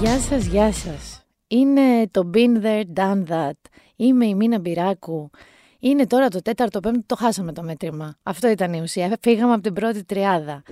Γεια 0.00 0.18
σας, 0.18 0.46
γεια 0.46 0.72
σας. 0.72 1.24
Είναι 1.46 2.08
το 2.10 2.30
Been 2.34 2.62
There, 2.62 2.82
Done 2.94 3.22
That. 3.28 3.50
Είμαι 3.96 4.26
η 4.26 4.34
Μίνα 4.34 4.58
Μπυράκου. 4.58 5.30
Είναι 5.78 6.06
τώρα 6.06 6.28
το 6.28 6.42
τέταρτο, 6.42 6.80
πέμπτο, 6.80 7.02
το 7.06 7.16
χάσαμε 7.16 7.52
το 7.52 7.62
μέτρημα. 7.62 8.16
Αυτό 8.22 8.48
ήταν 8.48 8.72
η 8.72 8.80
ουσία. 8.80 9.18
Φύγαμε 9.20 9.52
από 9.52 9.62
την 9.62 9.72
πρώτη 9.72 10.04
τριάδα. 10.04 10.62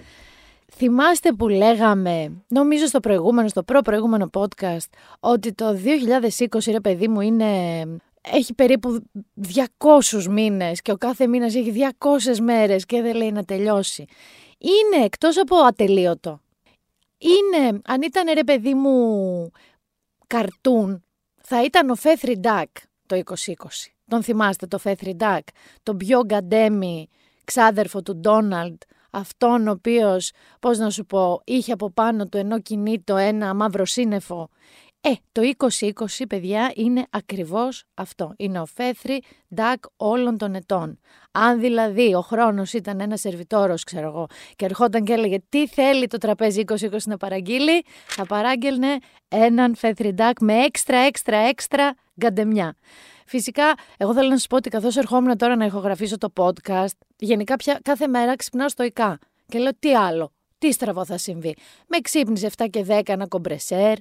Θυμάστε 0.73 1.33
που 1.33 1.49
λέγαμε, 1.49 2.33
νομίζω 2.49 2.87
στο 2.87 3.01
προηγούμενο, 3.01 3.49
στο 3.49 3.63
προ-προηγούμενο 3.63 4.31
podcast, 4.33 4.89
ότι 5.21 5.53
το 5.53 5.75
2020, 5.75 6.71
ρε 6.71 6.81
παιδί 6.81 7.09
μου, 7.09 7.21
είναι 7.21 7.47
έχει 8.21 8.55
περίπου 8.55 9.03
200 9.55 10.25
μήνες 10.31 10.83
και 10.83 10.93
ο 10.93 10.97
κάθε 10.97 11.27
μήνας 11.27 11.55
έχει 11.55 11.73
200 11.99 12.39
μέρες 12.39 12.87
και 12.87 13.03
δεν 13.03 13.17
λέει 13.17 13.33
να 13.33 13.45
τελειώσει. 13.45 14.05
Είναι 14.59 15.05
εκτός 15.05 15.39
από 15.39 15.57
ατελείωτο. 15.57 16.41
Είναι, 17.25 17.81
αν 17.85 18.03
ήταν 18.03 18.35
ρε 18.35 18.45
παιδί 18.45 18.75
μου 18.75 19.51
καρτούν, 20.27 21.05
θα 21.43 21.65
ήταν 21.65 21.91
ο 21.91 21.95
Φέθρι 21.95 22.39
Ντάκ 22.39 22.69
το 23.07 23.21
2020. 23.25 23.35
Τον 24.09 24.23
θυμάστε 24.23 24.67
το 24.67 24.79
Φέθρι 24.79 25.15
Ντάκ, 25.15 25.47
τον 25.83 25.97
πιο 25.97 26.25
γκαντέμι 26.25 27.09
ξάδερφο 27.45 28.03
του 28.03 28.17
Ντόναλντ, 28.17 28.77
αυτόν 29.11 29.69
ο 29.69 29.71
οποίος, 29.71 30.31
πώς 30.61 30.79
να 30.79 30.91
σου 30.91 31.07
πω, 31.07 31.41
είχε 31.45 31.73
από 31.73 31.91
πάνω 31.91 32.27
του 32.27 32.37
ενώ 32.37 32.61
κινήτο 32.61 33.17
ένα 33.17 33.55
μαύρο 33.55 33.85
σύννεφο 33.85 34.49
ε, 35.07 35.13
το 35.33 35.43
2020, 35.59 36.25
παιδιά, 36.29 36.73
είναι 36.75 37.07
ακριβώς 37.11 37.85
αυτό. 37.95 38.35
Είναι 38.37 38.61
ο 38.61 38.67
φέθρι 38.67 39.23
ντάκ 39.55 39.85
όλων 39.97 40.39
των 40.39 40.55
ετών. 40.55 40.99
Αν 41.33 41.61
δηλαδή 41.61 42.15
ο 42.15 42.21
χρόνος 42.21 42.73
ήταν 42.73 43.01
ένας 43.01 43.21
σερβιτόρος, 43.21 43.85
ξέρω 43.85 44.07
εγώ, 44.07 44.27
και 44.57 44.65
ερχόταν 44.65 45.05
και 45.05 45.13
έλεγε 45.13 45.39
τι 45.49 45.69
θέλει 45.69 46.07
το 46.07 46.19
τραπέζι 46.19 46.65
2020 46.67 46.97
να 47.05 47.17
παραγγείλει, 47.17 47.85
θα 48.07 48.27
παράγγελνε 48.27 48.99
έναν 49.29 49.75
φέθρι 49.75 50.13
ντάκ 50.13 50.41
με 50.41 50.55
έξτρα, 50.55 50.99
έξτρα, 50.99 51.37
έξτρα 51.37 51.95
γκαντεμιά. 52.21 52.77
Φυσικά, 53.27 53.75
εγώ 53.97 54.15
θέλω 54.15 54.29
να 54.29 54.37
σας 54.37 54.47
πω 54.47 54.57
ότι 54.57 54.69
καθώς 54.69 54.97
ερχόμουν 54.97 55.37
τώρα 55.37 55.57
να 55.57 55.65
ηχογραφήσω 55.65 56.19
το 56.19 56.33
podcast, 56.37 56.97
γενικά 57.17 57.57
πια 57.57 57.79
κάθε 57.83 58.07
μέρα 58.07 58.37
ξυπνάω 58.37 58.69
ΙΚΑ 58.85 59.19
και 59.47 59.59
λέω 59.59 59.73
τι 59.79 59.95
άλλο. 59.95 60.33
Τι 60.59 60.73
στραβό 60.73 61.05
θα 61.05 61.19
συμβεί. 61.19 61.57
Με 61.87 61.99
ξύπνησε 61.99 62.51
7 62.57 62.67
και 62.71 62.85
10 62.89 63.01
ένα 63.05 63.29
κομπρεσέρ. 63.29 63.97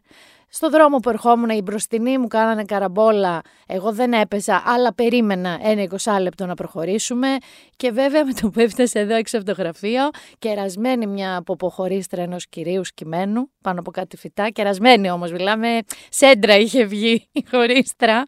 Στο 0.56 0.70
δρόμο 0.70 0.98
που 0.98 1.10
ερχόμουν 1.10 1.50
οι 1.50 1.62
μπροστινοί 1.62 2.18
μου 2.18 2.28
κάνανε 2.28 2.64
καραμπόλα. 2.64 3.42
Εγώ 3.68 3.94
δεν 3.94 4.14
έπεσα, 4.14 4.64
αλλά 4.66 4.94
περίμενα 4.94 5.60
ένα 5.62 5.88
20 6.04 6.18
λεπτό 6.22 6.46
να 6.46 6.54
προχωρήσουμε. 6.54 7.38
Και 7.76 7.92
βέβαια 7.92 8.26
με 8.26 8.34
το 8.34 8.50
που 8.50 8.60
έφτασε 8.60 9.00
εδώ 9.00 9.16
έξω 9.16 9.38
από 9.38 9.46
το 9.46 9.52
γραφείο, 9.52 10.10
κερασμένη 10.40 11.08
μια 11.08 11.36
αποποχωρίστρα 11.36 12.22
ενός 12.22 12.48
κυρίου 12.48 12.84
σκημένου 12.84 13.52
πάνω 13.62 13.80
από 13.80 13.92
κάτι 13.92 14.18
φυτά. 14.18 14.50
Κερασμένη 14.50 15.12
όμως, 15.12 15.32
μιλάμε, 15.32 15.80
σέντρα 16.10 16.58
είχε 16.58 16.84
βγει 16.84 17.30
η 17.32 17.46
χωρίστρα. 17.50 18.26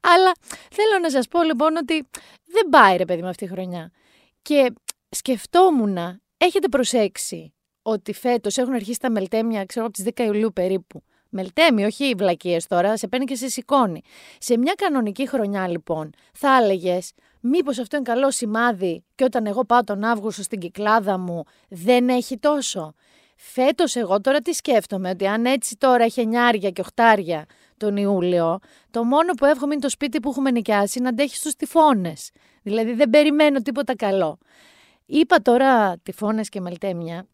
Αλλά 0.00 0.32
θέλω 0.70 0.98
να 1.02 1.10
σας 1.10 1.28
πω 1.28 1.42
λοιπόν 1.42 1.76
ότι 1.76 1.94
δεν 2.44 2.68
πάει 2.70 2.96
ρε 2.96 3.04
παιδί 3.04 3.22
με 3.22 3.28
αυτή 3.28 3.44
η 3.44 3.48
χρονιά. 3.48 3.90
Και 4.42 4.72
σκεφτόμουν, 5.08 5.96
έχετε 6.36 6.68
προσέξει 6.68 7.54
ότι 7.82 8.12
φέτος 8.12 8.56
έχουν 8.56 8.74
αρχίσει 8.74 8.98
τα 8.98 9.10
μελτέμια, 9.10 9.64
ξέρω 9.64 9.86
από 9.86 9.94
τις 9.94 10.04
10 10.14 10.20
Ιουλίου 10.20 10.52
περίπου. 10.52 11.02
Μελτέμι, 11.30 11.84
όχι 11.84 12.04
οι 12.04 12.14
βλακίες 12.14 12.66
τώρα, 12.66 12.96
σε 12.96 13.08
παίρνει 13.08 13.24
και 13.24 13.34
σε 13.34 13.48
σηκώνει. 13.48 14.02
Σε 14.38 14.58
μια 14.58 14.74
κανονική 14.76 15.28
χρονιά, 15.28 15.68
λοιπόν, 15.68 16.10
θα 16.32 16.56
έλεγες, 16.62 17.12
μήπως 17.40 17.78
αυτό 17.78 17.96
είναι 17.96 18.04
καλό 18.04 18.30
σημάδι 18.30 19.04
και 19.14 19.24
όταν 19.24 19.46
εγώ 19.46 19.64
πάω 19.64 19.84
τον 19.84 20.04
Αύγουστο 20.04 20.42
στην 20.42 20.58
κυκλάδα 20.58 21.18
μου 21.18 21.42
δεν 21.68 22.08
έχει 22.08 22.38
τόσο. 22.38 22.94
Φέτος, 23.36 23.96
εγώ 23.96 24.20
τώρα 24.20 24.38
τι 24.38 24.52
σκέφτομαι, 24.52 25.10
ότι 25.10 25.26
αν 25.26 25.44
έτσι 25.44 25.76
τώρα 25.76 26.04
έχει 26.04 26.20
εννιάρια 26.20 26.70
και 26.70 26.80
οχτάρια 26.80 27.46
τον 27.76 27.96
Ιούλιο, 27.96 28.58
το 28.90 29.04
μόνο 29.04 29.32
που 29.32 29.44
εύχομαι 29.44 29.72
είναι 29.72 29.82
το 29.82 29.88
σπίτι 29.88 30.20
που 30.20 30.28
έχουμε 30.28 30.50
νοικιάσει 30.50 31.00
να 31.00 31.08
αντέχει 31.08 31.36
στους 31.36 31.54
τυφώνες. 31.54 32.30
Δηλαδή 32.62 32.92
δεν 32.92 33.10
περιμένω 33.10 33.62
τίποτα 33.62 33.96
καλό. 33.96 34.38
Είπα 35.06 35.36
τώρα 35.36 35.98
τυφώνες 35.98 36.48
και 36.48 36.60
μελτέμια 36.60 37.26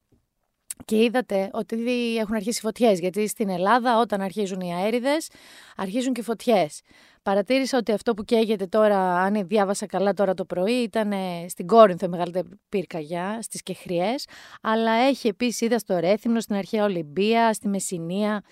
και 0.85 1.03
είδατε 1.03 1.51
ότι 1.53 1.77
έχουν 2.17 2.35
αρχίσει 2.35 2.61
φωτιές. 2.61 2.99
Γιατί 2.99 3.29
στην 3.29 3.49
Ελλάδα, 3.49 4.01
όταν 4.01 4.21
αρχίζουν 4.21 4.61
οι 4.61 4.75
αέριδες, 4.75 5.29
αρχίζουν 5.77 6.13
και 6.13 6.23
φωτιές. 6.23 6.81
Παρατήρησα 7.23 7.79
ότι 7.79 7.93
αυτό 7.93 8.15
που 8.15 8.25
καίγεται 8.25 8.67
τώρα, 8.67 9.17
αν 9.17 9.47
διάβασα 9.47 9.87
καλά 9.87 10.13
τώρα 10.13 10.35
το 10.35 10.45
πρωί, 10.45 10.73
ήταν 10.83 11.13
στην 11.49 11.67
Κόρινθο 11.67 12.07
η 12.07 12.09
μεγαλύτερη 12.09 12.49
πυρκαγιά, 12.69 13.39
στις 13.43 13.63
Κεχριές. 13.63 14.27
Αλλά 14.63 14.91
έχει 14.93 15.29
επίσης, 15.29 15.61
είδα 15.61 15.79
στο 15.79 15.99
Ρέθυμνο, 15.99 16.41
στην 16.41 16.55
αρχαία 16.55 16.85
Ολυμπία, 16.85 17.53
στη 17.53 17.69
Μεσσηνία. 17.69 18.43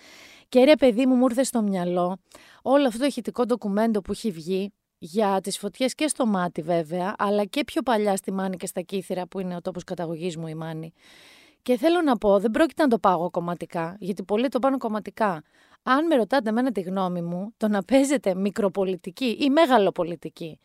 Και 0.49 0.63
ρε 0.63 0.75
παιδί 0.75 1.05
μου, 1.05 1.15
μου 1.15 1.25
ήρθε 1.29 1.43
στο 1.43 1.61
μυαλό 1.61 2.17
όλο 2.61 2.87
αυτό 2.87 2.99
το 2.99 3.05
ηχητικό 3.05 3.45
ντοκουμέντο 3.45 4.01
που 4.01 4.11
έχει 4.11 4.31
βγει 4.31 4.73
για 4.97 5.39
τις 5.43 5.57
φωτιές 5.57 5.95
και 5.95 6.07
στο 6.07 6.25
μάτι 6.25 6.61
βέβαια, 6.61 7.15
αλλά 7.17 7.45
και 7.45 7.63
πιο 7.63 7.81
παλιά 7.81 8.15
στη 8.15 8.31
Μάνη 8.31 8.57
και 8.57 8.67
στα 8.67 8.81
Κύθυρα 8.81 9.27
που 9.27 9.39
είναι 9.39 9.55
ο 9.55 9.61
τόπος 9.61 9.83
καταγωγής 9.83 10.37
μου 10.37 10.47
η 10.47 10.55
Μάνη. 10.55 10.93
Και 11.65 11.77
θέλω 11.77 12.01
να 12.01 12.17
πω, 12.17 12.39
δεν 12.39 12.51
πρόκειται 12.51 12.81
να 12.81 12.87
το 12.87 12.99
πάγω 12.99 13.29
κομματικά, 13.29 13.95
γιατί 13.99 14.23
πολλοί 14.23 14.47
το 14.47 14.59
πάνε 14.59 14.77
κομματικά. 14.77 15.43
Αν 15.83 16.05
με 16.05 16.15
ρωτάτε 16.15 16.49
εμένα 16.49 16.71
τη 16.71 16.81
γνώμη 16.81 17.21
μου, 17.21 17.53
το 17.57 17.67
να 17.67 17.83
παίζετε 17.83 18.35
μικροπολιτική 18.35 19.37
ή 19.39 19.49
μεγαλοπολιτική, 19.49 20.59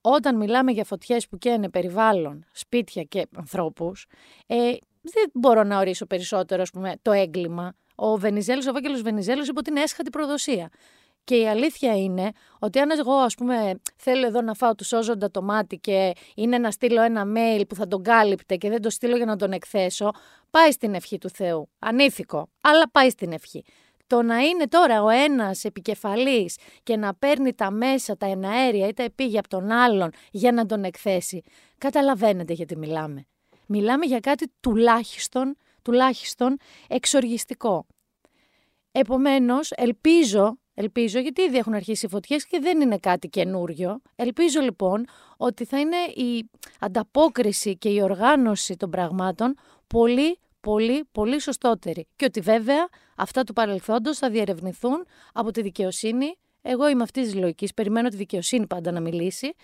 όταν 0.00 0.36
μιλάμε 0.36 0.72
για 0.72 0.84
φωτιές 0.84 1.28
που 1.28 1.38
καίνε 1.38 1.68
περιβάλλον, 1.70 2.44
σπίτια 2.52 3.02
και 3.02 3.26
ανθρώπους, 3.36 4.06
ε, 4.46 4.56
δεν 5.00 5.30
μπορώ 5.32 5.62
να 5.62 5.78
ορίσω 5.78 6.06
περισσότερο 6.06 6.62
ας 6.62 6.70
πούμε, 6.70 6.92
το 7.02 7.12
έγκλημα. 7.12 7.74
Ο 7.94 8.16
Βενιζέλος, 8.16 8.66
ο 8.66 8.72
Βάγγελος 8.72 9.02
Βενιζέλος 9.02 9.48
είπε 9.48 9.58
ότι 9.58 9.70
είναι 9.70 9.80
έσχατη 9.80 10.10
προδοσία. 10.10 10.68
Και 11.24 11.36
η 11.36 11.48
αλήθεια 11.48 11.96
είναι 11.96 12.32
ότι 12.58 12.78
αν 12.78 12.90
εγώ 12.90 13.12
ας 13.12 13.34
πούμε 13.34 13.80
θέλω 13.96 14.26
εδώ 14.26 14.40
να 14.40 14.54
φάω 14.54 14.74
του 14.74 14.84
σώζοντα 14.84 15.30
το 15.30 15.42
μάτι 15.42 15.76
και 15.76 16.12
είναι 16.34 16.58
να 16.58 16.70
στείλω 16.70 17.02
ένα 17.02 17.24
mail 17.36 17.62
που 17.68 17.74
θα 17.74 17.86
τον 17.86 18.02
κάλυπτε 18.02 18.56
και 18.56 18.68
δεν 18.68 18.82
το 18.82 18.90
στείλω 18.90 19.16
για 19.16 19.26
να 19.26 19.36
τον 19.36 19.52
εκθέσω, 19.52 20.10
πάει 20.50 20.70
στην 20.70 20.94
ευχή 20.94 21.18
του 21.18 21.30
Θεού. 21.30 21.68
Ανήθικο, 21.78 22.48
αλλά 22.60 22.90
πάει 22.90 23.10
στην 23.10 23.32
ευχή. 23.32 23.64
Το 24.06 24.22
να 24.22 24.38
είναι 24.38 24.68
τώρα 24.68 25.02
ο 25.02 25.08
ένας 25.08 25.64
επικεφαλής 25.64 26.58
και 26.82 26.96
να 26.96 27.14
παίρνει 27.14 27.54
τα 27.54 27.70
μέσα, 27.70 28.16
τα 28.16 28.26
εναέρια 28.26 28.88
ή 28.88 28.92
τα 28.92 29.02
επίγεια 29.02 29.38
από 29.38 29.48
τον 29.48 29.70
άλλον 29.70 30.10
για 30.30 30.52
να 30.52 30.66
τον 30.66 30.84
εκθέσει, 30.84 31.42
καταλαβαίνετε 31.78 32.52
γιατί 32.52 32.76
μιλάμε. 32.76 33.26
Μιλάμε 33.66 34.06
για 34.06 34.20
κάτι 34.20 34.52
τουλάχιστον, 34.60 35.56
τουλάχιστον 35.82 36.56
εξοργιστικό. 36.88 37.86
Επομένως, 38.92 39.70
ελπίζω 39.70 40.58
Ελπίζω, 40.74 41.18
γιατί 41.18 41.42
ήδη 41.42 41.56
έχουν 41.56 41.74
αρχίσει 41.74 42.06
οι 42.06 42.08
φωτιές 42.08 42.46
και 42.46 42.58
δεν 42.60 42.80
είναι 42.80 42.98
κάτι 42.98 43.28
καινούριο. 43.28 44.00
Ελπίζω 44.16 44.60
λοιπόν 44.60 45.06
ότι 45.36 45.64
θα 45.64 45.80
είναι 45.80 45.96
η 45.96 46.50
ανταπόκριση 46.80 47.76
και 47.76 47.88
η 47.88 48.02
οργάνωση 48.02 48.76
των 48.76 48.90
πραγμάτων 48.90 49.56
πολύ, 49.86 50.38
πολύ, 50.60 51.04
πολύ 51.12 51.40
σωστότερη. 51.40 52.06
Και 52.16 52.24
ότι 52.24 52.40
βέβαια 52.40 52.88
αυτά 53.16 53.44
του 53.44 53.52
παρελθόντος 53.52 54.18
θα 54.18 54.30
διερευνηθούν 54.30 55.06
από 55.32 55.50
τη 55.50 55.62
δικαιοσύνη. 55.62 56.34
Εγώ 56.62 56.88
είμαι 56.88 57.02
αυτής 57.02 57.24
της 57.24 57.34
λογικής. 57.34 57.74
Περιμένω 57.74 58.08
τη 58.08 58.16
δικαιοσύνη 58.16 58.66
πάντα 58.66 58.90
να 58.90 59.00
μιλήσει 59.00 59.54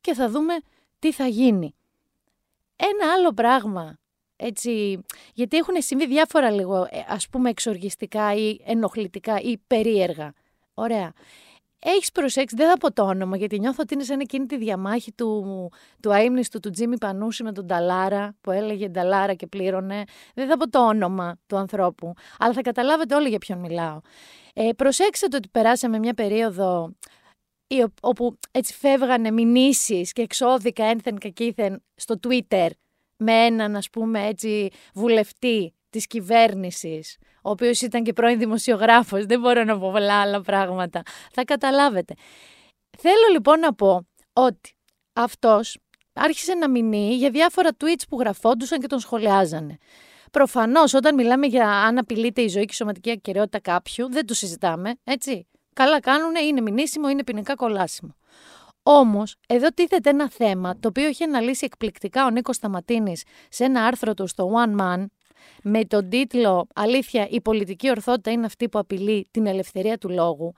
και 0.00 0.14
θα 0.14 0.28
δούμε 0.28 0.54
τι 0.98 1.12
θα 1.12 1.26
γίνει. 1.26 1.74
Ένα 2.76 3.12
άλλο 3.12 3.32
πράγμα 3.32 3.98
έτσι, 4.36 4.98
γιατί 5.34 5.56
έχουν 5.56 5.74
συμβεί 5.78 6.06
διάφορα 6.06 6.50
λίγο 6.50 6.82
ε, 6.90 7.04
ας 7.08 7.28
πούμε 7.28 7.50
εξοργιστικά 7.50 8.34
ή 8.34 8.60
ενοχλητικά 8.64 9.40
ή 9.40 9.58
περίεργα. 9.66 10.32
Ωραία. 10.78 11.12
Έχεις 11.78 12.12
προσέξει, 12.12 12.56
δεν 12.56 12.68
θα 12.68 12.76
πω 12.76 12.92
το 12.92 13.02
όνομα, 13.02 13.36
γιατί 13.36 13.58
νιώθω 13.58 13.82
ότι 13.82 13.94
είναι 13.94 14.02
σαν 14.02 14.20
εκείνη 14.20 14.46
τη 14.46 14.56
διαμάχη 14.56 15.12
του, 15.12 15.70
του 16.02 16.12
αείμνηστου 16.12 16.60
του 16.60 16.70
Τζίμι 16.70 16.98
Πανούση 16.98 17.42
με 17.42 17.52
τον 17.52 17.66
Ταλάρα, 17.66 18.36
που 18.40 18.50
έλεγε 18.50 18.88
Ταλάρα 18.88 19.34
και 19.34 19.46
πλήρωνε. 19.46 20.04
Δεν 20.34 20.48
θα 20.48 20.56
πω 20.56 20.68
το 20.70 20.86
όνομα 20.86 21.36
του 21.46 21.56
ανθρώπου, 21.56 22.12
αλλά 22.38 22.52
θα 22.52 22.60
καταλάβετε 22.60 23.14
όλοι 23.14 23.28
για 23.28 23.38
ποιον 23.38 23.58
μιλάω. 23.58 24.00
Ε, 24.54 24.68
προσέξτε 24.76 25.26
ότι 25.34 25.48
περάσαμε 25.48 25.98
μια 25.98 26.14
περίοδο 26.14 26.94
όπου 28.00 28.38
έτσι 28.50 28.74
φεύγανε 28.74 29.30
μηνύσεις 29.30 30.12
και 30.12 30.22
εξώδικα 30.22 30.84
ένθεν 30.84 31.18
κακήθεν 31.18 31.82
στο 31.94 32.14
Twitter 32.28 32.68
με 33.16 33.32
έναν 33.32 33.76
ας 33.76 33.90
πούμε 33.90 34.26
έτσι 34.26 34.70
βουλευτή 34.94 35.75
της 35.96 36.06
κυβέρνησης 36.06 37.16
ο 37.42 37.50
οποίος 37.50 37.80
ήταν 37.80 38.02
και 38.02 38.12
πρώην 38.12 38.38
δημοσιογράφος, 38.38 39.26
δεν 39.26 39.40
μπορώ 39.40 39.64
να 39.64 39.78
πω 39.78 39.90
πολλά 39.90 40.20
άλλα 40.20 40.40
πράγματα. 40.40 41.02
Θα 41.32 41.44
καταλάβετε. 41.44 42.14
Θέλω 42.98 43.26
λοιπόν 43.32 43.58
να 43.60 43.74
πω 43.74 44.06
ότι 44.32 44.76
αυτός 45.12 45.78
άρχισε 46.12 46.54
να 46.54 46.68
μηνύει 46.70 47.14
για 47.14 47.30
διάφορα 47.30 47.70
tweets 47.78 48.02
που 48.08 48.18
γραφόντουσαν 48.18 48.80
και 48.80 48.86
τον 48.86 48.98
σχολιάζανε. 48.98 49.76
Προφανώς, 50.32 50.94
όταν 50.94 51.14
μιλάμε 51.14 51.46
για 51.46 51.68
αν 51.68 51.98
απειλείται 51.98 52.42
η 52.42 52.48
ζωή 52.48 52.64
και 52.64 52.72
η 52.72 52.74
σωματική 52.74 53.10
ακαιρεότητα 53.10 53.60
κάποιου, 53.60 54.10
δεν 54.10 54.26
το 54.26 54.34
συζητάμε, 54.34 54.94
έτσι. 55.04 55.46
Καλά 55.74 56.00
κάνουν, 56.00 56.34
είναι 56.34 56.60
μηνύσιμο, 56.60 57.08
είναι 57.08 57.24
ποινικά 57.24 57.54
κολάσιμο. 57.54 58.16
Όμως, 58.82 59.36
εδώ 59.48 59.68
τίθεται 59.68 60.10
ένα 60.10 60.30
θέμα 60.30 60.78
το 60.80 60.88
οποίο 60.88 61.06
έχει 61.06 61.24
αναλύσει 61.24 61.64
εκπληκτικά 61.64 62.26
ο 62.26 62.30
Νίκος 62.30 62.56
Σταματίνης 62.56 63.22
σε 63.48 63.64
ένα 63.64 63.84
άρθρο 63.84 64.14
του 64.14 64.26
στο 64.26 64.50
One 64.54 64.80
Man, 64.80 65.06
με 65.62 65.84
τον 65.84 66.08
τίτλο 66.08 66.66
«Αλήθεια, 66.74 67.26
η 67.30 67.40
πολιτική 67.40 67.90
ορθότητα 67.90 68.30
είναι 68.30 68.46
αυτή 68.46 68.68
που 68.68 68.78
απειλεί 68.78 69.26
την 69.30 69.46
ελευθερία 69.46 69.98
του 69.98 70.08
λόγου», 70.08 70.52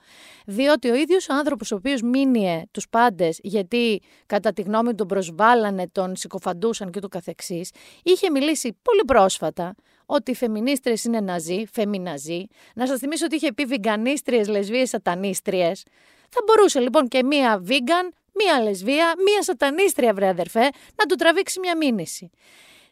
διότι 0.45 0.89
ο 0.89 0.95
ίδιος 0.95 1.29
ο 1.29 1.33
άνθρωπος 1.33 1.71
ο 1.71 1.75
οποίος 1.75 2.01
μείνιε 2.01 2.63
τους 2.71 2.89
πάντες 2.89 3.39
γιατί 3.43 4.01
κατά 4.25 4.53
τη 4.53 4.61
γνώμη 4.61 4.89
του 4.89 4.95
τον 4.95 5.07
προσβάλλανε, 5.07 5.87
τον 5.91 6.15
συκοφαντούσαν 6.15 6.91
και 6.91 6.99
του 6.99 7.09
καθεξής, 7.09 7.71
είχε 8.03 8.29
μιλήσει 8.29 8.77
πολύ 8.81 9.03
πρόσφατα 9.07 9.75
ότι 10.05 10.31
οι 10.31 10.35
φεμινίστρες 10.35 11.03
είναι 11.03 11.19
ναζί, 11.19 11.65
φεμιναζί. 11.71 12.45
Να 12.75 12.87
σας 12.87 12.99
θυμίσω 12.99 13.25
ότι 13.25 13.35
είχε 13.35 13.53
πει 13.53 13.65
βιγκανίστριες, 13.65 14.47
λεσβείες, 14.47 14.89
σατανίστριες. 14.89 15.83
Θα 16.29 16.39
μπορούσε 16.45 16.79
λοιπόν 16.79 17.07
και 17.07 17.23
μία 17.23 17.59
βίγκαν, 17.61 18.13
μία 18.33 18.63
λεσβία, 18.63 19.13
μία 19.25 19.43
σατανίστρια 19.43 20.13
βρε 20.13 20.27
αδερφέ, 20.27 20.69
να 20.95 21.05
του 21.07 21.15
τραβήξει 21.15 21.59
μια 21.59 21.77
μήνυση. 21.77 22.29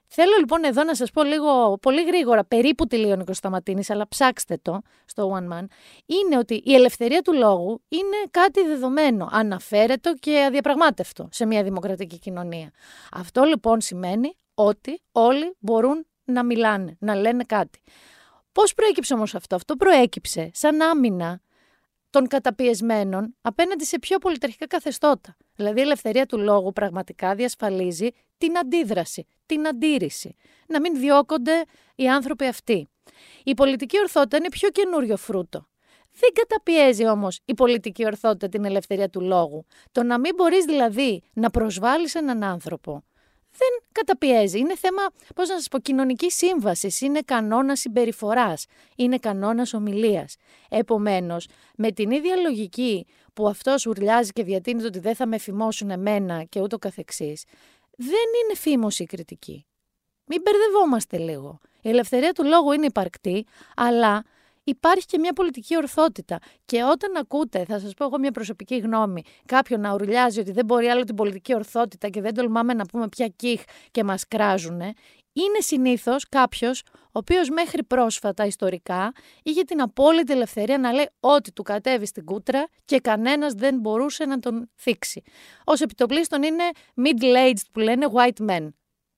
Θέλω 0.08 0.32
λοιπόν 0.40 0.64
εδώ 0.64 0.84
να 0.84 0.96
σας 0.96 1.12
πω 1.12 1.24
λίγο, 1.24 1.78
πολύ 1.82 2.04
γρήγορα, 2.04 2.46
περίπου 2.46 2.88
τη 2.88 2.98
λέει 2.98 3.12
ο 3.12 3.34
Σταματίνης, 3.34 3.90
αλλά 3.90 4.08
ψάξτε 4.08 4.60
το 4.62 4.82
στο 5.06 5.38
One 5.38 5.54
Man, 5.54 5.66
είναι 6.06 6.38
ότι 6.38 6.62
η 6.66 6.74
ελευθερία 6.74 7.22
του 7.22 7.34
λόγου 7.34 7.82
είναι 7.88 8.18
κάτι 8.32 8.66
δεδομένο, 8.66 9.28
αναφέρετο 9.32 10.14
και 10.14 10.44
αδιαπραγμάτευτο 10.48 11.28
σε 11.32 11.46
μια 11.46 11.64
δημοκρατική 11.64 12.20
κοινωνία. 12.20 12.72
Αυτό 13.12 13.44
λοιπόν 13.44 13.82
σημαίνει 13.82 14.38
ότι 14.54 15.02
όλοι 15.12 15.56
μπορούν 15.60 16.06
να 16.24 16.44
μιλάνε, 16.44 16.98
να 17.00 17.16
λένε 17.16 17.44
κάτι. 17.44 17.82
Πώς 18.52 18.74
προέκυψε 18.74 19.14
όμως 19.14 19.36
αυτό; 19.36 19.56
Αυτό 19.56 19.76
προέκυψε 19.76 20.52
σαν 20.54 20.82
άμυνα 20.82 21.42
των 22.10 22.28
καταπιεσμένων 22.28 23.36
απέναντι 23.42 23.86
σε 23.86 24.00
πιο 24.00 24.18
πολιτερχικά 24.18 24.68
καθεστώτα. 24.68 25.38
Δηλαδή 25.56 25.80
η 25.80 25.82
ελευθερία 25.82 26.26
του 26.26 26.38
λόγου 26.38 26.74
πραγματικά 26.74 27.36
διασφαλίζει 27.36 28.10
την 28.38 28.58
αντίδραση, 28.58 29.26
την 29.46 29.68
αντίρρηση. 29.68 30.36
Να 30.68 30.80
μην 30.80 31.00
διώκονται 31.00 31.64
οι 31.96 32.10
άνθρωποι 32.10 32.46
αυτοί. 32.46 32.88
Η 33.44 33.54
πολιτική 33.54 34.00
ορθότητα 34.00 34.38
είναι 34.38 34.50
πιο 34.50 34.70
καινούριο 34.70 35.18
φρούτο. 35.18 35.68
Δεν 36.20 36.30
καταπιέζει 36.34 37.08
όμως 37.08 37.40
η 37.46 37.54
πολιτική 37.54 38.06
ορθότητα 38.06 38.50
την 38.50 38.66
ελευθερία 38.66 39.10
του 39.10 39.22
λόγου. 39.22 39.66
Το 39.92 40.04
να 40.04 40.20
μην 40.20 40.36
μπορείς 40.36 40.66
δηλαδή 40.66 41.24
να 41.34 41.50
προσβάλλεις 41.50 42.16
έναν 42.16 42.44
άνθρωπο 42.44 43.04
δεν 43.52 43.70
καταπιέζει. 43.92 44.60
Είναι 44.60 44.76
θέμα, 44.76 45.02
πώς 45.36 45.50
να 45.50 45.56
σας 45.56 45.68
πω, 45.68 45.80
κοινωνικής 45.80 46.36
σύμβασης. 46.36 47.02
Είναι 47.02 47.20
κανόνας 47.26 47.80
συμπεριφοράς. 47.80 48.66
Είναι 48.96 49.18
κανόνας 49.18 49.74
ομιλίας. 49.74 50.36
Επομένως, 50.70 51.48
με 51.76 51.92
την 51.92 52.12
ίδια 52.12 52.36
λογική 52.36 53.06
που 53.34 53.48
αυτός 53.48 53.86
ουρλιάζει 53.86 54.32
και 54.32 54.44
διατείνεται 54.44 54.88
ότι 54.88 55.00
δεν 55.00 55.16
θα 55.16 55.26
με 55.26 55.38
φημώσουν 55.38 55.90
εμένα 55.90 56.44
και 56.44 56.62
ούτω 56.62 56.78
καθεξής, 56.78 57.44
δεν 57.98 58.26
είναι 58.44 58.56
φήμωση 58.56 59.04
η 59.04 59.06
κριτική. 59.06 59.66
Μην 60.26 60.42
μπερδευόμαστε 60.42 61.18
λίγο. 61.18 61.60
Η 61.82 61.90
ελευθερία 61.90 62.32
του 62.32 62.44
λόγου 62.44 62.72
είναι 62.72 62.86
υπαρκτή, 62.86 63.46
αλλά 63.76 64.24
υπάρχει 64.70 65.06
και 65.06 65.18
μια 65.20 65.34
πολιτική 65.34 65.78
ορθότητα. 65.78 66.40
Και 66.66 66.84
όταν 66.84 67.16
ακούτε, 67.16 67.66
θα 67.66 67.80
σας 67.80 67.94
πω 67.94 68.06
εγώ 68.06 68.20
μια 68.20 68.32
προσωπική 68.32 68.78
γνώμη, 68.78 69.22
κάποιον 69.46 69.82
να 69.82 69.94
ουρλιάζει 69.94 70.40
ότι 70.40 70.52
δεν 70.52 70.66
μπορεί 70.66 70.88
άλλο 70.88 71.04
την 71.04 71.16
πολιτική 71.16 71.56
ορθότητα 71.56 72.10
και 72.10 72.22
δεν 72.22 72.34
τολμάμε 72.34 72.74
να 72.74 72.86
πούμε 72.86 73.08
πια 73.08 73.28
κιχ 73.28 73.62
και 73.92 74.04
μας 74.04 74.28
κράζουν, 74.28 74.82
είναι 75.34 75.60
συνήθως 75.60 76.30
κάποιος 76.30 76.84
ο 76.92 77.10
οποίος 77.12 77.50
μέχρι 77.50 77.84
πρόσφατα 77.84 78.46
ιστορικά 78.46 79.12
είχε 79.44 79.64
την 79.64 79.82
απόλυτη 79.82 80.34
ελευθερία 80.34 80.78
να 80.78 80.92
λέει 80.92 81.10
ό,τι 81.20 81.52
του 81.52 81.64
κατέβει 81.64 82.06
στην 82.06 82.26
κούτρα 82.26 82.68
και 82.86 83.00
κανένας 83.00 83.54
δεν 83.54 83.80
μπορούσε 83.80 84.26
να 84.26 84.40
τον 84.40 84.70
θίξει. 84.76 85.24
Ω 85.66 85.74
επιτοπλίστων 85.84 86.44
είναι 86.44 86.64
middle-aged 86.96 87.66
που 87.72 87.80
λένε 87.80 88.08
white 88.14 88.50
men. 88.50 88.68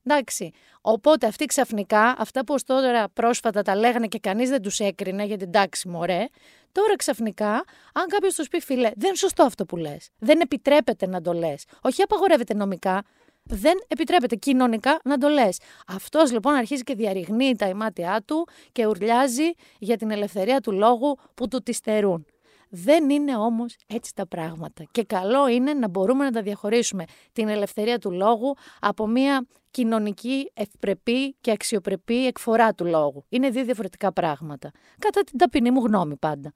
Εντάξει. 0.04 0.52
Οπότε 0.82 1.28
αυτοί 1.28 1.46
ξαφνικά, 1.46 2.16
αυτά 2.18 2.44
που 2.46 2.54
ως 2.54 2.64
τώρα 2.64 3.10
πρόσφατα 3.10 3.62
τα 3.62 3.76
λέγανε 3.76 4.08
και 4.08 4.20
κανείς 4.20 4.50
δεν 4.50 4.62
τους 4.62 4.80
έκρινε 4.80 5.24
γιατί 5.24 5.44
εντάξει 5.44 5.88
μωρέ, 5.88 6.26
τώρα 6.72 6.96
ξαφνικά, 6.96 7.52
αν 7.94 8.08
κάποιος 8.08 8.36
τους 8.36 8.48
πει 8.48 8.60
φίλε, 8.60 8.92
δεν 8.96 9.08
είναι 9.08 9.16
σωστό 9.16 9.44
αυτό 9.44 9.66
που 9.66 9.78
λες. 9.78 10.10
Δεν 10.20 10.40
επιτρέπεται 10.40 11.08
να 11.08 11.22
το 11.22 11.34
λες. 11.34 11.66
Όχι 11.82 12.02
απαγορεύεται 12.02 12.54
νομικά, 12.54 13.04
δεν 13.44 13.74
επιτρέπεται 13.88 14.36
κοινωνικά 14.36 15.00
να 15.04 15.18
το 15.18 15.28
λες. 15.28 15.60
Αυτός 15.88 16.32
λοιπόν 16.32 16.54
αρχίζει 16.54 16.84
και 16.84 16.96
διαρριγνύει 16.96 17.56
τα 17.56 17.68
ημάτια 17.68 18.22
του 18.26 18.48
και 18.72 18.86
ουρλιάζει 18.86 19.52
για 19.80 19.98
την 19.98 20.12
ελευθερία 20.12 20.60
του 20.60 20.72
λόγου 20.72 21.18
που 21.34 21.48
του 21.48 21.62
τη 21.64 21.74
στερούν. 21.74 22.26
Δεν 22.70 23.10
είναι 23.10 23.36
όμως 23.36 23.76
έτσι 23.88 24.16
τα 24.16 24.28
πράγματα 24.28 24.84
και 24.92 25.04
καλό 25.04 25.48
είναι 25.48 25.74
να 25.74 25.88
μπορούμε 25.88 26.24
να 26.24 26.32
τα 26.32 26.42
διαχωρίσουμε 26.42 27.04
την 27.32 27.48
ελευθερία 27.48 28.00
του 28.00 28.12
λόγου 28.12 28.56
από 28.80 29.08
μια 29.08 29.48
κοινωνική 29.72 30.52
ευπρεπή 30.54 31.34
και 31.42 31.52
αξιοπρεπή 31.52 32.26
εκφορά 32.26 32.74
του 32.74 32.86
λόγου. 32.86 33.26
Είναι 33.30 33.50
δύο 33.50 33.64
διαφορετικά 33.64 34.14
πράγματα. 34.14 34.72
Κατά 35.00 35.22
την 35.24 35.38
ταπεινή 35.38 35.72
μου 35.72 35.86
γνώμη 35.86 36.16
πάντα. 36.16 36.54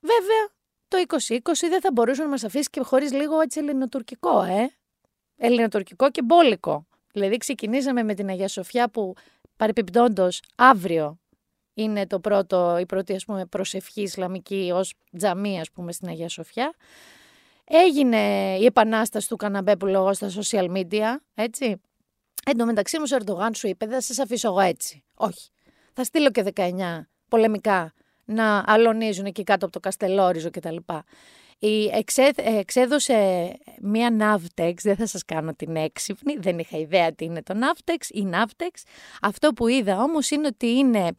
Βέβαια, 0.00 0.48
το 0.88 0.96
2020 1.28 1.38
δεν 1.68 1.80
θα 1.80 1.92
μπορούσε 1.92 2.22
να 2.22 2.28
μας 2.28 2.44
αφήσει 2.44 2.70
και 2.70 2.80
χωρίς 2.80 3.12
λίγο 3.12 3.40
έτσι 3.40 3.58
ελληνοτουρκικό, 3.58 4.42
ε. 4.42 4.70
Ελληνοτουρκικό 5.36 6.10
και 6.10 6.22
μπόλικο. 6.22 6.86
Δηλαδή 7.12 7.36
ξεκινήσαμε 7.36 8.02
με 8.02 8.14
την 8.14 8.28
Αγία 8.28 8.48
Σοφιά 8.48 8.88
που 8.90 9.14
παρεπιπτόντος 9.56 10.42
αύριο 10.56 11.18
είναι 11.74 12.06
το 12.06 12.20
πρώτο, 12.20 12.78
η 12.78 12.86
πρώτη 12.86 13.14
ας 13.14 13.24
πούμε, 13.24 13.46
προσευχή 13.46 14.02
Ισλαμική 14.02 14.70
ως 14.74 14.94
τζαμί 15.16 15.60
ας 15.60 15.70
πούμε 15.70 15.92
στην 15.92 16.08
Αγία 16.08 16.28
Σοφιά. 16.28 16.74
Έγινε 17.68 18.18
η 18.60 18.64
επανάσταση 18.64 19.28
του 19.28 19.36
καναμπέ 19.36 19.76
που 19.76 19.86
λέγω 19.86 20.12
στα 20.12 20.30
social 20.30 20.70
media, 20.76 21.16
έτσι. 21.34 21.80
Εν 22.44 22.56
τω 22.56 22.64
μεταξύ 22.64 22.98
μου 22.98 23.04
ο 23.12 23.16
Ερντογάν 23.16 23.54
σου 23.54 23.68
είπε 23.68 23.86
δεν 23.86 23.94
θα 23.94 24.00
σας 24.00 24.18
αφήσω 24.18 24.48
εγώ 24.48 24.60
έτσι. 24.60 25.04
Όχι. 25.14 25.50
Θα 25.92 26.04
στείλω 26.04 26.30
και 26.30 26.44
19 26.54 26.70
πολεμικά 27.28 27.92
να 28.24 28.64
αλωνίζουν 28.66 29.24
εκεί 29.24 29.42
κάτω 29.42 29.64
από 29.64 29.74
το 29.74 29.80
Καστελόριζο 29.80 30.50
κτλ. 30.50 30.76
Η 31.58 31.86
εξέ, 31.86 32.30
εξέδωσε 32.36 33.48
μία 33.80 34.16
Navtex, 34.20 34.74
δεν 34.82 34.96
θα 34.96 35.06
σας 35.06 35.24
κάνω 35.24 35.54
την 35.54 35.76
έξυπνη, 35.76 36.36
δεν 36.36 36.58
είχα 36.58 36.78
ιδέα 36.78 37.12
τι 37.12 37.24
είναι 37.24 37.42
το 37.42 37.54
Navtex 37.58 38.06
ή 38.08 38.28
Navtex. 38.32 38.82
Αυτό 39.22 39.52
που 39.52 39.68
είδα 39.68 40.02
όμως 40.02 40.30
είναι 40.30 40.46
ότι 40.46 40.66
είναι 40.66 41.16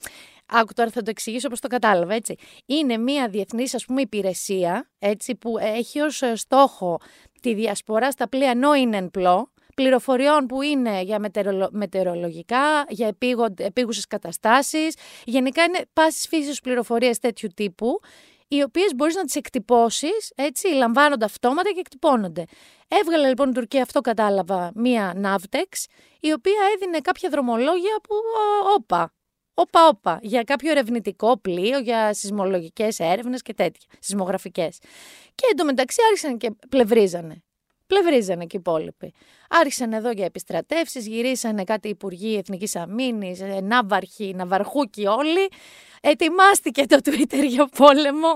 Άκου 0.50 0.74
τώρα 0.74 0.90
θα 0.90 1.02
το 1.02 1.10
εξηγήσω 1.10 1.48
όπως 1.48 1.60
το 1.60 1.68
κατάλαβα, 1.68 2.14
έτσι. 2.14 2.36
Είναι 2.66 2.98
μια 2.98 3.28
διεθνής, 3.28 3.76
ας 3.76 3.86
πούμε, 3.86 4.02
υπηρεσία, 4.02 4.90
έτσι, 5.00 5.36
που 5.36 5.58
έχει 5.58 6.00
ως 6.00 6.22
ε, 6.22 6.36
στόχο 6.36 7.00
τη 7.42 7.54
διασπορά 7.54 8.12
στα 8.12 8.30
πλοία 8.30 8.50
ενώ 8.50 8.74
είναι 8.74 8.98
εν 8.98 9.10
πλώ, 9.10 9.52
πληροφοριών 9.76 10.46
που 10.46 10.62
είναι 10.62 11.02
για 11.02 11.20
μετεωρολογικά, 11.72 12.86
για 12.90 13.16
επίγουσες 13.58 14.08
καταστάσεις, 14.08 14.96
γενικά 15.24 15.64
είναι 15.64 15.86
πάσης 15.94 16.28
φύσης 16.28 16.62
πληροφορίες 16.62 17.20
τέτοιου 17.20 17.50
τύπου, 17.56 18.00
οι 18.48 18.62
οποίες 18.62 18.96
μπορείς 18.96 19.16
να 19.16 19.24
τις 19.24 19.36
εκτυπώσεις, 19.36 20.32
έτσι, 20.36 20.68
λαμβάνονται 20.68 21.26
αυτόματα 21.26 21.72
και 21.72 21.80
εκτυπώνονται. 21.80 22.46
Έβγαλε 22.88 23.28
λοιπόν 23.28 23.50
η 23.50 23.54
Τουρκία, 23.54 23.82
αυτό 23.82 24.02
κατάλαβα, 24.02 24.72
μία 24.76 25.14
Navtex, 25.24 25.86
η 26.20 26.32
οποία 26.32 26.60
έδινε 26.76 27.00
κάποια 27.00 27.30
δρομολόγια 27.30 28.00
που, 28.04 28.16
όπα, 28.76 29.14
όπα 29.60 29.88
όπα, 29.88 30.20
για 30.22 30.44
κάποιο 30.44 30.72
ερευνητικό 30.72 31.38
πλοίο, 31.38 31.80
για 31.80 32.14
σεισμολογικές 32.14 33.00
έρευνες 33.00 33.42
και 33.42 33.54
τέτοια, 33.54 33.88
σεισμογραφικές. 34.00 34.78
Και 35.36 35.44
εντωμεταξύ 35.52 36.02
άρχισαν 36.08 36.38
και 36.38 36.52
πλευρίζανε. 36.70 37.44
Πλευρίζανε 37.88 38.46
και 38.46 38.56
οι 38.56 38.60
υπόλοιποι. 38.60 39.14
Άρχισαν 39.50 39.94
εδώ 39.94 40.12
για 40.12 40.26
επιστρατεύσεις, 40.26 41.08
γυρίσανε 41.08 41.64
κάτι 41.64 41.88
υπουργοί 41.88 42.36
εθνικής 42.36 42.76
αμήνης, 42.76 43.42
ε, 43.42 43.60
ναύαρχοι, 43.62 44.34
ναυαρχούκοι 44.36 45.08
όλοι. 45.08 45.50
Ετοιμάστηκε 46.02 46.86
το 46.86 46.98
Twitter 47.04 47.46
για 47.48 47.68
πόλεμο. 47.68 48.34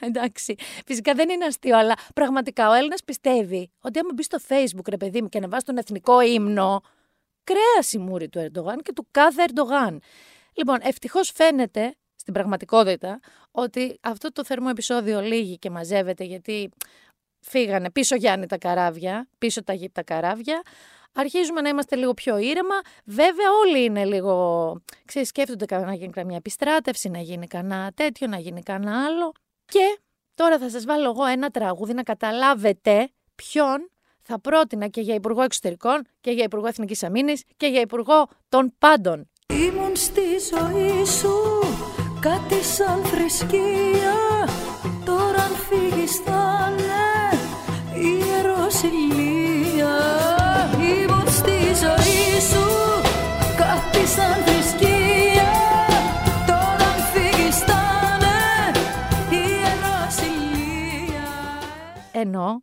Εντάξει. 0.00 0.54
Φυσικά 0.86 1.14
δεν 1.14 1.28
είναι 1.28 1.44
αστείο, 1.44 1.78
αλλά 1.78 1.94
πραγματικά 2.14 2.68
ο 2.68 2.72
Έλληνας 2.72 3.04
πιστεύει 3.04 3.70
ότι 3.80 3.98
άμα 3.98 4.10
μπει 4.14 4.22
στο 4.22 4.38
Facebook, 4.48 4.88
ρε 4.88 4.96
παιδί 4.96 5.22
μου, 5.22 5.28
και 5.28 5.40
να 5.40 5.48
βάζει 5.48 5.64
τον 5.64 5.76
εθνικό 5.76 6.20
ύμνο, 6.20 6.80
κρέας 7.44 7.92
η 7.92 7.98
μούρη 7.98 8.28
του 8.28 8.38
Ερντογάν 8.38 8.82
και 8.82 8.92
του 8.92 9.06
κάθε 9.10 9.42
Ερντογάν. 9.42 10.00
Λοιπόν, 10.54 10.78
ευτυχώς 10.82 11.30
φαίνεται 11.34 11.94
στην 12.16 12.34
πραγματικότητα 12.34 13.20
ότι 13.50 13.98
αυτό 14.00 14.32
το 14.32 14.44
θερμό 14.44 14.66
επεισόδιο 14.70 15.20
λύγει 15.20 15.58
και 15.58 15.70
μαζεύεται 15.70 16.24
γιατί 16.24 16.70
φύγανε 17.40 17.90
πίσω 17.90 18.14
Γιάννη 18.14 18.46
τα 18.46 18.58
καράβια, 18.58 19.28
πίσω 19.38 19.64
τα, 19.64 19.74
τα 19.92 20.02
καράβια. 20.02 20.62
Αρχίζουμε 21.14 21.60
να 21.60 21.68
είμαστε 21.68 21.96
λίγο 21.96 22.14
πιο 22.14 22.38
ήρεμα. 22.38 22.74
Βέβαια, 23.04 23.46
όλοι 23.64 23.84
είναι 23.84 24.04
λίγο. 24.04 24.76
Ξέρεις, 25.04 25.28
σκέφτονται 25.28 25.78
να 25.78 25.94
γίνει 25.94 26.12
καμιά 26.12 26.36
επιστράτευση, 26.36 27.08
να 27.08 27.18
γίνει 27.18 27.46
κανένα 27.46 27.92
τέτοιο, 27.94 28.26
να 28.26 28.38
γίνει 28.38 28.62
κανένα 28.62 29.04
άλλο. 29.04 29.32
Και 29.64 29.98
τώρα 30.34 30.58
θα 30.58 30.70
σας 30.70 30.84
βάλω 30.84 31.10
εγώ 31.10 31.24
ένα 31.24 31.50
τραγούδι 31.50 31.92
να 31.94 32.02
καταλάβετε 32.02 33.10
ποιον 33.34 33.90
θα 34.22 34.40
πρότεινα 34.40 34.88
και 34.88 35.00
για 35.00 35.14
Υπουργό 35.14 35.42
Εξωτερικών 35.42 36.06
και 36.20 36.30
για 36.30 36.44
Υπουργό 36.44 36.66
Εθνικής 36.66 37.02
Αμήνης 37.02 37.44
και 37.56 37.66
για 37.66 37.80
Υπουργό 37.80 38.28
των 38.48 38.74
Πάντων 38.78 39.30
έχουν 39.92 40.04
στη 40.04 40.54
ζωή 40.54 41.04
σου 41.04 41.34
κάτι 42.20 42.62
σαν 42.64 43.04
θρησκεία. 43.04 44.14
Τώρα 45.04 45.42
αν 45.42 45.54
φύγεις 45.54 46.16
θα 46.16 46.74
είναι 46.78 47.30
στη 51.30 51.84
ζωή 51.84 52.40
σου 52.40 52.66
κάτι 53.56 54.06
σαν 54.06 54.34
θρησκεία. 54.44 55.52
Τώρα 56.46 56.86
αν 56.92 57.00
φύγεις 57.12 57.58
θα 57.58 57.80
είναι 58.20 58.78
Ενώ, 62.12 62.62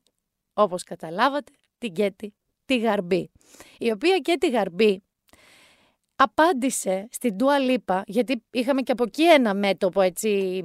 όπως 0.53 0.83
καταλάβατε, 0.83 1.51
την 1.77 1.93
Κέτη 1.93 2.33
τη 2.65 2.77
Γαρμπή. 2.77 3.31
Η 3.77 3.91
οποία 3.91 4.17
και 4.17 4.37
τη 4.39 4.49
Γαρμπή 4.49 5.03
απάντησε 6.21 7.07
στην 7.11 7.37
Τούα 7.37 7.59
Λίπα, 7.59 8.03
γιατί 8.05 8.43
είχαμε 8.51 8.81
και 8.81 8.91
από 8.91 9.03
εκεί 9.03 9.23
ένα 9.23 9.53
μέτωπο 9.53 10.01
έτσι 10.01 10.61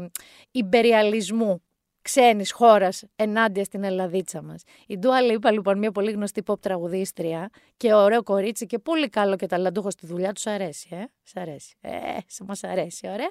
υπεριαλισμού 0.51 1.63
ξένης 2.03 2.53
χώρας 2.53 3.05
ενάντια 3.17 3.65
στην 3.65 3.85
Ελλαδίτσα 3.85 4.43
μας. 4.43 4.63
Η 4.87 4.99
Ντούα 4.99 5.21
Λίπα 5.21 5.51
λοιπόν 5.51 5.79
μια 5.79 5.91
πολύ 5.91 6.11
γνωστή 6.11 6.43
pop 6.47 6.61
τραγουδίστρια 6.61 7.51
και 7.77 7.95
ωραίο 7.95 8.23
κορίτσι 8.23 8.67
και 8.67 8.79
πολύ 8.79 9.09
καλό 9.09 9.37
και 9.37 9.47
ταλαντούχος 9.47 9.93
στη 9.93 10.07
δουλειά 10.07 10.33
τους, 10.33 10.47
αρέσει, 10.47 10.89
ε, 10.91 11.05
σ' 11.23 11.37
αρέσει, 11.37 11.75
ε, 11.81 11.91
μας 12.47 12.65
αρέσει, 12.65 13.09
ωραία. 13.09 13.31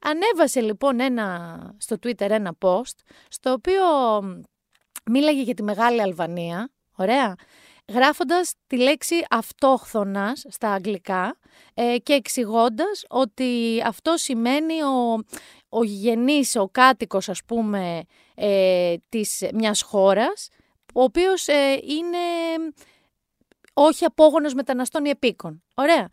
Ανέβασε 0.00 0.60
λοιπόν 0.60 1.00
ένα, 1.00 1.74
στο 1.78 1.96
Twitter 2.02 2.30
ένα 2.30 2.56
post, 2.60 2.98
στο 3.28 3.52
οποίο 3.52 3.82
μίλαγε 5.10 5.42
για 5.42 5.54
τη 5.54 5.62
Μεγάλη 5.62 6.02
Αλβανία, 6.02 6.70
ωραία, 6.96 7.34
γράφοντας 7.92 8.54
τη 8.66 8.76
λέξη 8.76 9.14
αυτόχθονας 9.30 10.44
στα 10.48 10.70
αγγλικά 10.70 11.36
ε, 11.74 11.96
και 11.98 12.12
εξηγώντας 12.12 13.04
ότι 13.08 13.82
αυτό 13.84 14.16
σημαίνει 14.16 14.82
ο, 14.82 15.24
ο 15.68 15.84
γενής, 15.84 16.56
ο 16.56 16.68
κάτοικος 16.68 17.28
ας 17.28 17.44
πούμε 17.44 18.02
ε, 18.34 18.94
της 19.08 19.44
μιας 19.54 19.82
χώρας, 19.82 20.48
ο 20.94 21.02
οποίος 21.02 21.48
ε, 21.48 21.80
είναι 21.82 22.18
όχι 23.72 24.04
απόγονος 24.04 24.54
μεταναστών 24.54 25.04
ή 25.04 25.08
επίκων. 25.08 25.62
Ωραία. 25.74 26.08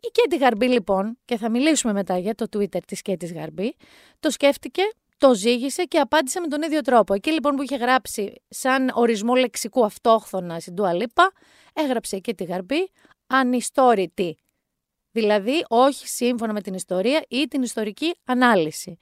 Η 0.00 0.10
Κέτη 0.12 0.36
Γαρμπή 0.36 0.68
λοιπόν, 0.68 1.18
και 1.24 1.36
θα 1.36 1.50
μιλήσουμε 1.50 1.92
μετά 1.92 2.18
για 2.18 2.34
το 2.34 2.46
Twitter 2.52 2.78
της 2.86 3.02
Κέτης 3.02 3.32
Γαρμπή, 3.32 3.76
το 4.20 4.30
σκέφτηκε, 4.30 4.82
το 5.22 5.34
ζήγησε 5.34 5.84
και 5.84 5.98
απάντησε 5.98 6.40
με 6.40 6.46
τον 6.46 6.62
ίδιο 6.62 6.80
τρόπο. 6.80 7.14
Εκεί 7.14 7.30
λοιπόν 7.30 7.56
που 7.56 7.62
είχε 7.62 7.76
γράψει 7.76 8.42
σαν 8.48 8.90
ορισμό 8.94 9.34
λεξικού 9.34 9.84
αυτόχθονα 9.84 10.60
στην 10.60 10.74
Τουαλίπα, 10.74 11.32
έγραψε 11.72 12.16
η 12.16 12.20
Κέτη 12.20 12.44
Γαρμπή 12.44 12.90
ανιστόρητη 13.26 14.36
δηλαδή 15.12 15.64
όχι 15.68 16.08
σύμφωνα 16.08 16.52
με 16.52 16.60
την 16.60 16.74
ιστορία 16.74 17.24
ή 17.28 17.46
την 17.48 17.62
ιστορική 17.62 18.14
ανάλυση. 18.24 18.98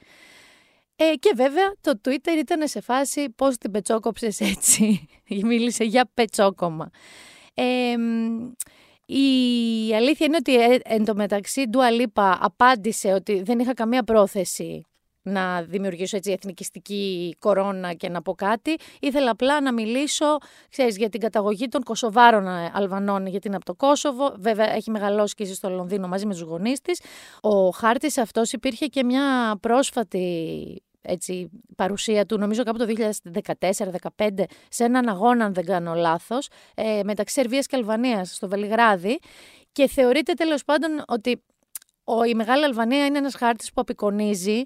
Ε, 0.96 1.14
και 1.14 1.32
βέβαια 1.36 1.74
το 1.80 2.00
Twitter 2.04 2.38
ήταν 2.38 2.68
σε 2.68 2.80
φάση 2.80 3.30
πώς 3.30 3.56
την 3.56 3.70
πετσόκοψες 3.70 4.40
έτσι, 4.40 5.06
μίλησε 5.48 5.84
για 5.84 6.10
πετσόκομα. 6.14 6.90
Ε, 7.54 7.94
η 9.06 9.94
αλήθεια 9.94 10.26
είναι 10.26 10.36
ότι 10.36 10.54
ε, 10.62 10.78
εν 10.82 11.04
τω 11.04 11.14
μεταξύ 11.14 11.64
Ντουα 11.68 11.90
Λίπα 11.90 12.38
απάντησε 12.40 13.12
ότι 13.12 13.42
δεν 13.42 13.58
είχα 13.58 13.74
καμία 13.74 14.02
πρόθεση 14.02 14.84
να 15.22 15.62
δημιουργήσω 15.62 16.16
έτσι 16.16 16.32
εθνικιστική 16.32 17.36
κορώνα 17.38 17.92
και 17.92 18.08
να 18.08 18.22
πω 18.22 18.34
κάτι. 18.34 18.76
Ήθελα 19.00 19.30
απλά 19.30 19.60
να 19.60 19.72
μιλήσω 19.72 20.38
ξέρεις, 20.68 20.96
για 20.96 21.08
την 21.08 21.20
καταγωγή 21.20 21.68
των 21.68 21.82
Κωσοβάρων 21.82 22.46
ε, 22.46 22.70
Αλβανών, 22.74 23.26
γιατί 23.26 23.46
είναι 23.46 23.56
από 23.56 23.64
το 23.64 23.74
Κόσοβο. 23.74 24.34
Βέβαια, 24.38 24.74
έχει 24.74 24.90
μεγαλώσει 24.90 25.34
και 25.34 25.44
στο 25.44 25.70
Λονδίνο 25.70 26.08
μαζί 26.08 26.26
με 26.26 26.32
τους 26.32 26.42
γονείς 26.42 26.80
της. 26.80 27.00
Ο 27.40 27.68
χάρτης 27.68 28.18
αυτός 28.18 28.52
υπήρχε 28.52 28.86
και 28.86 29.04
μια 29.04 29.56
πρόσφατη 29.60 30.82
έτσι, 31.02 31.50
παρουσία 31.76 32.26
του, 32.26 32.38
νομίζω 32.38 32.62
κάπου 32.62 32.78
το 32.78 32.86
2014-2015, 34.16 34.28
σε 34.68 34.84
έναν 34.84 35.08
αγώνα, 35.08 35.44
αν 35.44 35.54
δεν 35.54 35.64
κάνω 35.64 35.94
λάθος, 35.94 36.48
ε, 36.74 37.00
μεταξύ 37.04 37.34
Σερβίας 37.34 37.66
και 37.66 37.76
Αλβανίας 37.76 38.34
στο 38.34 38.48
Βελιγράδι 38.48 39.18
και 39.72 39.88
θεωρείται 39.88 40.32
τέλος 40.32 40.64
πάντων 40.64 41.02
ότι 41.06 41.42
ο, 42.04 42.24
η 42.24 42.34
Μεγάλη 42.34 42.64
Αλβανία 42.64 43.06
είναι 43.06 43.18
ένας 43.18 43.34
χάρτης 43.34 43.72
που 43.72 43.80
απεικονίζει 43.80 44.62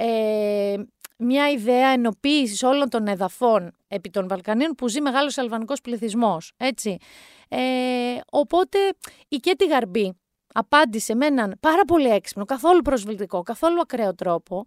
ε, 0.00 0.76
μια 1.18 1.50
ιδέα 1.50 1.88
ενοποίησης 1.88 2.62
όλων 2.62 2.88
των 2.88 3.06
εδαφών 3.06 3.72
επί 3.88 4.10
των 4.10 4.28
Βαλκανίων 4.28 4.74
που 4.74 4.88
ζει 4.88 5.00
μεγάλος 5.00 5.38
αλβανικός 5.38 5.80
πληθυσμός, 5.80 6.52
έτσι. 6.56 6.96
Ε, 7.48 7.58
οπότε 8.30 8.78
η 9.28 9.36
Κέτη 9.36 9.66
Γαρμπή 9.66 10.18
απάντησε 10.52 11.14
με 11.14 11.26
έναν 11.26 11.56
πάρα 11.60 11.84
πολύ 11.84 12.08
έξυπνο, 12.08 12.44
καθόλου 12.44 12.82
προσβλητικό, 12.82 13.42
καθόλου 13.42 13.80
ακραίο 13.80 14.14
τρόπο 14.14 14.64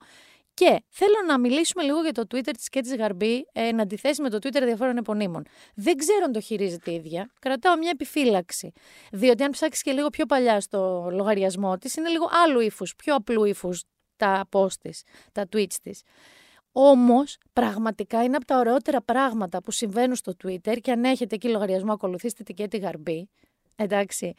και 0.53 0.83
θέλω 0.89 1.15
να 1.27 1.39
μιλήσουμε 1.39 1.83
λίγο 1.83 2.01
για 2.01 2.11
το 2.11 2.21
Twitter 2.21 2.51
της 2.57 2.69
Κέτης 2.69 2.95
Γαρμπή 2.95 3.45
εν 3.51 3.81
αντιθέσει 3.81 4.21
με 4.21 4.29
το 4.29 4.37
Twitter 4.37 4.61
διαφόρων 4.63 4.97
επωνύμων. 4.97 5.43
Δεν 5.75 5.97
ξέρω 5.97 6.23
αν 6.25 6.31
το 6.31 6.39
χειρίζεται 6.39 6.91
η 6.91 6.95
ίδια. 6.95 7.31
Κρατάω 7.39 7.77
μια 7.77 7.89
επιφύλαξη. 7.93 8.71
Διότι 9.11 9.43
αν 9.43 9.51
ψάξεις 9.51 9.83
και 9.83 9.91
λίγο 9.91 10.09
πιο 10.09 10.25
παλιά 10.25 10.59
στο 10.59 11.09
λογαριασμό 11.11 11.77
της, 11.77 11.95
είναι 11.95 12.09
λίγο 12.09 12.29
άλλου 12.45 12.59
ύφους, 12.59 12.95
πιο 12.95 13.15
απλού 13.15 13.43
ύφους 13.43 13.83
τα 14.21 14.47
post 14.51 14.73
της, 14.81 15.03
τα 15.31 15.47
tweets 15.53 15.75
της. 15.83 16.01
Όμως, 16.71 17.37
πραγματικά 17.53 18.23
είναι 18.23 18.35
από 18.35 18.45
τα 18.45 18.57
ωραιότερα 18.57 19.01
πράγματα 19.01 19.61
που 19.61 19.71
συμβαίνουν 19.71 20.15
στο 20.15 20.33
Twitter 20.43 20.77
και 20.81 20.91
αν 20.91 21.03
έχετε 21.03 21.35
εκεί 21.35 21.49
λογαριασμό, 21.49 21.93
ακολουθήστε 21.93 22.43
την 22.43 22.55
Κέτη 22.55 22.77
Γαρμπή, 22.77 23.29
εντάξει, 23.75 24.33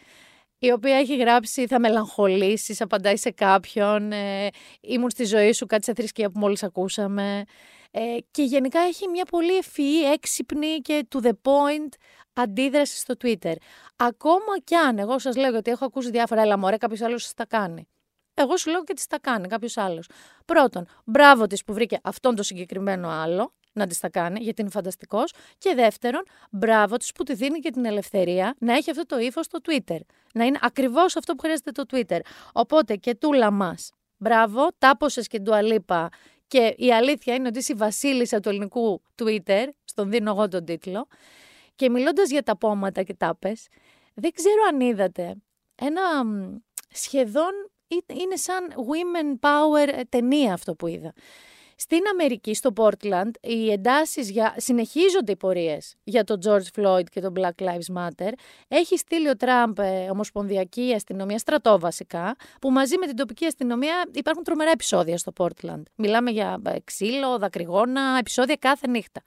η 0.58 0.70
οποία 0.70 0.96
έχει 0.96 1.16
γράψει 1.16 1.66
«Θα 1.66 1.80
μελαγχολήσεις», 1.80 2.80
απαντάει 2.80 3.16
σε 3.16 3.30
κάποιον, 3.30 4.12
ε, 4.12 4.48
«Ήμουν 4.80 5.10
στη 5.10 5.24
ζωή 5.24 5.52
σου, 5.52 5.66
κάτι 5.66 5.84
σε 5.84 5.94
θρησκεία 5.94 6.30
που 6.30 6.38
μόλις 6.38 6.62
ακούσαμε». 6.62 7.44
Ε, 7.90 8.16
και 8.30 8.42
γενικά 8.42 8.80
έχει 8.80 9.08
μια 9.08 9.24
πολύ 9.24 9.56
ευφυή, 9.56 10.10
έξυπνη 10.12 10.78
και 10.78 11.06
to 11.14 11.24
the 11.24 11.32
point 11.42 11.92
αντίδραση 12.32 12.98
στο 12.98 13.14
Twitter. 13.22 13.54
Ακόμα 13.96 14.58
κι 14.64 14.74
αν 14.74 14.98
εγώ 14.98 15.18
σας 15.18 15.36
λέω 15.36 15.56
ότι 15.56 15.70
έχω 15.70 15.84
ακούσει 15.84 16.10
διάφορα, 16.10 16.42
έλα 16.42 16.58
μωρέ, 16.58 16.76
κάποιος 16.76 17.00
άλλος 17.00 17.34
τα 17.34 17.46
κάνει. 17.46 17.88
Εγώ 18.34 18.56
σου 18.56 18.70
λέω 18.70 18.84
και 18.84 18.94
τις 18.94 19.06
τα 19.06 19.18
κάνει 19.18 19.48
κάποιος 19.48 19.76
άλλος. 19.76 20.08
Πρώτον, 20.44 20.86
μπράβο 21.04 21.46
της 21.46 21.64
που 21.64 21.72
βρήκε 21.72 21.98
αυτόν 22.02 22.34
το 22.34 22.42
συγκεκριμένο 22.42 23.08
άλλο 23.08 23.52
να 23.72 23.86
της 23.86 23.98
τα 23.98 24.08
κάνει, 24.08 24.40
γιατί 24.40 24.60
είναι 24.60 24.70
φανταστικός. 24.70 25.32
Και 25.58 25.74
δεύτερον, 25.74 26.22
μπράβο 26.50 26.96
της 26.96 27.12
που 27.12 27.22
τη 27.22 27.34
δίνει 27.34 27.58
και 27.58 27.70
την 27.70 27.84
ελευθερία 27.84 28.54
να 28.58 28.72
έχει 28.72 28.90
αυτό 28.90 29.06
το 29.06 29.18
ύφος 29.18 29.44
στο 29.44 29.58
Twitter. 29.62 29.98
Να 30.34 30.44
είναι 30.44 30.58
ακριβώς 30.62 31.16
αυτό 31.16 31.34
που 31.34 31.40
χρειάζεται 31.40 31.70
το 31.70 31.82
Twitter. 31.92 32.18
Οπότε 32.52 32.96
και 32.96 33.14
τούλα 33.14 33.50
μα. 33.50 33.74
Μπράβο, 34.16 34.68
τάπωσες 34.78 35.26
και 35.26 35.42
αλίπα. 35.50 36.08
Και 36.46 36.74
η 36.76 36.92
αλήθεια 36.92 37.34
είναι 37.34 37.48
ότι 37.48 37.58
είσαι 37.58 37.72
η 37.72 37.76
βασίλισσα 37.76 38.40
του 38.40 38.48
ελληνικού 38.48 39.02
Twitter. 39.22 39.68
Στον 39.84 40.10
δίνω 40.10 40.30
εγώ 40.30 40.48
τον 40.48 40.64
τίτλο. 40.64 41.06
Και 41.74 41.90
μιλώντας 41.90 42.30
για 42.30 42.42
τα 42.42 42.56
πόματα 42.56 43.02
και 43.02 43.14
τάπες, 43.14 43.66
δεν 44.14 44.32
ξέρω 44.32 44.62
αν 44.68 44.80
είδατε 44.80 45.34
ένα 45.74 46.02
σχεδόν 46.90 47.52
είναι 48.06 48.36
σαν 48.36 48.68
women 48.76 49.48
power 49.48 49.88
ε, 49.98 50.00
ταινία 50.08 50.52
αυτό 50.52 50.74
που 50.74 50.86
είδα. 50.86 51.12
Στην 51.76 52.00
Αμερική, 52.12 52.54
στο 52.54 52.72
Portland, 52.76 53.30
οι 53.40 53.70
εντάσεις 53.70 54.30
για... 54.30 54.54
συνεχίζονται 54.56 55.32
οι 55.32 55.36
πορείες 55.36 55.94
για 56.04 56.24
τον 56.24 56.38
George 56.46 56.80
Floyd 56.80 57.04
και 57.10 57.20
τον 57.20 57.32
Black 57.36 57.64
Lives 57.64 57.96
Matter. 57.96 58.32
Έχει 58.68 58.96
στείλει 58.96 59.28
ο 59.28 59.36
Τραμπ 59.36 59.78
ε, 59.78 60.10
ομοσπονδιακή 60.10 60.92
αστυνομία, 60.94 61.38
στρατό 61.38 61.78
βασικά, 61.78 62.36
που 62.60 62.70
μαζί 62.70 62.98
με 62.98 63.06
την 63.06 63.16
τοπική 63.16 63.44
αστυνομία 63.46 64.08
υπάρχουν 64.12 64.44
τρομερά 64.44 64.70
επεισόδια 64.70 65.18
στο 65.18 65.32
Portland. 65.38 65.82
Μιλάμε 65.94 66.30
για 66.30 66.60
ε, 66.66 66.76
ξύλο, 66.84 67.38
δακρυγόνα, 67.38 68.16
επεισόδια 68.18 68.56
κάθε 68.56 68.88
νύχτα. 68.88 69.22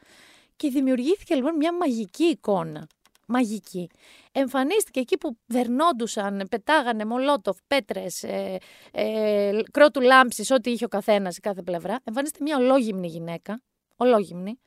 Και 0.55 0.69
δημιουργήθηκε 0.69 1.35
λοιπόν 1.35 1.55
μια 1.55 1.73
μαγική 1.73 2.23
εικόνα 2.23 2.87
μαγική. 3.25 3.89
Εμφανίστηκε 4.31 4.99
εκεί 4.99 5.17
που 5.17 5.37
βερνόντουσαν, 5.45 6.47
πετάγανε 6.49 7.05
μολότοφ, 7.05 7.57
πέτρες, 7.67 8.23
ε, 8.23 8.57
ε, 8.91 9.59
κρότου 9.71 10.01
λάμψης, 10.01 10.51
ό,τι 10.51 10.71
είχε 10.71 10.85
ο 10.85 10.87
καθένας 10.87 11.33
σε 11.33 11.39
κάθε 11.39 11.61
πλευρά. 11.61 11.99
Εμφανίστηκε 12.03 12.43
μια 12.43 12.57
ολόγυμνη 12.57 13.07
γυναίκα, 13.07 13.61
ολόγυμνη, 13.95 14.59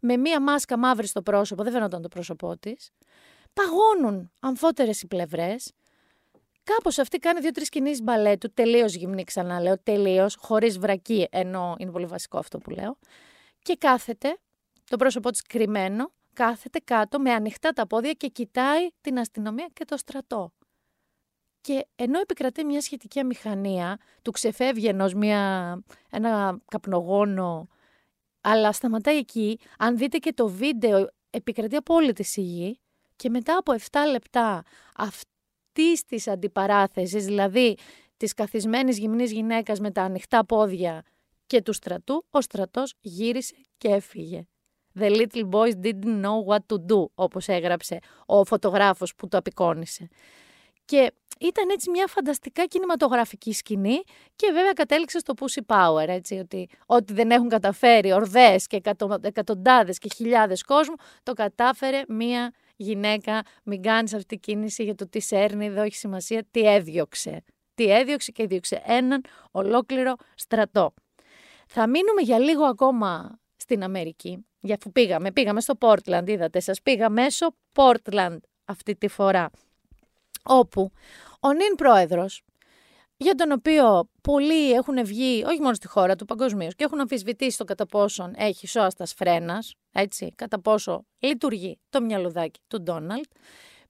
με 0.00 0.16
μια 0.16 0.40
μάσκα 0.40 0.78
μαύρη 0.78 1.06
στο 1.06 1.22
πρόσωπο, 1.22 1.62
δεν 1.62 1.72
φαίνονταν 1.72 2.02
το 2.02 2.08
πρόσωπό 2.08 2.58
της. 2.58 2.90
Παγώνουν 3.52 4.30
αμφότερες 4.40 5.02
οι 5.02 5.06
πλευρές. 5.06 5.72
Κάπως 6.62 6.98
αυτή 6.98 7.18
κάνει 7.18 7.40
δύο-τρεις 7.40 7.68
κινήσεις 7.68 8.02
μπαλέτου, 8.02 8.52
τελείως 8.52 8.94
γυμνή 8.94 9.24
ξαναλέω, 9.24 9.78
τελείως, 9.82 10.36
χωρίς 10.40 10.78
βρακή, 10.78 11.28
ενώ 11.30 11.74
είναι 11.78 11.90
πολύ 11.90 12.06
βασικό 12.06 12.38
αυτό 12.38 12.58
που 12.58 12.70
λέω. 12.70 12.98
Και 13.62 13.76
κάθεται, 13.76 14.38
το 14.90 14.96
πρόσωπό 14.96 15.30
της 15.30 15.42
κρυμμένο, 15.42 16.12
κάθεται 16.32 16.78
κάτω 16.78 17.18
με 17.18 17.32
ανοιχτά 17.32 17.72
τα 17.72 17.86
πόδια 17.86 18.12
και 18.12 18.28
κοιτάει 18.28 18.88
την 19.00 19.18
αστυνομία 19.18 19.68
και 19.72 19.84
το 19.84 19.96
στρατό. 19.96 20.52
Και 21.60 21.86
ενώ 21.94 22.20
επικρατεί 22.20 22.64
μια 22.64 22.80
σχετική 22.80 23.20
αμηχανία, 23.20 23.98
του 24.22 24.30
ξεφεύγει 24.30 24.86
ενός 24.86 25.14
μια, 25.14 25.82
ένα 26.10 26.60
καπνογόνο, 26.70 27.68
αλλά 28.40 28.72
σταματάει 28.72 29.16
εκεί. 29.16 29.58
Αν 29.78 29.96
δείτε 29.96 30.18
και 30.18 30.32
το 30.32 30.48
βίντεο, 30.48 31.08
επικρατεί 31.30 31.76
απόλυτη 31.76 32.22
σιγή 32.22 32.80
και 33.16 33.30
μετά 33.30 33.56
από 33.56 33.72
7 33.90 33.98
λεπτά 34.10 34.62
αυτής 34.96 36.04
της 36.06 36.28
αντιπαράθεσης, 36.28 37.24
δηλαδή 37.24 37.76
της 38.16 38.34
καθισμένης 38.34 38.98
γυμνής 38.98 39.32
γυναίκας 39.32 39.80
με 39.80 39.90
τα 39.90 40.02
ανοιχτά 40.02 40.46
πόδια 40.46 41.02
και 41.46 41.62
του 41.62 41.72
στρατού, 41.72 42.26
ο 42.30 42.40
στρατός 42.40 42.94
γύρισε 43.00 43.56
και 43.78 43.88
έφυγε. 43.88 44.46
The 44.98 45.10
little 45.10 45.48
boys 45.50 45.74
didn't 45.82 46.20
know 46.24 46.44
what 46.46 46.58
to 46.68 46.76
do, 46.76 47.04
όπως 47.14 47.48
έγραψε 47.48 47.98
ο 48.26 48.44
φωτογράφος 48.44 49.14
που 49.14 49.28
το 49.28 49.36
απεικόνισε. 49.36 50.08
Και 50.84 51.12
ήταν 51.40 51.68
έτσι 51.70 51.90
μια 51.90 52.06
φανταστικά 52.06 52.64
κινηματογραφική 52.64 53.52
σκηνή 53.52 54.02
και 54.36 54.50
βέβαια 54.52 54.72
κατέληξε 54.72 55.18
στο 55.18 55.34
Pussy 55.40 55.60
Power, 55.66 56.08
έτσι, 56.08 56.34
ότι 56.38 56.68
ό,τι 56.86 57.12
δεν 57.12 57.30
έχουν 57.30 57.48
καταφέρει 57.48 58.12
ορδές 58.12 58.66
και 58.66 58.76
εκατο, 58.76 59.18
εκατοντάδες 59.20 59.98
και 59.98 60.08
χιλιάδες 60.16 60.62
κόσμου, 60.62 60.94
το 61.22 61.32
κατάφερε 61.32 62.02
μια 62.08 62.52
γυναίκα, 62.76 63.42
μην 63.64 63.82
κάνεις 63.82 64.14
αυτή 64.14 64.26
την 64.26 64.40
κίνηση 64.40 64.84
για 64.84 64.94
το 64.94 65.08
τι 65.08 65.20
σέρνει, 65.20 65.68
δεν 65.68 65.84
έχει 65.84 65.94
σημασία, 65.94 66.44
τι 66.50 66.60
έδιωξε. 66.60 67.42
Τι 67.74 67.92
έδιωξε 67.92 68.30
και 68.30 68.42
έδιωξε 68.42 68.82
έναν 68.84 69.24
ολόκληρο 69.50 70.14
στρατό. 70.34 70.94
Θα 71.66 71.88
μείνουμε 71.88 72.22
για 72.22 72.38
λίγο 72.38 72.64
ακόμα 72.64 73.38
στην 73.56 73.82
Αμερική, 73.82 74.46
για 74.60 74.74
αφού 74.74 74.92
πήγαμε. 74.92 75.32
Πήγαμε 75.32 75.60
στο 75.60 75.74
Portland, 75.80 76.24
είδατε, 76.26 76.60
σας 76.60 76.82
πήγα 76.82 77.08
μέσω 77.08 77.54
Portland 77.74 78.38
αυτή 78.64 78.96
τη 78.96 79.08
φορά. 79.08 79.50
Όπου 80.42 80.90
ο 81.40 81.52
νυν 81.52 81.74
πρόεδρος, 81.76 82.42
για 83.16 83.34
τον 83.34 83.52
οποίο 83.52 84.08
πολλοί 84.20 84.72
έχουν 84.72 85.04
βγει, 85.04 85.44
όχι 85.46 85.60
μόνο 85.60 85.74
στη 85.74 85.88
χώρα 85.88 86.16
του 86.16 86.24
παγκοσμίως, 86.24 86.74
και 86.74 86.84
έχουν 86.84 87.00
αμφισβητήσει 87.00 87.58
το 87.58 87.64
κατά 87.64 87.86
πόσον 87.86 88.32
έχει 88.36 88.66
σώαστα 88.66 89.06
φρένας, 89.06 89.74
έτσι, 89.92 90.32
κατά 90.36 90.60
πόσο 90.60 91.04
λειτουργεί 91.18 91.78
το 91.90 92.00
μυαλουδάκι 92.00 92.60
του 92.68 92.82
Ντόναλτ, 92.82 93.30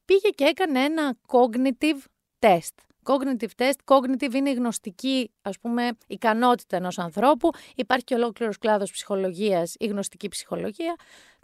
πήγε 0.05 0.29
και 0.29 0.45
έκανε 0.45 0.81
ένα 0.81 1.17
cognitive 1.27 2.03
test. 2.39 2.90
Cognitive 3.03 3.51
test, 3.57 3.75
cognitive 3.85 4.35
είναι 4.35 4.51
η 4.51 4.55
γνωστική 4.55 5.31
ας 5.43 5.59
πούμε, 5.59 5.91
ικανότητα 6.07 6.77
ενός 6.77 6.99
ανθρώπου. 6.99 7.51
Υπάρχει 7.77 8.05
και 8.05 8.15
ολόκληρος 8.15 8.59
κλάδος 8.59 8.91
ψυχολογίας, 8.91 9.75
η 9.79 9.87
γνωστική 9.87 10.29
ψυχολογία. 10.29 10.95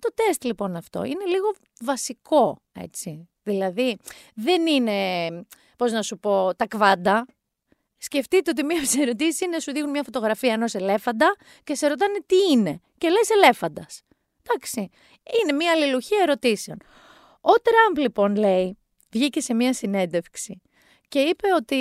Το 0.00 0.12
τεστ 0.14 0.44
λοιπόν 0.44 0.76
αυτό 0.76 1.04
είναι 1.04 1.24
λίγο 1.24 1.54
βασικό, 1.80 2.62
έτσι. 2.72 3.28
Δηλαδή 3.42 3.96
δεν 4.34 4.66
είναι, 4.66 5.28
πώς 5.76 5.92
να 5.92 6.02
σου 6.02 6.18
πω, 6.18 6.54
τα 6.56 6.66
κβάντα. 6.66 7.26
Σκεφτείτε 7.98 8.50
ότι 8.50 8.64
μία 8.64 8.76
από 8.76 8.86
τις 8.86 8.96
ερωτήσεις 8.98 9.40
είναι 9.40 9.52
να 9.54 9.60
σου 9.60 9.72
δείχνουν 9.72 9.90
μια 9.90 10.02
φωτογραφία 10.02 10.52
ενός 10.52 10.74
ελέφαντα 10.74 11.36
και 11.64 11.74
σε 11.74 11.86
ρωτάνε 11.86 12.18
τι 12.26 12.36
είναι. 12.50 12.80
Και 12.98 13.08
λες 13.08 13.30
ελέφαντας. 13.30 14.02
Εντάξει. 14.42 14.90
Είναι 15.42 15.52
μια 15.52 15.72
αλληλουχία 15.72 16.18
ερωτήσεων. 16.22 16.78
Ο 17.40 17.52
Τραμπ 17.52 17.96
λοιπόν 17.96 18.36
λέει, 18.36 18.78
βγήκε 19.10 19.40
σε 19.40 19.54
μια 19.54 19.72
συνέντευξη 19.72 20.60
και 21.08 21.18
είπε 21.18 21.48
ότι 21.56 21.76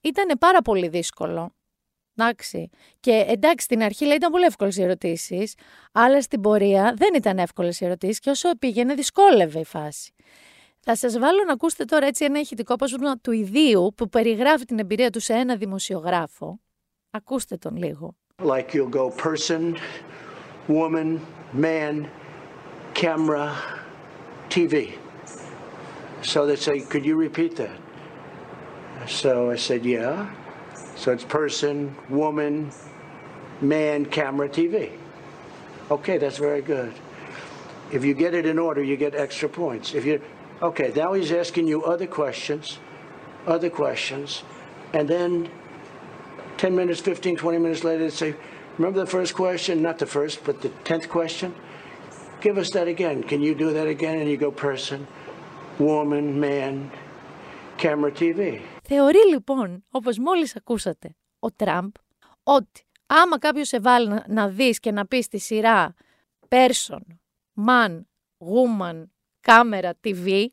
ήταν 0.00 0.38
πάρα 0.38 0.62
πολύ 0.62 0.88
δύσκολο. 0.88 1.52
Εντάξει. 2.16 2.70
Και 3.00 3.24
εντάξει, 3.28 3.64
στην 3.64 3.82
αρχή 3.82 4.04
λέει 4.04 4.16
ήταν 4.16 4.30
πολύ 4.30 4.44
εύκολες 4.44 4.76
οι 4.76 4.82
ερωτήσεις, 4.82 5.54
αλλά 5.92 6.22
στην 6.22 6.40
πορεία 6.40 6.94
δεν 6.96 7.14
ήταν 7.14 7.38
εύκολες 7.38 7.80
οι 7.80 7.84
ερωτήσεις 7.84 8.18
και 8.18 8.30
όσο 8.30 8.50
πήγαινε, 8.58 8.94
δυσκόλευε 8.94 9.58
η 9.58 9.64
φάση. 9.64 10.14
Θα 10.80 10.96
σας 10.96 11.18
βάλω 11.18 11.44
να 11.44 11.52
ακούσετε 11.52 11.84
τώρα 11.84 12.06
έτσι 12.06 12.24
ένα 12.24 12.40
ηχητικό 12.40 12.74
απόσπασμα 12.74 13.18
του 13.18 13.32
ιδίου 13.32 13.92
που 13.96 14.08
περιγράφει 14.08 14.64
την 14.64 14.78
εμπειρία 14.78 15.10
του 15.10 15.20
σε 15.20 15.32
ένα 15.32 15.56
δημοσιογράφο. 15.56 16.60
Ακούστε 17.10 17.56
τον 17.56 17.76
λίγο. 17.76 18.16
Like 18.38 18.74
you'll 18.74 18.96
go 19.00 19.10
person, 19.10 19.62
woman, 20.68 21.20
man, 21.52 21.94
camera, 22.94 23.46
TV. 24.48 24.74
So 26.22 26.46
they 26.46 26.56
say, 26.56 26.80
could 26.92 27.04
you 27.04 27.16
repeat 27.16 27.56
that? 27.56 27.81
So 29.06 29.50
I 29.50 29.56
said, 29.56 29.84
yeah. 29.84 30.30
So 30.96 31.12
it's 31.12 31.24
person, 31.24 31.96
woman, 32.08 32.70
man, 33.60 34.06
camera, 34.06 34.48
TV. 34.48 34.92
Okay, 35.90 36.18
that's 36.18 36.38
very 36.38 36.62
good. 36.62 36.92
If 37.90 38.04
you 38.04 38.14
get 38.14 38.34
it 38.34 38.46
in 38.46 38.58
order, 38.58 38.82
you 38.82 38.96
get 38.96 39.14
extra 39.14 39.48
points. 39.48 39.94
If 39.94 40.04
you 40.04 40.22
Okay, 40.62 40.92
now 40.94 41.12
he's 41.12 41.32
asking 41.32 41.66
you 41.66 41.82
other 41.84 42.06
questions, 42.06 42.78
other 43.48 43.68
questions, 43.68 44.44
and 44.92 45.08
then 45.08 45.50
10 46.58 46.76
minutes, 46.76 47.00
15, 47.00 47.36
20 47.36 47.58
minutes 47.58 47.82
later, 47.82 48.04
they 48.04 48.10
say, 48.10 48.36
remember 48.78 49.00
the 49.00 49.06
first 49.06 49.34
question? 49.34 49.82
Not 49.82 49.98
the 49.98 50.06
first, 50.06 50.44
but 50.44 50.62
the 50.62 50.68
10th 50.68 51.08
question? 51.08 51.52
Give 52.40 52.58
us 52.58 52.70
that 52.70 52.86
again. 52.86 53.24
Can 53.24 53.42
you 53.42 53.56
do 53.56 53.72
that 53.72 53.88
again? 53.88 54.20
And 54.20 54.30
you 54.30 54.36
go 54.36 54.52
person, 54.52 55.08
woman, 55.80 56.38
man, 56.38 56.92
camera, 57.76 58.12
TV. 58.12 58.62
Θεωρεί 58.82 59.28
λοιπόν, 59.28 59.84
όπως 59.90 60.18
μόλις 60.18 60.56
ακούσατε, 60.56 61.16
ο 61.38 61.52
Τραμπ, 61.52 61.92
ότι 62.42 62.86
άμα 63.06 63.38
κάποιος 63.38 63.68
σε 63.68 63.80
βάλει 63.80 64.08
να, 64.08 64.24
να 64.28 64.48
δεις 64.48 64.80
και 64.80 64.92
να 64.92 65.06
πεις 65.06 65.24
στη 65.24 65.38
σειρά 65.38 65.94
person, 66.48 67.00
man, 67.66 68.00
woman, 68.38 69.02
κάμερα 69.40 69.98
TV 70.04 70.46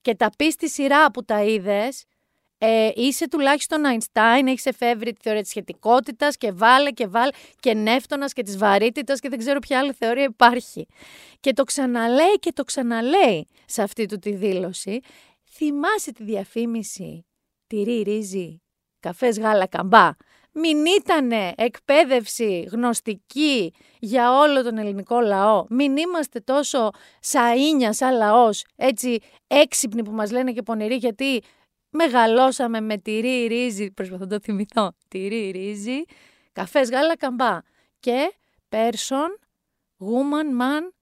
και 0.00 0.14
τα 0.14 0.30
πεις 0.36 0.52
στη 0.52 0.68
σειρά 0.68 1.10
που 1.10 1.24
τα 1.24 1.42
είδες, 1.42 2.04
ε, 2.58 2.90
είσαι 2.94 3.28
τουλάχιστον 3.28 3.82
Einstein, 3.86 4.46
έχεις 4.46 4.66
εφεύρει 4.66 5.12
τη 5.12 5.20
θεωρία 5.22 5.40
της 5.40 5.50
σχετικότητας 5.50 6.36
και 6.36 6.52
βάλε 6.52 6.90
και 6.90 7.06
βάλε 7.06 7.30
και 7.60 7.74
νεύτωνας 7.74 8.32
και 8.32 8.42
της 8.42 8.58
βαρύτητας 8.58 9.20
και 9.20 9.28
δεν 9.28 9.38
ξέρω 9.38 9.58
ποια 9.58 9.78
άλλη 9.78 9.92
θεωρία 9.92 10.24
υπάρχει. 10.24 10.86
Και 11.40 11.52
το 11.52 11.64
ξαναλέει 11.64 12.38
και 12.38 12.52
το 12.52 12.64
ξαναλέει 12.64 13.46
σε 13.66 13.82
αυτή 13.82 14.06
του 14.06 14.18
τη 14.18 14.34
δήλωση. 14.34 15.00
Θυμάσαι 15.50 16.12
τη 16.12 16.24
διαφήμιση 16.24 17.26
τυρί 17.72 18.02
ρύζι, 18.02 18.62
καφές 19.00 19.38
γάλα 19.38 19.66
καμπά 19.66 20.16
μην 20.52 20.86
ήταν 20.86 21.30
εκπαίδευση 21.54 22.68
γνωστική 22.72 23.74
για 23.98 24.38
όλο 24.38 24.62
τον 24.62 24.78
ελληνικό 24.78 25.20
λαό. 25.20 25.66
Μην 25.68 25.96
είμαστε 25.96 26.40
τόσο 26.40 26.90
σαΐνια 27.20 27.88
σαν 27.90 28.16
λαός, 28.16 28.64
έτσι 28.76 29.18
έξυπνοι 29.46 30.04
που 30.04 30.10
μας 30.10 30.30
λένε 30.30 30.52
και 30.52 30.62
πονηροί, 30.62 30.94
γιατί 30.94 31.42
μεγαλώσαμε 31.90 32.80
με 32.80 32.98
τυρί 32.98 33.46
ρύζι, 33.46 33.90
προσπαθώ 33.90 34.24
να 34.24 34.30
το 34.30 34.40
θυμηθώ, 34.40 34.92
τυρί 35.08 35.50
ρύζι, 35.50 36.02
καφές 36.52 36.90
γάλα 36.90 37.16
καμπά 37.16 37.62
και 38.00 38.34
person, 38.68 39.30
woman, 39.98 40.60
man, 40.60 40.92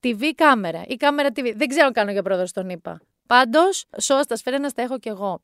TV 0.00 0.30
κάμερα 0.34 0.84
ή 0.86 0.96
κάμερα 0.96 1.28
TV. 1.28 1.52
Δεν 1.56 1.68
ξέρω 1.68 1.86
αν 1.86 1.92
κάνω 1.92 2.10
για 2.10 2.22
πρόεδρο 2.22 2.46
τον 2.52 2.68
είπα. 2.68 3.00
Πάντως, 3.26 3.84
σώστα 4.00 4.36
σφαίρα 4.36 4.60
τα 4.60 4.82
έχω 4.82 4.98
κι 4.98 5.08
εγώ. 5.08 5.42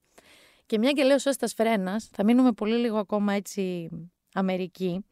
Και 0.70 0.78
μια 0.78 0.92
και 0.92 1.02
λέω 1.02 1.18
σώστας 1.18 1.52
φρένας, 1.54 2.08
θα 2.12 2.24
μείνουμε 2.24 2.52
πολύ 2.52 2.76
λίγο 2.76 2.98
ακόμα 2.98 3.32
έτσι 3.32 3.88
Αμερική, 4.34 5.04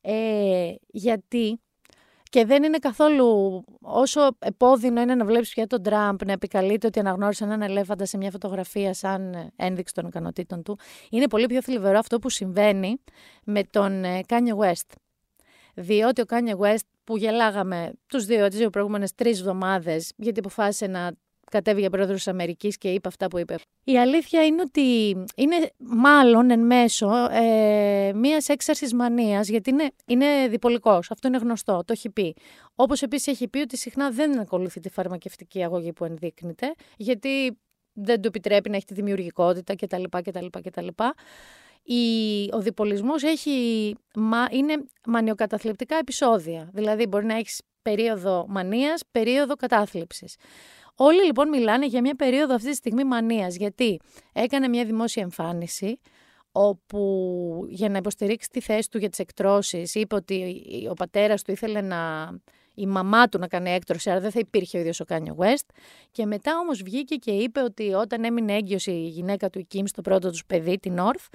ε, 0.00 0.74
γιατί 0.86 1.60
και 2.22 2.44
δεν 2.44 2.62
είναι 2.62 2.78
καθόλου 2.78 3.64
όσο 3.80 4.20
επώδυνο 4.38 5.00
είναι 5.00 5.14
να 5.14 5.24
βλέπεις 5.24 5.52
πια 5.52 5.66
τον 5.66 5.82
Τραμπ 5.82 6.20
να 6.24 6.32
επικαλείται 6.32 6.86
ότι 6.86 6.98
αναγνώρισε 6.98 7.44
έναν 7.44 7.62
ελέφαντα 7.62 8.04
σε 8.04 8.16
μια 8.16 8.30
φωτογραφία 8.30 8.94
σαν 8.94 9.50
ένδειξη 9.56 9.94
των 9.94 10.06
ικανοτήτων 10.06 10.62
του. 10.62 10.78
Είναι 11.10 11.28
πολύ 11.28 11.46
πιο 11.46 11.62
θλιβερό 11.62 11.98
αυτό 11.98 12.18
που 12.18 12.30
συμβαίνει 12.30 12.96
με 13.44 13.62
τον 13.64 14.04
ε, 14.04 14.20
Kanye 14.28 14.56
West. 14.56 14.92
Διότι 15.74 16.20
ο 16.20 16.24
Kanye 16.28 16.56
West 16.58 16.86
που 17.04 17.16
γελάγαμε 17.16 17.92
τους 18.06 18.24
δύο, 18.24 18.48
τις 18.48 18.58
δύο 18.58 18.70
προηγούμενες 18.70 19.14
τρεις 19.14 19.38
εβδομάδες 19.38 20.12
γιατί 20.16 20.38
αποφάσισε 20.38 20.86
να 20.86 21.12
κατέβηκε 21.52 21.80
για 21.80 21.90
πρόεδρος 21.90 22.16
της 22.16 22.28
Αμερικής 22.28 22.78
και 22.78 22.88
είπε 22.88 23.08
αυτά 23.08 23.28
που 23.28 23.38
είπε. 23.38 23.56
Η 23.84 23.98
αλήθεια 23.98 24.44
είναι 24.44 24.60
ότι 24.60 25.10
είναι 25.36 25.70
μάλλον 25.76 26.50
εν 26.50 26.60
μέσω 26.60 27.10
ε, 27.30 28.12
μιας 28.14 28.48
έξαρσης 28.48 28.94
μανίας, 28.94 29.48
γιατί 29.48 29.70
είναι, 29.70 29.90
είναι 30.06 30.48
διπολικός. 30.48 31.10
Αυτό 31.10 31.28
είναι 31.28 31.38
γνωστό, 31.38 31.82
το 31.86 31.92
έχει 31.92 32.10
πει. 32.10 32.34
Όπως 32.74 33.02
επίσης 33.02 33.26
έχει 33.26 33.48
πει 33.48 33.58
ότι 33.58 33.76
συχνά 33.76 34.10
δεν 34.10 34.38
ακολουθεί 34.38 34.80
τη 34.80 34.90
φαρμακευτική 34.90 35.62
αγωγή 35.62 35.92
που 35.92 36.04
ενδείκνυται, 36.04 36.74
γιατί 36.96 37.58
δεν 37.92 38.20
του 38.20 38.28
επιτρέπει 38.28 38.70
να 38.70 38.76
έχει 38.76 38.84
τη 38.84 38.94
δημιουργικότητα 38.94 39.76
κτλ. 39.76 40.02
κτλ, 40.22 40.46
κτλ. 40.62 40.86
Η, 41.84 42.48
ο 42.52 42.60
διπολισμός 42.60 43.22
έχει, 43.22 43.56
μα, 44.14 44.46
είναι 44.50 44.84
μανιοκαταθλιπτικά 45.06 45.96
επεισόδια. 45.96 46.70
Δηλαδή 46.72 47.06
μπορεί 47.06 47.24
να 47.24 47.36
έχεις 47.36 47.60
περίοδο 47.82 48.46
μανίας, 48.48 49.02
περίοδο 49.10 49.54
κατάθλιψης. 49.54 50.36
Όλοι 50.96 51.24
λοιπόν 51.24 51.48
μιλάνε 51.48 51.86
για 51.86 52.00
μια 52.00 52.14
περίοδο 52.14 52.54
αυτή 52.54 52.70
τη 52.70 52.76
στιγμή 52.76 53.04
μανίας, 53.04 53.56
γιατί 53.56 54.00
έκανε 54.32 54.68
μια 54.68 54.84
δημόσια 54.84 55.22
εμφάνιση, 55.22 56.00
όπου 56.52 57.66
για 57.68 57.88
να 57.88 57.96
υποστηρίξει 57.96 58.48
τη 58.48 58.60
θέση 58.60 58.90
του 58.90 58.98
για 58.98 59.08
τις 59.08 59.18
εκτρώσεις, 59.18 59.94
είπε 59.94 60.14
ότι 60.14 60.62
ο 60.90 60.94
πατέρας 60.94 61.42
του 61.42 61.50
ήθελε 61.50 61.80
να... 61.80 62.30
Η 62.74 62.86
μαμά 62.86 63.28
του 63.28 63.38
να 63.38 63.48
κάνει 63.48 63.70
έκτρωση, 63.70 64.10
άρα 64.10 64.20
δεν 64.20 64.30
θα 64.30 64.38
υπήρχε 64.38 64.76
ο 64.76 64.80
ίδιος 64.80 65.00
ο 65.00 65.04
Κάνιο 65.04 65.36
West. 65.38 65.74
Και 66.10 66.26
μετά 66.26 66.58
όμως 66.58 66.82
βγήκε 66.82 67.14
και 67.14 67.30
είπε 67.30 67.60
ότι 67.60 67.92
όταν 67.92 68.24
έμεινε 68.24 68.52
έγκυος 68.52 68.86
η 68.86 69.06
γυναίκα 69.06 69.50
του 69.50 69.58
η 69.58 69.64
Κιμ 69.64 69.84
στο 69.86 70.02
πρώτο 70.02 70.30
τους 70.30 70.44
παιδί, 70.46 70.78
την 70.78 70.98
Ορθ, 70.98 71.26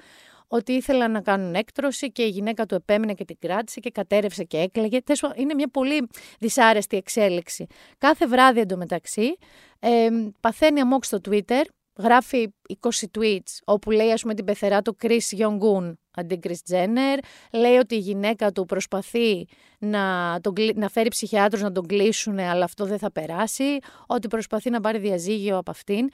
ότι 0.48 0.72
ήθελαν 0.72 1.10
να 1.10 1.20
κάνουν 1.20 1.54
έκτρωση 1.54 2.12
και 2.12 2.22
η 2.22 2.28
γυναίκα 2.28 2.66
του 2.66 2.74
επέμεινε 2.74 3.12
και 3.14 3.24
την 3.24 3.36
κράτησε 3.38 3.80
και 3.80 3.90
κατέρευσε 3.90 4.44
και 4.44 4.58
έκλαιγε. 4.58 4.98
Είναι 5.36 5.54
μια 5.54 5.68
πολύ 5.68 6.08
δυσάρεστη 6.38 6.96
εξέλιξη. 6.96 7.66
Κάθε 7.98 8.26
βράδυ 8.26 8.60
εντωμεταξύ 8.60 9.36
ε, 9.78 10.08
παθαίνει 10.40 10.80
αμόξ 10.80 11.06
στο 11.06 11.18
Twitter, 11.28 11.62
γράφει 11.98 12.54
20 12.80 13.18
tweets 13.18 13.58
όπου 13.64 13.90
λέει 13.90 14.12
ας 14.12 14.22
πούμε 14.22 14.34
την 14.34 14.44
πεθερά 14.44 14.82
του 14.82 14.96
Chris 15.02 15.38
Young-un 15.38 15.92
αντί 16.10 16.38
Chris 16.42 16.72
Jenner, 16.72 17.18
λέει 17.52 17.76
ότι 17.76 17.94
η 17.94 17.98
γυναίκα 17.98 18.52
του 18.52 18.64
προσπαθεί 18.64 19.46
να, 19.78 20.36
τον, 20.40 20.54
να 20.74 20.88
φέρει 20.88 21.08
ψυχιάτρους 21.08 21.62
να 21.62 21.72
τον 21.72 21.86
κλείσουν 21.86 22.38
αλλά 22.38 22.64
αυτό 22.64 22.84
δεν 22.84 22.98
θα 22.98 23.12
περάσει, 23.12 23.78
ότι 24.06 24.28
προσπαθεί 24.28 24.70
να 24.70 24.80
πάρει 24.80 24.98
διαζύγιο 24.98 25.56
από 25.56 25.70
αυτήν 25.70 26.08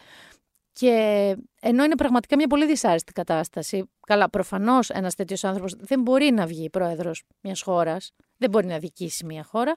Και 0.81 1.37
ενώ 1.61 1.85
είναι 1.85 1.95
πραγματικά 1.95 2.37
μια 2.37 2.47
πολύ 2.47 2.67
δυσάρεστη 2.67 3.13
κατάσταση, 3.13 3.91
καλά, 4.07 4.31
προφανώς 4.31 4.91
ένας 4.91 5.15
τέτοιος 5.15 5.45
άνθρωπος 5.45 5.75
δεν 5.79 6.01
μπορεί 6.01 6.31
να 6.31 6.47
βγει 6.47 6.71
πρόεδρος 6.71 7.25
μιας 7.41 7.63
χώρας, 7.63 8.13
δεν 8.37 8.51
μπορεί 8.51 8.67
να 8.67 8.79
δικήσει 8.79 9.25
μια 9.25 9.45
χώρα. 9.45 9.73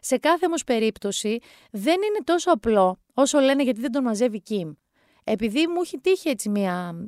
Σε 0.00 0.16
κάθε 0.16 0.46
όμως 0.46 0.64
περίπτωση 0.64 1.38
δεν 1.70 1.94
είναι 1.94 2.18
τόσο 2.24 2.50
απλό 2.50 3.00
όσο 3.14 3.38
λένε 3.38 3.62
γιατί 3.62 3.80
δεν 3.80 3.92
τον 3.92 4.02
μαζεύει 4.02 4.40
Κιμ. 4.40 4.72
Επειδή 5.24 5.66
μου 5.66 5.80
έχει 5.82 5.98
τύχει 5.98 6.28
έτσι 6.28 6.48
μια 6.48 7.06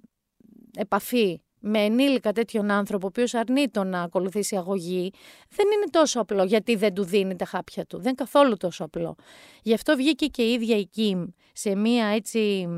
επαφή 0.76 1.42
με 1.59 1.78
ενήλικα 1.78 2.33
τέτοιον 2.33 2.70
άνθρωπο, 2.70 3.07
ο 3.07 3.09
οποίος 3.09 3.35
αρνείται 3.35 3.85
να 3.85 4.02
ακολουθήσει 4.02 4.57
αγωγή, 4.57 5.12
δεν 5.48 5.66
είναι 5.66 5.90
τόσο 5.90 6.20
απλό 6.20 6.44
γιατί 6.44 6.76
δεν 6.76 6.94
του 6.94 7.04
δίνει 7.04 7.37
τα 7.37 7.44
χάπια 7.44 7.85
του. 7.87 7.96
Δεν 7.96 8.07
είναι 8.07 8.14
καθόλου 8.14 8.57
τόσο 8.57 8.85
απλό. 8.85 9.14
Γι' 9.62 9.74
αυτό 9.74 9.96
βγήκε 9.96 10.26
και 10.26 10.42
η 10.42 10.52
ίδια 10.52 10.76
η 10.76 10.87
Κιμ 10.87 11.24
σε 11.52 11.74
μία 11.74 12.07
έτσι 12.07 12.68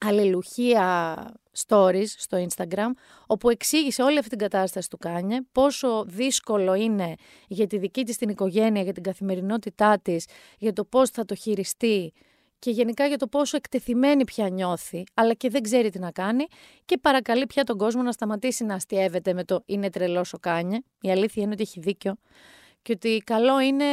αλληλουχία 0.00 1.16
stories 1.66 2.06
στο 2.06 2.46
Instagram, 2.48 2.90
όπου 3.26 3.50
εξήγησε 3.50 4.02
όλη 4.02 4.18
αυτή 4.18 4.30
την 4.30 4.38
κατάσταση 4.38 4.90
του 4.90 4.98
Κάνιε, 4.98 5.40
πόσο 5.52 6.04
δύσκολο 6.06 6.74
είναι 6.74 7.14
για 7.48 7.66
τη 7.66 7.78
δική 7.78 8.04
της 8.04 8.16
την 8.16 8.28
οικογένεια, 8.28 8.82
για 8.82 8.92
την 8.92 9.02
καθημερινότητά 9.02 9.98
της, 10.02 10.26
για 10.58 10.72
το 10.72 10.84
πώς 10.84 11.10
θα 11.10 11.24
το 11.24 11.34
χειριστεί 11.34 12.12
και 12.58 12.70
γενικά 12.70 13.06
για 13.06 13.16
το 13.18 13.26
πόσο 13.26 13.56
εκτεθειμένη 13.56 14.24
πια 14.24 14.48
νιώθει, 14.48 15.04
αλλά 15.14 15.34
και 15.34 15.50
δεν 15.50 15.62
ξέρει 15.62 15.90
τι 15.90 15.98
να 15.98 16.10
κάνει 16.10 16.46
και 16.84 16.98
παρακαλεί 16.98 17.46
πια 17.46 17.64
τον 17.64 17.78
κόσμο 17.78 18.02
να 18.02 18.12
σταματήσει 18.12 18.64
να 18.64 18.74
αστειεύεται 18.74 19.32
με 19.32 19.44
το 19.44 19.62
«είναι 19.66 19.90
τρελός 19.90 20.32
ο 20.32 20.38
Κάνιε». 20.38 20.78
Η 21.00 21.10
αλήθεια 21.10 21.42
είναι 21.42 21.52
ότι 21.52 21.62
έχει 21.62 21.80
δίκιο 21.80 22.14
και 22.82 22.92
ότι 22.92 23.22
καλό 23.24 23.60
είναι 23.60 23.84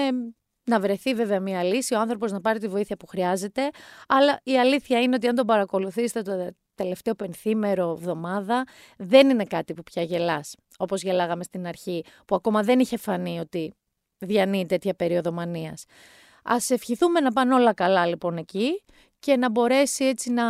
να 0.71 0.79
βρεθεί 0.79 1.13
βέβαια 1.13 1.39
μια 1.39 1.63
λύση, 1.63 1.93
ο 1.93 1.99
άνθρωπος 1.99 2.31
να 2.31 2.41
πάρει 2.41 2.59
τη 2.59 2.67
βοήθεια 2.67 2.97
που 2.97 3.07
χρειάζεται. 3.07 3.69
Αλλά 4.07 4.39
η 4.43 4.59
αλήθεια 4.59 5.01
είναι 5.01 5.15
ότι 5.15 5.27
αν 5.27 5.35
τον 5.35 5.45
παρακολουθήσετε 5.45 6.21
το 6.21 6.51
τελευταίο 6.75 7.15
πενθήμερο 7.15 7.89
εβδομάδα, 7.89 8.63
δεν 8.97 9.29
είναι 9.29 9.43
κάτι 9.43 9.73
που 9.73 9.83
πια 9.83 10.01
γελάς. 10.01 10.55
Όπως 10.77 11.01
γελάγαμε 11.01 11.43
στην 11.43 11.67
αρχή, 11.67 12.03
που 12.25 12.35
ακόμα 12.35 12.63
δεν 12.63 12.79
είχε 12.79 12.97
φανεί 12.97 13.39
ότι 13.39 13.73
διανύει 14.17 14.65
τέτοια 14.65 14.93
περίοδο 14.93 15.31
μανίας. 15.31 15.85
Α 16.43 16.55
ευχηθούμε 16.69 17.19
να 17.19 17.31
πάνε 17.31 17.53
όλα 17.53 17.73
καλά 17.73 18.05
λοιπόν 18.05 18.37
εκεί 18.37 18.83
και 19.19 19.37
να 19.37 19.49
μπορέσει 19.49 20.05
έτσι 20.05 20.31
να 20.31 20.43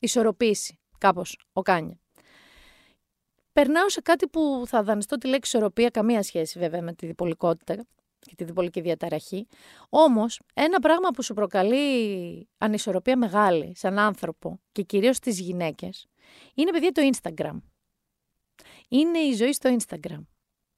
ισορροπήσει 0.00 0.78
κάπως 0.98 1.38
ο 1.52 1.62
Κάνια. 1.62 1.98
Περνάω 3.52 3.88
σε 3.88 4.00
κάτι 4.00 4.28
που 4.28 4.62
θα 4.66 4.82
δανειστώ 4.82 5.16
τη 5.16 5.26
λέξη 5.28 5.56
ισορροπία, 5.56 5.88
καμία 5.88 6.22
σχέση 6.22 6.58
βέβαια 6.58 6.82
με 6.82 6.92
τη 6.92 7.06
διπολικότητα 7.06 7.86
και 8.28 8.34
τη 8.34 8.44
διπολική 8.44 8.80
διαταραχή. 8.80 9.46
Όμως, 9.88 10.40
ένα 10.54 10.78
πράγμα 10.78 11.08
που 11.10 11.22
σου 11.22 11.34
προκαλεί 11.34 12.48
ανισορροπία 12.58 13.16
μεγάλη 13.16 13.72
σαν 13.76 13.98
άνθρωπο 13.98 14.60
και 14.72 14.82
κυρίως 14.82 15.16
στις 15.16 15.40
γυναίκες, 15.40 16.06
είναι 16.54 16.70
παιδιά 16.70 16.92
το 16.92 17.02
Instagram. 17.12 17.60
Είναι 18.88 19.18
η 19.18 19.32
ζωή 19.32 19.52
στο 19.52 19.76
Instagram. 19.78 20.20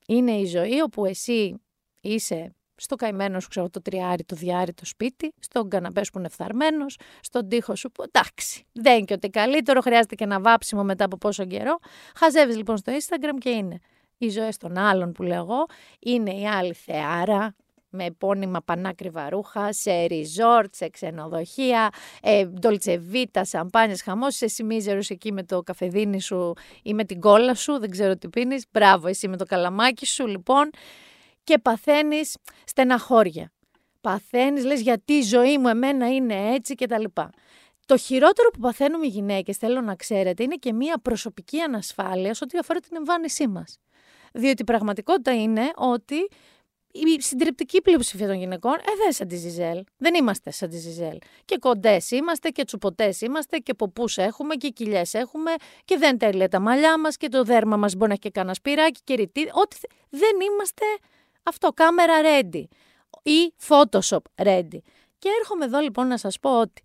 Είναι 0.07 0.33
η 0.33 0.45
ζωή 0.45 0.81
όπου 0.81 1.05
εσύ 1.05 1.61
είσαι 2.01 2.53
στο 2.75 2.97
καημένος 2.97 3.43
σου, 3.43 3.49
ξέρω, 3.49 3.71
το 3.71 3.83
τριάρι, 3.83 4.25
το 4.25 4.37
διάρι, 4.37 4.75
το 4.75 4.85
σπίτι, 4.85 5.33
στον 5.41 5.69
καναπέ 5.69 6.01
που 6.13 6.19
είναι 6.19 6.29
φθαρμένος, 6.29 6.99
στον 7.21 7.49
τοίχο 7.49 7.77
σου 7.77 7.91
που 7.91 8.03
εντάξει, 8.03 8.67
δεν 8.73 8.97
είναι 8.97 9.05
και 9.05 9.13
ότι 9.13 9.29
καλύτερο, 9.29 9.81
χρειάζεται 9.81 10.15
και 10.15 10.25
ένα 10.25 10.41
βάψιμο 10.41 10.85
μετά 10.85 11.05
από 11.05 11.17
πόσο 11.17 11.45
καιρό. 11.45 11.79
Χαζεύεις 12.15 12.57
λοιπόν 12.57 12.77
στο 12.77 12.93
Instagram 12.93 13.39
και 13.39 13.51
είναι 13.51 13.79
οι 14.19 14.29
ζωές 14.29 14.57
των 14.57 14.79
άλλων 14.79 15.13
που 15.13 15.23
λέω 15.23 15.43
εγώ 15.43 15.67
είναι 15.99 16.31
η 16.31 16.47
άλλη 16.47 16.73
θεάρα 16.73 17.55
με 17.91 18.05
επώνυμα 18.05 18.63
πανάκριβα 18.63 19.29
ρούχα, 19.29 19.73
σε 19.73 20.05
ριζόρτ, 20.05 20.75
σε 20.75 20.89
ξενοδοχεία, 20.89 21.89
ε, 22.23 22.47
ντολτσεβίτα, 22.47 23.45
σαμπάνιες, 23.45 24.03
χαμός, 24.03 24.41
εσύ 24.41 24.63
μίζερος 24.63 25.11
εκεί 25.11 25.33
με 25.33 25.43
το 25.43 25.63
καφεδίνι 25.63 26.21
σου 26.21 26.53
ή 26.83 26.95
με 26.95 27.05
την 27.05 27.21
κόλλα 27.21 27.55
σου, 27.55 27.79
δεν 27.79 27.91
ξέρω 27.91 28.17
τι 28.17 28.29
πίνεις, 28.29 28.65
μπράβο 28.71 29.09
εσύ 29.09 29.29
με 29.29 29.37
το 29.37 29.45
καλαμάκι 29.45 30.07
σου 30.07 30.27
λοιπόν 30.27 30.71
και 31.45 31.59
παθαίνεις 31.59 32.37
στεναχώρια. 32.65 33.53
Παθαίνεις, 34.01 34.65
λες 34.65 34.81
γιατί 34.81 35.13
η 35.13 35.23
ζωή 35.23 35.59
μου 35.59 35.69
εμένα 35.69 36.15
είναι 36.15 36.55
έτσι 36.55 36.75
και 36.75 36.87
τα 36.87 36.99
λοιπά. 36.99 37.31
Το 37.87 37.97
χειρότερο 37.97 38.51
που 38.51 38.59
παθαίνουμε 38.59 39.07
οι 39.07 39.09
γυναίκες, 39.09 39.57
θέλω 39.57 39.81
να 39.81 39.95
ξέρετε, 39.95 40.43
είναι 40.43 40.55
και 40.55 40.73
μια 40.73 40.99
προσωπική 41.03 41.61
ανασφάλεια 41.61 42.35
σε 42.35 42.45
ό,τι 42.45 42.59
αφορά 42.59 42.81
την 42.81 42.97
εμφάνισή 42.97 43.49
μας. 43.49 43.79
Διότι 44.38 44.62
η 44.62 44.64
πραγματικότητα 44.64 45.35
είναι 45.35 45.70
ότι 45.77 46.29
η 46.92 47.20
συντριπτική 47.20 47.83
πλειοψηφία 47.83 48.27
των 48.27 48.37
γυναικών 48.37 48.72
ε, 48.72 48.92
δεν 49.03 49.12
σαν 49.12 49.29
τη 49.29 49.37
Ζιζέλ. 49.37 49.85
Δεν 49.96 50.14
είμαστε 50.14 50.51
σαν 50.51 50.68
τη 50.68 50.77
Ζιζέλ. 50.77 51.18
Και 51.44 51.57
κοντές 51.61 52.11
είμαστε 52.11 52.48
και 52.48 52.64
τσουποτές 52.64 53.20
είμαστε 53.20 53.59
και 53.59 53.74
ποπούς 53.74 54.16
έχουμε 54.16 54.55
και 54.55 54.68
κοιλιές 54.68 55.14
έχουμε 55.14 55.51
και 55.85 55.98
δεν 55.98 56.18
τέλεια 56.18 56.48
τα 56.48 56.61
μαλλιά 56.61 56.98
μας 56.98 57.16
και 57.16 57.29
το 57.29 57.44
δέρμα 57.44 57.77
μας 57.77 57.94
μπορεί 57.94 58.07
να 58.07 58.12
έχει 58.12 58.22
και 58.22 58.31
κανένα 58.31 58.55
σπυράκι 58.55 59.01
και 59.05 59.14
ρητή. 59.14 59.51
Ό,τι 59.53 59.77
δεν 60.09 60.40
είμαστε 60.51 60.85
αυτό, 61.42 61.72
κάμερα 61.74 62.14
ready 62.24 62.64
ή 63.22 63.55
Photoshop 63.68 64.22
ready. 64.42 64.79
Και 65.18 65.29
έρχομαι 65.40 65.64
εδώ 65.64 65.79
λοιπόν 65.81 66.07
να 66.07 66.16
σας 66.16 66.38
πω 66.38 66.61
ότι 66.61 66.83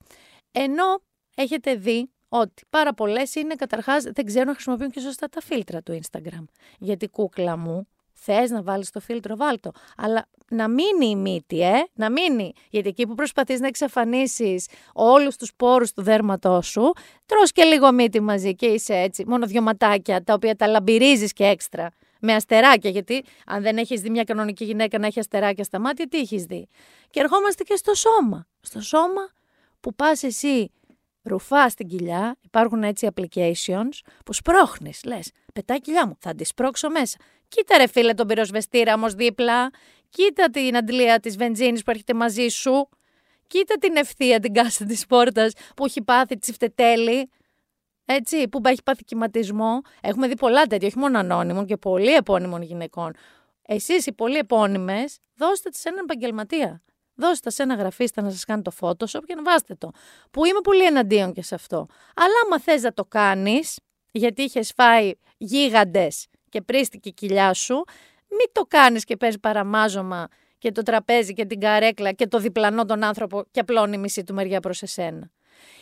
ενώ 0.52 1.02
έχετε 1.36 1.76
δει 1.76 2.10
ότι 2.36 2.64
πάρα 2.70 2.94
πολλές 2.94 3.36
είναι 3.36 3.56
καταρχάς 3.56 4.04
δεν 4.04 4.26
ξέρουν 4.26 4.48
να 4.48 4.54
χρησιμοποιούν 4.54 4.92
και 4.92 5.00
σωστά 5.00 5.30
τα 5.30 5.42
φίλτρα 5.42 5.82
του 5.82 6.00
Instagram. 6.02 6.44
Γιατί 6.80 7.08
κούκλα 7.08 7.58
μου, 7.58 7.88
θες 8.14 8.50
να 8.50 8.62
βάλεις 8.62 8.92
το 8.92 9.00
φίλτρο, 9.00 9.36
βάλτο. 9.36 9.72
Αλλά 9.98 10.26
να 10.50 10.68
μείνει 10.68 11.06
η 11.10 11.16
μύτη, 11.16 11.62
ε, 11.62 11.84
να 11.94 12.12
μείνει. 12.12 12.54
Γιατί 12.70 12.90
εκεί 12.90 13.08
που 13.08 13.16
προσπαθείς 13.16 13.60
να 13.60 13.68
εξαφανίσεις 13.68 14.68
όλους 14.94 15.36
τους 15.36 15.54
πόρους 15.56 15.94
του 15.94 16.02
δέρματός 16.02 16.68
σου, 16.68 16.94
τρως 17.26 17.52
και 17.52 17.64
λίγο 17.64 17.92
μύτη 17.92 18.22
μαζί 18.22 18.56
και 18.56 18.66
είσαι 18.66 18.94
έτσι. 18.94 19.24
Μόνο 19.28 19.46
δυο 19.46 19.62
ματάκια 19.62 20.24
τα 20.24 20.34
οποία 20.34 20.56
τα 20.56 20.68
λαμπυρίζεις 20.68 21.34
και 21.34 21.46
έξτρα. 21.46 21.90
Με 22.20 22.34
αστεράκια, 22.34 22.90
γιατί 22.90 23.24
αν 23.46 23.62
δεν 23.62 23.78
έχεις 23.78 24.02
δει 24.02 24.10
μια 24.10 24.24
κανονική 24.24 24.66
γυναίκα 24.66 25.00
να 25.00 25.08
έχει 25.08 25.20
αστεράκια 25.20 25.64
στα 25.64 25.80
μάτια, 25.80 26.08
τι 26.08 26.18
έχεις 26.18 26.44
δει; 26.44 26.68
Και 27.10 27.20
ερχόμαστε 27.20 27.64
και 27.64 27.76
στο 27.76 27.94
σώμα. 27.94 28.48
Στο 28.62 28.82
σώμα 28.82 29.30
που 29.80 29.96
πας 29.96 30.24
εσύ 30.24 30.72
ρουφά 31.24 31.70
στην 31.70 31.88
κοιλιά, 31.88 32.38
υπάρχουν 32.42 32.84
έτσι 32.84 33.08
applications 33.14 34.00
που 34.26 34.34
σπρώχνεις, 34.34 35.04
λες, 35.04 35.32
πετάει 35.54 35.82
κοιλιά 35.82 36.08
μου, 36.08 36.18
θα 36.20 36.36
τη 36.36 36.46
σπρώξω 36.46 36.90
μέσα. 36.90 37.18
Κοίτα 37.48 37.78
ρε 37.78 37.88
φίλε 37.88 38.14
τον 38.14 38.28
πυροσβεστήρα 38.28 38.94
όμως 38.94 39.14
δίπλα, 39.14 39.70
κοίτα 40.10 40.50
την 40.50 40.78
αντλία 40.78 41.20
της 41.20 41.38
βενζίνης 41.38 41.84
που 41.84 41.92
έρχεται 41.92 42.14
μαζί 42.14 42.48
σου, 42.48 42.90
κοίτα 43.48 43.76
την 43.78 43.96
ευθεία 43.96 44.40
την 44.40 44.54
κάσα 44.54 44.86
της 44.86 45.06
πόρτας 45.06 45.54
που 45.76 45.86
έχει 45.86 46.02
πάθει 46.02 46.38
τσιφτετέλη, 46.38 47.30
έτσι, 48.06 48.48
που 48.48 48.62
έχει 48.64 48.84
πάθει 48.84 49.04
κυματισμό. 49.04 49.82
Έχουμε 50.02 50.28
δει 50.28 50.38
πολλά 50.38 50.66
τέτοια, 50.66 50.88
όχι 50.88 50.98
μόνο 50.98 51.20
ανώνυμων 51.20 51.66
και 51.66 51.78
πολύ 51.78 52.14
επώνυμων 52.14 52.62
γυναικών. 52.62 53.14
Εσείς 53.62 54.06
οι 54.06 54.14
πολύ 54.14 54.38
επώνυμες, 54.38 55.18
δώστε 55.36 55.70
της 55.70 55.80
σε 55.80 55.90
έναν 55.90 56.04
επαγγελματία. 56.04 56.82
Δώστε 57.16 57.50
σε 57.50 57.64
ένα 57.64 57.76
γραφίστα 57.76 58.22
να 58.22 58.30
σας 58.30 58.44
κάνει 58.44 58.62
το 58.62 58.72
Photoshop 58.80 59.22
και 59.26 59.36
να 59.36 59.44
βάστε 59.44 59.76
το. 59.76 59.92
Που 60.32 60.46
είμαι 60.46 60.60
πολύ 60.64 60.86
εναντίον 60.86 61.34
και 61.34 61.42
σε 61.42 61.56
αυτό. 61.56 61.86
Αλλά 62.16 62.34
άμα 62.46 62.60
θες 62.60 62.82
να 62.82 62.94
το 62.94 63.06
κάνεις, 63.06 63.80
γιατί 64.12 64.42
είχες 64.42 64.74
φάει 64.76 65.12
γίγαντες 65.38 66.28
και 66.50 66.62
πρίστηκε 66.62 67.10
η 67.10 67.14
κοιλιά 67.14 67.54
σου, 67.54 67.84
μην 68.30 68.48
το 68.52 68.62
κάνεις 68.62 69.04
και 69.04 69.18
παίζεις 69.18 69.40
παραμάζωμα 69.40 70.28
και 70.58 70.72
το 70.72 70.82
τραπέζι 70.82 71.34
και 71.34 71.46
την 71.46 71.60
καρέκλα 71.60 72.12
και 72.12 72.28
το 72.28 72.40
διπλανό 72.40 72.86
τον 72.86 73.04
άνθρωπο 73.04 73.44
και 73.52 73.60
απλώνει 73.60 73.98
μισή 73.98 74.24
του 74.24 74.34
μεριά 74.34 74.60
προς 74.60 74.82
εσένα. 74.82 75.32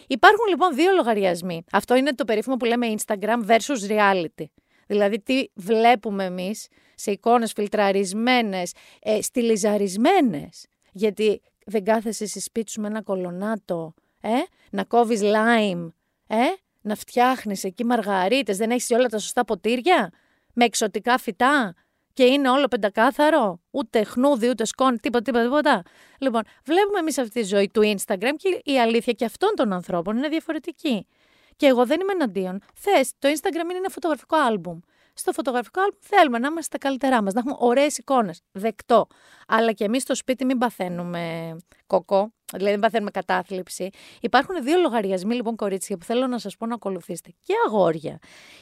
Υπάρχουν 0.07 0.45
λοιπόν 0.49 0.75
δύο 0.75 0.91
λογαριασμοί. 0.91 1.63
Αυτό 1.71 1.95
είναι 1.95 2.13
το 2.13 2.25
περίφημο 2.25 2.55
που 2.55 2.65
λέμε 2.65 2.93
Instagram 2.97 3.45
versus 3.47 3.89
reality. 3.89 4.45
Δηλαδή 4.87 5.19
τι 5.19 5.45
βλέπουμε 5.53 6.23
εμείς 6.23 6.67
σε 6.95 7.11
εικόνες 7.11 7.51
φιλτραρισμένες, 7.51 8.73
ε, 9.01 9.21
στυλιζαρισμένες 9.21 10.65
γιατί 10.91 11.41
δεν 11.65 11.83
κάθεσαι 11.83 12.25
στη 12.25 12.39
σπίτι 12.39 12.71
σου 12.71 12.81
με 12.81 12.87
ένα 12.87 13.01
κολονάτο, 13.01 13.93
ε; 14.21 14.29
να 14.71 14.83
κόβεις 14.83 15.21
λάιμ, 15.21 15.89
ε; 16.27 16.37
να 16.81 16.95
φτιάχνεις 16.95 17.63
εκεί 17.63 17.85
μαργαρίτες, 17.85 18.57
δεν 18.57 18.71
έχεις 18.71 18.89
όλα 18.89 19.07
τα 19.07 19.17
σωστά 19.17 19.45
ποτήρια, 19.45 20.11
με 20.53 20.65
εξωτικά 20.65 21.17
φυτά; 21.17 21.73
Και 22.13 22.23
είναι 22.23 22.49
όλο 22.49 22.67
πεντακάθαρο, 22.67 23.59
ούτε 23.71 24.03
χνούδι, 24.03 24.49
ούτε 24.49 24.65
σκόνη, 24.65 24.97
τίποτα, 24.97 25.23
τίποτα, 25.23 25.43
τίποτα. 25.43 25.83
Λοιπόν, 26.19 26.41
βλέπουμε 26.65 26.99
εμείς 26.99 27.17
αυτή 27.17 27.41
τη 27.41 27.47
ζωή 27.47 27.69
του 27.73 27.81
Instagram 27.81 28.33
και 28.37 28.61
η 28.71 28.79
αλήθεια 28.79 29.13
και 29.13 29.25
αυτών 29.25 29.49
των 29.55 29.73
ανθρώπων 29.73 30.17
είναι 30.17 30.27
διαφορετική. 30.27 31.07
Και 31.55 31.65
εγώ 31.65 31.85
δεν 31.85 31.99
είμαι 31.99 32.11
εναντίον. 32.11 32.61
Θες, 32.73 33.11
το 33.19 33.27
Instagram 33.27 33.69
είναι 33.69 33.77
ένα 33.77 33.89
φωτογραφικό 33.89 34.37
άλμπουμ 34.37 34.79
στο 35.13 35.31
φωτογραφικό 35.31 35.81
άλμπουμ 35.81 35.99
θέλουμε 36.01 36.39
να 36.39 36.47
είμαστε 36.47 36.77
τα 36.77 36.87
καλύτερά 36.87 37.23
μας, 37.23 37.33
να 37.33 37.39
έχουμε 37.39 37.55
ωραίες 37.59 37.97
εικόνες. 37.97 38.41
Δεκτό. 38.51 39.07
Αλλά 39.47 39.71
και 39.71 39.83
εμείς 39.83 40.01
στο 40.01 40.15
σπίτι 40.15 40.45
μην 40.45 40.57
παθαίνουμε 40.57 41.55
κοκό, 41.87 42.33
δηλαδή 42.53 42.71
μην 42.71 42.81
παθαίνουμε 42.81 43.11
κατάθλιψη. 43.11 43.89
Υπάρχουν 44.21 44.63
δύο 44.63 44.77
λογαριασμοί 44.77 45.35
λοιπόν 45.35 45.55
κορίτσια 45.55 45.97
που 45.97 46.05
θέλω 46.05 46.27
να 46.27 46.37
σας 46.37 46.57
πω 46.57 46.65
να 46.65 46.73
ακολουθήσετε. 46.73 47.33
Και 47.43 47.53
αγόρια. 47.67 48.19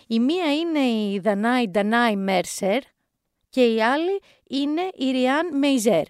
Η 0.08 0.20
μία 0.20 0.56
είναι 0.56 0.80
η 0.80 1.20
Δανάη 1.20 1.68
Ντανάη 1.68 2.16
Μέρσερ 2.16 2.82
και 3.50 3.74
η 3.74 3.84
άλλη 3.84 4.22
είναι 4.48 4.82
η 4.94 5.12
Ριάν 5.12 5.58
Μέιζερ. 5.58 6.04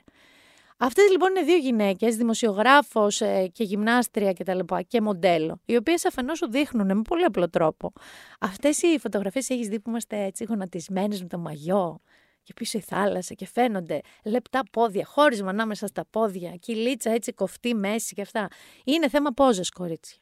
Αυτές 0.82 1.10
λοιπόν 1.12 1.30
είναι 1.30 1.42
δύο 1.46 1.58
γυναίκες, 1.58 2.15
δημοσιογράφος 2.15 3.22
ε, 3.22 3.48
και 3.54 3.63
γυμνάστρια 3.63 4.32
και 4.32 4.44
τα 4.44 4.56
λοιπά 4.56 4.82
και 4.82 5.02
μοντέλο, 5.02 5.62
οι 5.65 5.76
οποίες 5.76 6.06
αφενός 6.06 6.38
σου 6.38 6.50
δείχνουν 6.50 6.98
με 6.98 7.02
πολύ 7.02 7.24
απλό 7.24 7.50
τρόπο. 7.50 7.94
Αυτές 8.39 8.82
οι 8.82 9.00
φωτογραφίες 9.00 9.50
έχεις 9.50 9.68
δει 9.68 9.80
που 9.80 9.89
είμαστε 9.89 10.24
έτσι 10.24 10.44
γονατισμένες 10.44 11.22
με 11.22 11.28
το 11.28 11.38
μαγιό 11.38 12.00
και 12.44 12.54
πίσω 12.54 12.78
η 12.78 12.82
θάλασσα 12.82 13.34
και 13.34 13.48
φαίνονται 13.48 14.00
λεπτά 14.24 14.62
πόδια, 14.72 15.06
χώρισμα 15.06 15.50
ανάμεσα 15.50 15.88
στα 15.88 16.06
πόδια, 16.10 16.56
κυλίτσα 16.60 17.12
έτσι 17.12 17.34
κοφτή 17.34 17.76
μέση 17.76 18.13
και 18.13 18.22
αυτά. 18.22 18.48
Είναι 18.84 19.10
θέμα 19.10 19.32
πόζες 19.32 19.70
κορίτσια. 19.70 20.18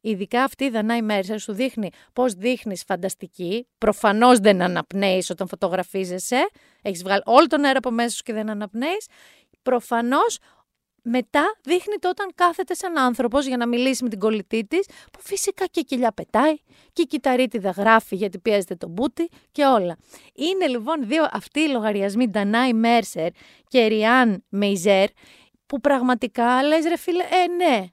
Ειδικά 0.00 0.42
αυτή 0.42 0.64
η 0.64 0.70
Δανάη 0.70 1.02
Μέρσερ 1.02 1.40
σου 1.40 1.52
δείχνει 1.52 1.90
πώς 2.12 2.34
δείχνεις 2.34 2.84
φανταστική. 2.86 3.66
Προφανώς 3.78 4.38
δεν 4.38 4.62
αναπνέεις 4.62 5.30
όταν 5.30 5.48
φωτογραφίζεσαι. 5.48 6.48
Έχεις 6.82 7.02
βγάλει 7.02 7.22
όλο 7.24 7.46
τον 7.46 7.64
αέρα 7.64 7.78
από 7.78 7.90
μέσα 7.90 8.16
σου 8.16 8.22
και 8.22 8.32
δεν 8.32 8.50
αναπνέεις. 8.50 9.06
Προφανώς 9.70 10.38
μετά 11.02 11.56
δείχνει 11.62 11.94
το 11.98 12.08
όταν 12.08 12.30
κάθεται 12.34 12.74
σαν 12.74 12.98
άνθρωπος 12.98 13.46
για 13.46 13.56
να 13.56 13.66
μιλήσει 13.68 14.02
με 14.02 14.08
την 14.08 14.18
κολλητή 14.18 14.66
της, 14.66 14.86
που 15.12 15.20
φυσικά 15.20 15.66
και 15.66 15.80
η 15.80 15.84
κοιλιά 15.84 16.12
πετάει 16.12 16.54
και 16.92 17.02
η 17.02 17.06
κυταρίτιδα 17.06 17.70
γράφει 17.70 18.16
γιατί 18.16 18.38
πιέζεται 18.38 18.74
το 18.74 18.88
μπούτι 18.88 19.28
και 19.52 19.64
όλα. 19.64 19.96
Είναι 20.34 20.66
λοιπόν 20.66 21.06
δύο 21.06 21.26
αυτοί 21.30 21.60
οι 21.60 21.68
λογαριασμοί, 21.68 22.28
Ντανάη 22.28 22.72
Μέρσερ 22.72 23.30
και 23.68 23.86
Ριάν 23.86 24.44
Μέιζερ, 24.48 25.08
που 25.66 25.80
πραγματικά 25.80 26.62
λες 26.62 26.84
ρε 26.84 26.96
φίλε, 26.96 27.22
ε 27.22 27.52
ναι, 27.52 27.86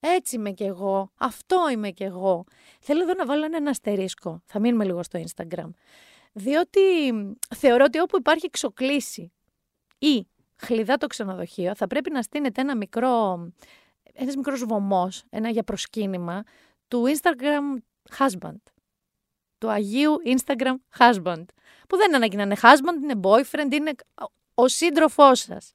έτσι 0.00 0.36
είμαι 0.36 0.50
κι 0.50 0.64
εγώ. 0.64 1.12
Αυτό 1.18 1.68
είμαι 1.72 1.90
κι 1.90 2.04
εγώ. 2.04 2.44
Θέλω 2.80 3.02
εδώ 3.02 3.14
να 3.14 3.26
βάλω 3.26 3.44
ένα 3.44 3.70
αστερίσκο. 3.70 4.42
Θα 4.46 4.60
μείνουμε 4.60 4.84
λίγο 4.84 5.02
στο 5.02 5.22
Instagram. 5.24 5.70
Διότι 6.32 6.80
θεωρώ 7.56 7.84
ότι 7.84 7.98
όπου 7.98 8.16
υπάρχει 8.16 8.46
εξοκλήση 8.46 9.32
ή 9.98 10.26
χλειδά 10.56 10.96
το 10.96 11.06
ξενοδοχείο, 11.06 11.74
θα 11.74 11.86
πρέπει 11.86 12.10
να 12.10 12.22
στείνεται 12.22 12.60
ένα 12.60 12.76
μικρό, 12.76 13.46
ένας 14.12 14.36
μικρός 14.36 14.64
βωμός, 14.64 15.24
ένα 15.30 15.48
για 15.48 15.62
προσκύνημα, 15.62 16.44
του 16.88 17.04
Instagram 17.06 17.82
husband. 18.18 18.60
Του 19.58 19.70
Αγίου 19.70 20.16
Instagram 20.24 20.74
husband. 20.98 21.44
Που 21.88 21.96
δεν 21.96 22.14
ανάγκη 22.14 22.36
να 22.36 22.42
είναι 22.42 22.56
husband, 22.62 23.02
είναι 23.02 23.20
boyfriend, 23.22 23.72
είναι 23.72 23.92
ο 24.54 24.68
σύντροφός 24.68 25.40
σας. 25.40 25.72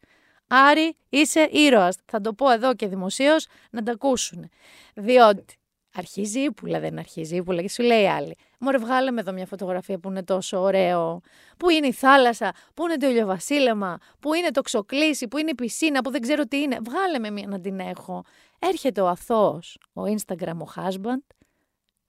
Άρη, 0.48 0.96
είσαι 1.10 1.50
ήρωας. 1.52 1.98
Θα 2.06 2.22
το 2.22 2.34
πω 2.34 2.50
εδώ 2.50 2.76
και 2.76 2.88
δημοσίως 2.88 3.48
να 3.72 3.84
τα 3.84 3.92
ακούσουν. 3.92 4.50
Διότι 4.96 5.58
αρχίζει 5.94 6.40
η 6.40 6.44
ύπουλα, 6.44 6.80
δεν 6.80 7.00
αρχίζει 7.00 7.34
η 7.34 7.38
ύπουλα 7.38 7.62
και 7.62 7.70
σου 7.70 7.84
λέει 7.84 8.08
άλλη. 8.08 8.36
Μωρέ 8.60 8.78
βγάλε 8.78 9.12
με 9.12 9.22
εδώ 9.22 9.32
μια 9.32 9.46
φωτογραφία 9.46 10.00
που 10.00 10.10
είναι 10.10 10.24
τόσο 10.24 10.62
ωραίο. 10.62 11.22
Πού 11.58 11.70
είναι 11.70 11.88
η 11.88 11.92
θάλασσα, 11.92 12.54
πού 12.74 12.86
είναι 12.86 12.98
το 12.98 13.08
ηλιοβασίλεμα, 13.08 13.98
πού 14.20 14.34
είναι 14.34 14.52
το 14.52 14.62
ξοκλήσι, 14.62 15.28
πού 15.28 15.38
είναι 15.38 15.50
η 15.50 15.56
πισίνα, 15.56 16.02
που 16.02 16.12
δεν 16.12 16.22
ξέρω 16.22 16.46
τι 16.46 16.62
είναι. 16.62 16.78
Βγάλε 16.84 17.20
με 17.20 17.30
μια 17.30 17.48
να 17.48 17.60
την 17.60 17.80
έχω. 17.80 18.24
Έρχεται 18.60 19.02
ο 19.02 19.08
αθώος, 19.08 19.78
ο 19.94 20.02
Instagram, 20.04 20.58
ο 20.58 20.68
husband, 20.76 21.36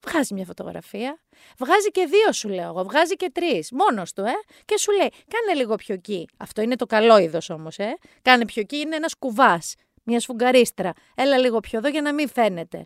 Βγάζει 0.06 0.34
μια 0.34 0.44
φωτογραφία. 0.44 1.20
Βγάζει 1.58 1.90
και 1.90 2.06
δύο, 2.06 2.32
σου 2.32 2.48
λέω 2.48 2.68
εγώ. 2.68 2.84
Βγάζει 2.84 3.16
και 3.16 3.30
τρεις. 3.34 3.70
Μόνος 3.72 4.12
του, 4.12 4.20
ε. 4.20 4.32
Και 4.64 4.78
σου 4.78 4.92
λέει, 4.92 5.08
κάνε 5.08 5.58
λίγο 5.60 5.74
πιο 5.74 5.94
εκεί. 5.94 6.28
Αυτό 6.36 6.62
είναι 6.62 6.76
το 6.76 6.86
καλό 6.86 7.18
είδος 7.18 7.50
όμως, 7.50 7.78
ε. 7.78 7.98
Κάνε 8.22 8.44
πιο 8.44 8.60
εκεί, 8.62 8.76
είναι 8.76 8.96
ένας 8.96 9.14
κουβάς. 9.14 9.74
Μια 10.04 10.20
σφουγγαρίστρα. 10.20 10.92
Έλα 11.14 11.38
λίγο 11.38 11.60
πιο 11.60 11.78
εδώ 11.78 11.88
για 11.88 12.02
να 12.02 12.14
μην 12.14 12.28
φαίνεται. 12.28 12.84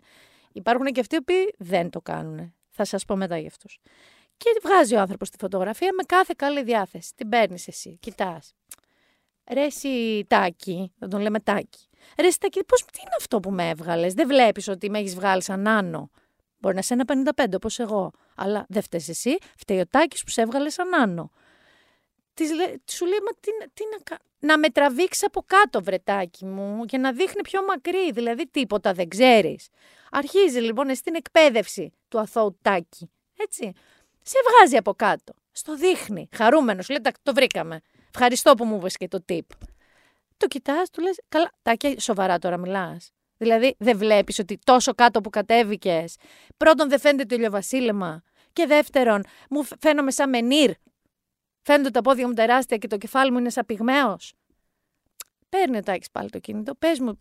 Υπάρχουν 0.51 0.85
και 0.85 0.99
αυτοί 0.99 1.21
που 1.21 1.33
δεν 1.57 1.89
το 1.89 2.01
κάνουν. 2.01 2.53
Θα 2.75 2.85
σας 2.85 3.05
πω 3.05 3.15
μετά 3.15 3.37
για 3.37 3.47
αυτούς. 3.47 3.79
Και 4.37 4.59
βγάζει 4.63 4.95
ο 4.95 4.99
άνθρωπος 4.99 5.29
τη 5.29 5.37
φωτογραφία 5.39 5.93
με 5.93 6.03
κάθε 6.03 6.33
καλή 6.37 6.63
διάθεση. 6.63 7.11
Την 7.15 7.29
παίρνεις 7.29 7.67
εσύ. 7.67 7.97
Κοιτάς. 8.01 8.53
Ρε 9.51 9.63
εσύ 9.63 10.25
τάκι, 10.27 10.91
θα 10.99 11.07
τον 11.07 11.21
λέμε 11.21 11.39
τάκι. 11.39 11.89
Ρε 12.19 12.27
εσύ 12.27 12.39
τάκι, 12.39 12.63
πώς, 12.63 12.81
τι 12.81 12.99
είναι 13.01 13.15
αυτό 13.17 13.39
που 13.39 13.51
με 13.51 13.69
έβγαλες; 13.69 14.13
Δεν 14.13 14.27
βλέπεις 14.27 14.67
ότι 14.67 14.89
με 14.89 14.99
έχεις 14.99 15.15
βγάλει 15.15 15.43
σαν 15.43 15.67
άνω. 15.67 16.09
Μπορεί 16.57 16.73
να 16.73 16.79
είσαι 16.79 16.93
ένα 16.93 17.31
55 17.35 17.55
όπως 17.55 17.79
εγώ. 17.79 18.11
Αλλά 18.35 18.65
δεν 18.69 18.81
φταίεις 18.81 19.09
εσύ, 19.09 19.37
φταίει 19.57 19.79
ο 19.79 19.87
Τάκης 19.87 20.23
που 20.23 20.29
σε 20.29 20.41
έβγαλε 20.41 20.69
σαν 20.69 20.93
άνω. 20.93 21.31
Της 22.33 22.49
σου 22.91 23.05
λέει, 23.05 23.19
μα 23.19 23.31
τι, 23.39 23.69
τι 23.73 23.83
να 23.91 24.17
Να 24.39 24.57
με 24.57 24.69
τραβήξεις 24.69 25.23
από 25.23 25.43
κάτω, 25.45 25.83
βρετάκι 25.83 26.45
μου, 26.45 26.85
και 26.85 26.97
να 26.97 27.11
δείχνει 27.11 27.41
πιο 27.41 27.63
μακρύ. 27.63 28.11
Δηλαδή 28.11 28.47
τίποτα 28.47 28.93
δεν 28.93 29.07
ξέρεις. 29.07 29.67
Αρχίζει 30.17 30.59
λοιπόν 30.59 30.89
εσύ 30.89 31.01
την 31.01 31.15
εκπαίδευση 31.15 31.93
του 32.07 32.19
αθώου 32.19 32.57
Τάκη. 32.61 33.11
Έτσι. 33.37 33.71
Σε 34.21 34.37
βγάζει 34.49 34.77
από 34.77 34.93
κάτω. 34.93 35.33
Στο 35.51 35.75
δείχνει. 35.75 36.29
Χαρούμενος. 36.31 36.89
Λέει, 36.89 36.99
το 37.23 37.33
βρήκαμε. 37.33 37.81
Ευχαριστώ 38.09 38.53
που 38.53 38.65
μου 38.65 38.79
βρίσκε 38.79 39.07
το 39.07 39.25
tip. 39.29 39.39
Το 40.37 40.47
κοιτάς, 40.47 40.89
του 40.89 41.01
λες, 41.01 41.21
καλά, 41.27 41.51
Τάκη, 41.61 41.99
σοβαρά 41.99 42.39
τώρα 42.39 42.57
μιλάς. 42.57 43.11
Δηλαδή, 43.37 43.75
δεν 43.79 43.97
βλέπεις 43.97 44.39
ότι 44.39 44.59
τόσο 44.63 44.93
κάτω 44.93 45.21
που 45.21 45.29
κατέβηκες, 45.29 46.15
πρώτον 46.57 46.89
δεν 46.89 46.99
φαίνεται 46.99 47.25
το 47.25 47.35
ηλιοβασίλεμα. 47.35 48.21
Και 48.53 48.65
δεύτερον, 48.65 49.23
μου 49.49 49.63
φαίνομαι 49.79 50.11
σαν 50.11 50.29
μενίρ. 50.29 50.71
Φαίνονται 51.61 51.89
τα 51.89 52.01
πόδια 52.01 52.27
μου 52.27 52.33
τεράστια 52.33 52.77
και 52.77 52.87
το 52.87 52.97
κεφάλι 52.97 53.31
μου 53.31 53.37
είναι 53.37 53.49
σαν 53.49 53.65
πυγμαίο. 53.65 54.17
Παίρνει 55.49 55.77
ο 55.77 55.81
Τάκης 55.81 56.11
πάλι 56.11 56.29
το 56.29 56.39
κινητό. 56.39 56.75
Πες 56.75 56.99
μου, 56.99 57.19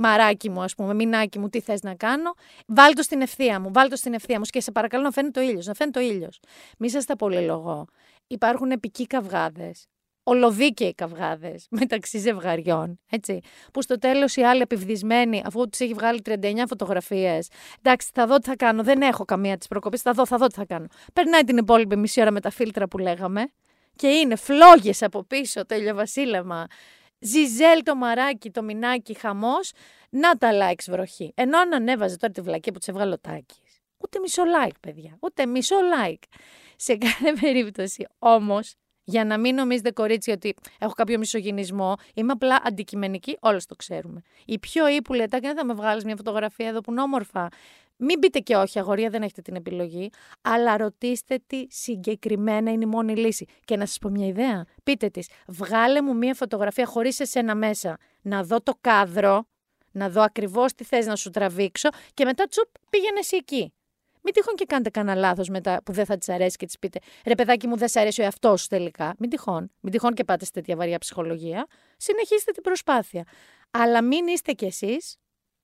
μαράκι 0.00 0.50
μου, 0.50 0.62
ας 0.62 0.74
πούμε, 0.74 0.94
μινάκι 0.94 1.38
μου, 1.38 1.48
τι 1.48 1.60
θες 1.60 1.82
να 1.82 1.94
κάνω. 1.94 2.34
Βάλ 2.66 2.94
το 2.94 3.02
στην 3.02 3.20
ευθεία 3.20 3.60
μου, 3.60 3.70
βάλ 3.72 3.88
το 3.88 3.96
στην 3.96 4.14
ευθεία 4.14 4.38
μου. 4.38 4.44
Και 4.44 4.60
σε 4.60 4.70
παρακαλώ 4.72 5.02
να 5.02 5.10
φαίνεται 5.10 5.40
το 5.40 5.46
ήλιος, 5.46 5.66
να 5.66 5.74
φαίνεται 5.74 6.00
το 6.00 6.06
ήλιος. 6.06 6.40
Μη 6.78 6.90
σας 6.90 7.04
τα 7.04 7.16
πολυλογώ. 7.16 7.86
Υπάρχουν 8.26 8.70
επικοί 8.70 9.06
καυγάδες 9.06 9.88
ολοδίκαιοι 10.22 10.94
καυγάδες 10.94 11.66
μεταξύ 11.80 12.18
ζευγαριών. 12.18 13.00
Έτσι, 13.10 13.40
που 13.72 13.82
στο 13.82 13.98
τέλος 13.98 14.36
οι 14.36 14.42
άλλοι 14.42 14.60
επιβδισμένοι, 14.60 15.42
αφού 15.44 15.68
του 15.68 15.76
έχει 15.78 15.92
βγάλει 15.92 16.22
39 16.24 16.36
φωτογραφίες, 16.68 17.48
εντάξει, 17.82 18.10
θα 18.14 18.26
δω 18.26 18.38
τι 18.38 18.48
θα 18.48 18.56
κάνω. 18.56 18.82
Δεν 18.82 19.02
έχω 19.02 19.24
καμία 19.24 19.56
της 19.56 19.68
προκοπής. 19.68 20.02
Θα 20.02 20.12
δω, 20.12 20.26
θα 20.26 20.36
δω 20.36 20.46
τι 20.46 20.54
θα 20.54 20.64
κάνω. 20.64 20.86
Περνάει 21.12 21.44
την 21.44 21.56
υπόλοιπη 21.56 21.96
μισή 21.96 22.20
ώρα 22.20 22.30
με 22.30 22.40
τα 22.40 22.50
φίλτρα 22.50 22.88
που 22.88 22.98
λέγαμε 22.98 23.48
και 23.96 24.08
είναι 24.08 24.36
φλόγες 24.36 25.02
από 25.02 25.24
πίσω 25.24 25.66
το 25.66 25.74
ηλιοβασίλεμα. 25.74 26.66
Ζιζέλ 27.20 27.82
το 27.82 27.94
μαράκι, 27.94 28.50
το 28.50 28.62
μινάκι, 28.62 29.14
χαμός. 29.14 29.72
Να 30.10 30.36
τα 30.36 30.50
likes 30.52 30.84
βροχή. 30.88 31.32
Ενώ 31.34 31.58
αν 31.58 31.74
ανέβαζε 31.74 32.16
τώρα 32.16 32.32
τη 32.32 32.40
βλακή 32.40 32.72
που 32.72 32.78
της 32.78 32.88
έβγαλε 32.88 33.12
ο 33.12 33.18
Τάκης. 33.18 33.80
Ούτε 33.96 34.18
μισό 34.18 34.42
like, 34.42 34.76
παιδιά. 34.80 35.16
Ούτε 35.20 35.46
μισό 35.46 35.76
like. 35.76 36.22
Σε 36.76 36.96
κάθε 36.96 37.32
περίπτωση 37.40 38.06
όμως 38.18 38.74
για 39.04 39.24
να 39.24 39.38
μην 39.38 39.54
νομίζετε, 39.54 39.90
κορίτσι, 39.90 40.30
ότι 40.30 40.54
έχω 40.78 40.92
κάποιο 40.92 41.18
μισογυνισμό. 41.18 41.96
Είμαι 42.14 42.32
απλά 42.32 42.60
αντικειμενική, 42.64 43.36
όλο 43.40 43.60
το 43.68 43.76
ξέρουμε. 43.76 44.22
Η 44.44 44.58
πιο 44.58 44.88
ύπουλη 44.88 45.22
ετά, 45.22 45.38
και 45.38 45.46
δεν 45.46 45.56
θα 45.56 45.64
με 45.64 45.74
βγάλεις 45.74 46.04
μια 46.04 46.16
φωτογραφία 46.16 46.68
εδώ 46.68 46.80
που 46.80 46.90
είναι 46.90 47.02
όμορφα. 47.02 47.48
Μην 47.96 48.18
πείτε 48.18 48.38
και 48.38 48.56
όχι, 48.56 48.78
αγορία, 48.78 49.10
δεν 49.10 49.22
έχετε 49.22 49.42
την 49.42 49.54
επιλογή. 49.54 50.10
Αλλά 50.42 50.76
ρωτήστε 50.76 51.42
τι 51.46 51.66
συγκεκριμένα 51.68 52.70
είναι 52.70 52.84
η 52.84 52.88
μόνη 52.88 53.16
λύση. 53.16 53.46
Και 53.64 53.76
να 53.76 53.86
σας 53.86 53.98
πω 53.98 54.08
μια 54.08 54.26
ιδέα. 54.26 54.64
Πείτε 54.82 55.08
της, 55.08 55.28
βγάλε 55.46 56.02
μου 56.02 56.16
μια 56.16 56.34
φωτογραφία 56.34 56.86
χωρίς 56.86 57.20
εσένα 57.20 57.54
μέσα. 57.54 57.96
Να 58.22 58.42
δω 58.44 58.60
το 58.60 58.72
κάδρο, 58.80 59.44
να 59.92 60.10
δω 60.10 60.22
ακριβώς 60.22 60.74
τι 60.74 60.84
θες 60.84 61.06
να 61.06 61.16
σου 61.16 61.30
τραβήξω 61.30 61.88
και 62.14 62.24
μετά 62.24 62.46
τσουπ 62.46 62.68
πήγαινε 62.90 63.18
εσύ 63.18 63.36
εκεί. 63.36 63.72
Μην 64.22 64.34
τυχόν 64.34 64.54
και 64.54 64.64
κάνετε 64.64 64.90
κανένα 64.90 65.20
λάθος 65.20 65.48
μετά 65.48 65.80
που 65.84 65.92
δεν 65.92 66.04
θα 66.04 66.16
της 66.16 66.28
αρέσει 66.28 66.56
και 66.56 66.66
της 66.66 66.78
πείτε 66.78 66.98
ρε 67.26 67.34
παιδάκι 67.34 67.66
μου, 67.66 67.76
δεν 67.76 67.88
σε 67.88 68.00
αρέσει 68.00 68.20
ο 68.20 68.24
εαυτός 68.24 68.60
σου 68.60 68.66
τελικά. 68.66 69.14
Μην 69.18 69.30
τυχόν. 69.30 69.70
Μην 69.80 69.92
τυχόν 69.92 70.14
και 70.14 70.24
πάτε 70.24 70.44
σε 70.44 70.50
τέτοια 70.50 70.76
βαριά 70.76 70.98
ψυχολογία. 70.98 71.66
Συνεχίστε 71.96 72.52
την 72.52 72.62
προσπάθεια. 72.62 73.24
Αλλά 73.70 74.02
μην 74.02 74.26
είστε 74.26 74.52
κι 74.52 74.64
εσείς, 74.64 75.16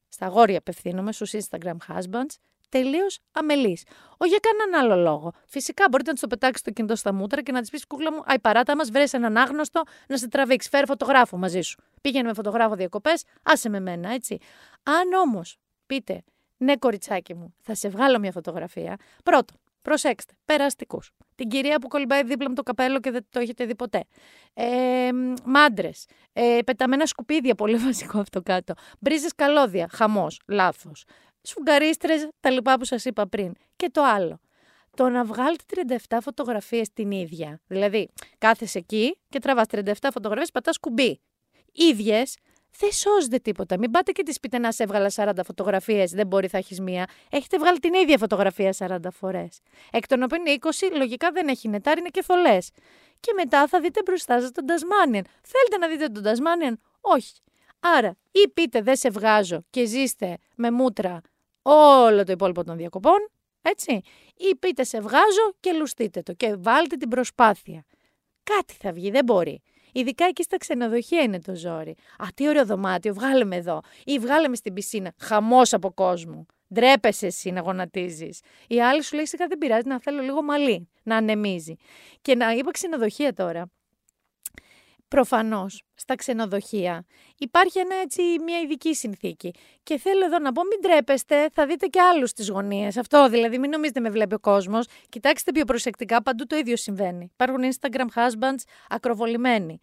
στα 0.09 0.27
αγόρια 0.27 0.59
απευθύνομαι, 0.59 1.13
στους 1.13 1.33
Instagram 1.33 1.77
husbands, 1.89 2.35
τελείως 2.69 3.19
αμελείς. 3.33 3.85
Όχι 4.17 4.31
για 4.31 4.39
κανέναν 4.39 4.85
άλλο 4.85 5.03
λόγο. 5.03 5.33
Φυσικά 5.47 5.85
μπορείτε 5.91 6.09
να 6.09 6.15
τους 6.15 6.23
το 6.23 6.29
πετάξετε 6.29 6.71
το 6.71 6.77
κινητό 6.77 6.97
στα 6.97 7.13
μούτρα 7.13 7.43
και 7.43 7.53
να 7.53 7.61
της 7.61 7.71
πεις 7.71 7.87
κούκλα 7.87 8.13
μου, 8.13 8.23
Αϊ 8.25 8.39
παράτα 8.39 8.77
μας, 8.77 8.91
βρες 8.91 9.13
έναν 9.13 9.37
άγνωστο 9.37 9.83
να 10.09 10.17
σε 10.17 10.29
τραβήξει. 10.29 10.69
Φέρε 10.69 10.87
φωτογράφο 10.87 11.37
μαζί 11.37 11.61
σου. 11.61 11.83
Πήγαινε 12.01 12.29
με 12.29 12.35
φωτογράφο 12.35 12.75
διακοπές, 12.75 13.25
άσε 13.43 13.69
με 13.69 13.81
μένα, 13.81 14.13
έτσι. 14.13 14.39
Αν 14.83 15.13
όμως 15.13 15.59
πείτε, 15.87 16.23
ναι, 16.57 16.77
κοριτσάκι 16.77 17.35
μου, 17.35 17.55
θα 17.63 17.75
σε 17.75 17.89
βγάλω 17.89 18.19
μια 18.19 18.33
φωτογραφία. 18.33 18.97
Πρώτον, 19.25 19.57
προσέξτε, 19.83 20.35
περαστικούς. 20.45 21.11
Την 21.35 21.49
κυρία 21.49 21.79
που 21.79 21.89
κολυμπάει 21.89 22.25
δίπλα 22.25 22.49
με 22.49 22.55
το 22.55 22.63
καπέλο 22.63 23.01
και 23.01 23.11
δεν 23.11 23.27
το 23.31 23.41
έχετε 23.41 23.65
δει 23.65 23.75
ποτέ. 23.75 24.05
Ε, 24.55 25.11
Μάντρες. 25.45 26.07
Ε, 26.33 26.59
πεταμένα 26.67 27.07
σκουπίδια, 27.07 27.55
πολύ 27.55 27.77
βασικό 27.87 28.19
αυτό 28.19 28.43
κάτω. 28.43 28.75
Μπρίζες 29.01 29.35
καλώδια, 29.35 29.89
χαμός, 29.93 30.41
λάθος. 30.47 31.05
Σφουγγαρίστρες, 31.43 32.29
τα 32.41 32.51
λοιπά 32.51 32.79
που 32.79 32.85
σας 32.85 33.05
είπα 33.05 33.27
πριν. 33.27 33.53
Και 33.77 33.91
το 33.91 34.03
άλλο. 34.03 34.41
Το 34.97 35.09
να 35.09 35.25
βγάλετε 35.25 35.65
37 36.09 36.19
φωτογραφίες 36.23 36.93
την 36.93 37.11
ίδια. 37.11 37.61
Δηλαδή, 37.67 38.09
κάθεσαι 38.39 38.79
εκεί 38.79 39.19
και 39.29 39.39
τραβάς 39.39 39.67
37 39.67 39.93
φωτογραφίες, 40.13 40.51
πατάς 40.51 40.79
κουμπί. 40.79 41.21
ίδιες, 41.73 42.37
δεν 42.79 42.93
σώζεται 42.93 43.39
τίποτα. 43.39 43.79
Μην 43.79 43.91
πάτε 43.91 44.13
και 44.13 44.23
της 44.23 44.41
πείτε 44.41 44.59
νας 44.59 44.75
σε 44.75 44.83
έβγαλα 44.83 45.11
40 45.15 45.31
φωτογραφίες, 45.45 46.11
δεν 46.11 46.27
μπορεί, 46.27 46.49
θα 46.49 46.59
έχεις 46.59 46.81
μία. 46.81 47.07
Έχετε 47.31 47.59
βγάλει 47.59 47.79
την 47.79 47.95
ίδια 47.95 48.19
φωτογραφία 48.19 48.75
40 48.79 48.99
φορές. 49.13 49.61
Εκ 49.91 50.07
των 50.07 50.23
οποίων 50.23 50.43
20 50.47 50.97
λογικά 50.97 51.31
δεν 51.31 51.49
έχει 51.49 51.69
νετάρι, 51.69 52.01
είναι 52.01 52.09
και 52.09 52.23
θολές. 52.23 52.71
Και 53.21 53.33
μετά 53.37 53.67
θα 53.67 53.81
δείτε 53.81 54.01
μπροστά 54.05 54.41
σας 54.41 54.53
τον 54.53 54.67
Τασμάνιαν. 54.67 55.25
Θέλετε 55.43 55.77
να 55.79 55.89
δείτε 55.89 56.13
τον 56.13 56.23
Τασμάνιαν, 56.23 56.81
όχι. 57.01 57.33
Άρα, 57.81 58.17
ή 58.31 58.49
πείτε 58.49 58.83
δεν 58.83 58.97
σε 58.97 59.11
βγάζω 59.11 59.65
και 59.71 59.85
ζήστε 59.85 60.39
με 60.55 60.71
μούτρα 60.71 61.21
όλο 61.63 62.25
το 62.25 62.33
υπόλοιπο 62.33 62.65
των 62.65 62.77
διακοπών, 62.77 63.31
έτσι, 63.63 64.01
ή 64.37 64.57
πείτε 64.59 64.85
σε 64.85 65.01
βγάζω 65.01 65.55
και 65.61 65.73
λουστείτε 65.73 66.23
το 66.23 66.33
και 66.33 66.55
βάλτε 66.59 66.97
την 66.97 67.09
προσπάθεια. 67.09 67.85
Κάτι 68.43 68.75
θα 68.81 68.93
βγει, 68.93 69.11
δεν 69.11 69.25
μπορεί. 69.25 69.63
Ειδικά 69.97 70.25
εκεί 70.25 70.43
στα 70.43 70.57
ξενοδοχεία 70.57 71.23
είναι 71.23 71.41
το 71.41 71.55
ζόρι. 71.55 71.95
Α, 72.19 72.27
τι 72.35 72.49
ωραίο 72.49 72.65
δωμάτιο, 72.65 73.15
βγάλε 73.15 73.45
με 73.45 73.57
εδώ. 73.57 73.81
Ή 74.05 74.19
βγάλε 74.19 74.49
με 74.49 74.57
στην 74.57 74.73
πισίνα. 74.73 75.13
Χαμός 75.19 75.73
από 75.73 75.91
κόσμο. 75.91 76.47
Ντρέπεσαι 76.75 77.27
εσύ 77.27 77.51
να 77.51 77.61
γονατίζεις. 77.61 78.41
Η 78.69 78.83
άλλη 78.83 79.03
σου 79.03 79.15
λέει 79.15 79.27
σιγά 79.27 79.47
δεν 79.47 79.59
πειράζει 79.59 79.89
να 79.89 80.01
θέλω 80.01 80.23
λίγο 80.23 80.43
μαλλί, 80.43 80.89
να 81.03 81.17
ανεμίζει. 81.17 81.77
Και 82.23 82.35
να 82.35 82.51
είπα 82.51 82.71
ξενοδοχεία 82.71 83.33
τώρα. 83.33 83.71
Προφανώς 85.09 85.83
στα 85.95 86.15
ξενοδοχεία 86.15 87.07
υπάρχει 87.39 87.79
ένα, 87.79 87.95
έτσι, 87.95 88.23
μια 88.23 88.61
ειδική 88.61 88.95
συνθήκη. 88.95 89.55
Και 89.83 89.99
θέλω 89.99 90.25
εδώ 90.25 90.39
να 90.39 90.53
πω: 90.53 90.63
μην 90.65 90.81
τρέπεστε, 90.81 91.49
θα 91.53 91.67
δείτε 91.67 91.87
και 91.87 92.01
άλλους 92.01 92.31
στις 92.31 92.49
γωνίες. 92.49 92.97
Αυτό 92.97 93.29
δηλαδή, 93.29 93.59
μην 93.59 93.71
νομίζετε 93.71 94.01
με 94.01 94.11
βλέπει 94.11 94.35
ο 94.35 94.39
κόσμος. 94.39 94.87
Κοιτάξτε 95.09 95.53
πιο 95.53 95.65
προσεκτικά, 95.65 96.23
παντού 96.23 96.47
το 96.47 96.57
ίδιο 96.57 96.77
συμβαίνει. 96.77 97.31
Υπάρχουν 97.33 97.63
Instagram 97.63 98.07
husbands 98.15 98.63
ακροβολημένοι. 98.89 99.81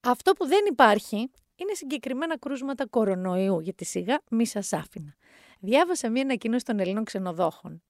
Αυτό 0.00 0.32
που 0.32 0.46
δεν 0.46 0.60
υπάρχει 0.70 1.16
είναι 1.56 1.74
συγκεκριμένα 1.74 2.38
κρούσματα 2.38 2.86
κορονοϊού, 2.86 3.60
γιατί 3.60 3.84
σιγά 3.84 4.20
μη 4.30 4.46
σας 4.46 4.72
άφηνα. 4.72 5.14
Διάβασα 5.60 6.10
μία 6.10 6.22
ανακοίνωση 6.22 6.64
των 6.64 6.78
Ελλήνων 6.78 7.04
ξενοδόχων, 7.04 7.82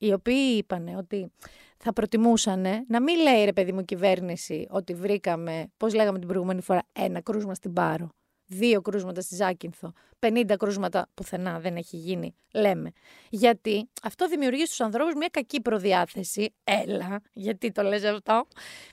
οι 0.00 0.12
οποίοι 0.12 0.54
είπαν 0.58 0.88
ότι 0.96 1.32
θα 1.78 1.92
προτιμούσαν 1.92 2.66
να 2.88 3.02
μην 3.02 3.20
λέει 3.20 3.44
ρε 3.44 3.52
παιδί 3.52 3.72
μου 3.72 3.84
κυβέρνηση 3.84 4.66
ότι 4.70 4.94
βρήκαμε, 4.94 5.70
πώς 5.76 5.94
λέγαμε 5.94 6.18
την 6.18 6.28
προηγούμενη 6.28 6.62
φορά, 6.62 6.82
ένα 6.92 7.20
κρούσμα 7.20 7.54
στην 7.54 7.72
Πάρο, 7.72 8.08
δύο 8.46 8.80
κρούσματα 8.80 9.20
στη 9.20 9.34
Ζάκυνθο, 9.34 9.92
50 10.20 10.54
κρούσματα 10.58 11.08
πουθενά 11.14 11.60
δεν 11.60 11.76
έχει 11.76 11.96
γίνει, 11.96 12.34
λέμε. 12.52 12.90
Γιατί 13.30 13.88
αυτό 14.02 14.28
δημιουργεί 14.28 14.66
στους 14.66 14.80
ανθρώπους 14.80 15.14
μια 15.14 15.28
κακή 15.30 15.60
προδιάθεση, 15.60 16.54
έλα, 16.64 17.20
γιατί 17.32 17.72
το 17.72 17.82
λες 17.82 18.04
αυτό, 18.04 18.46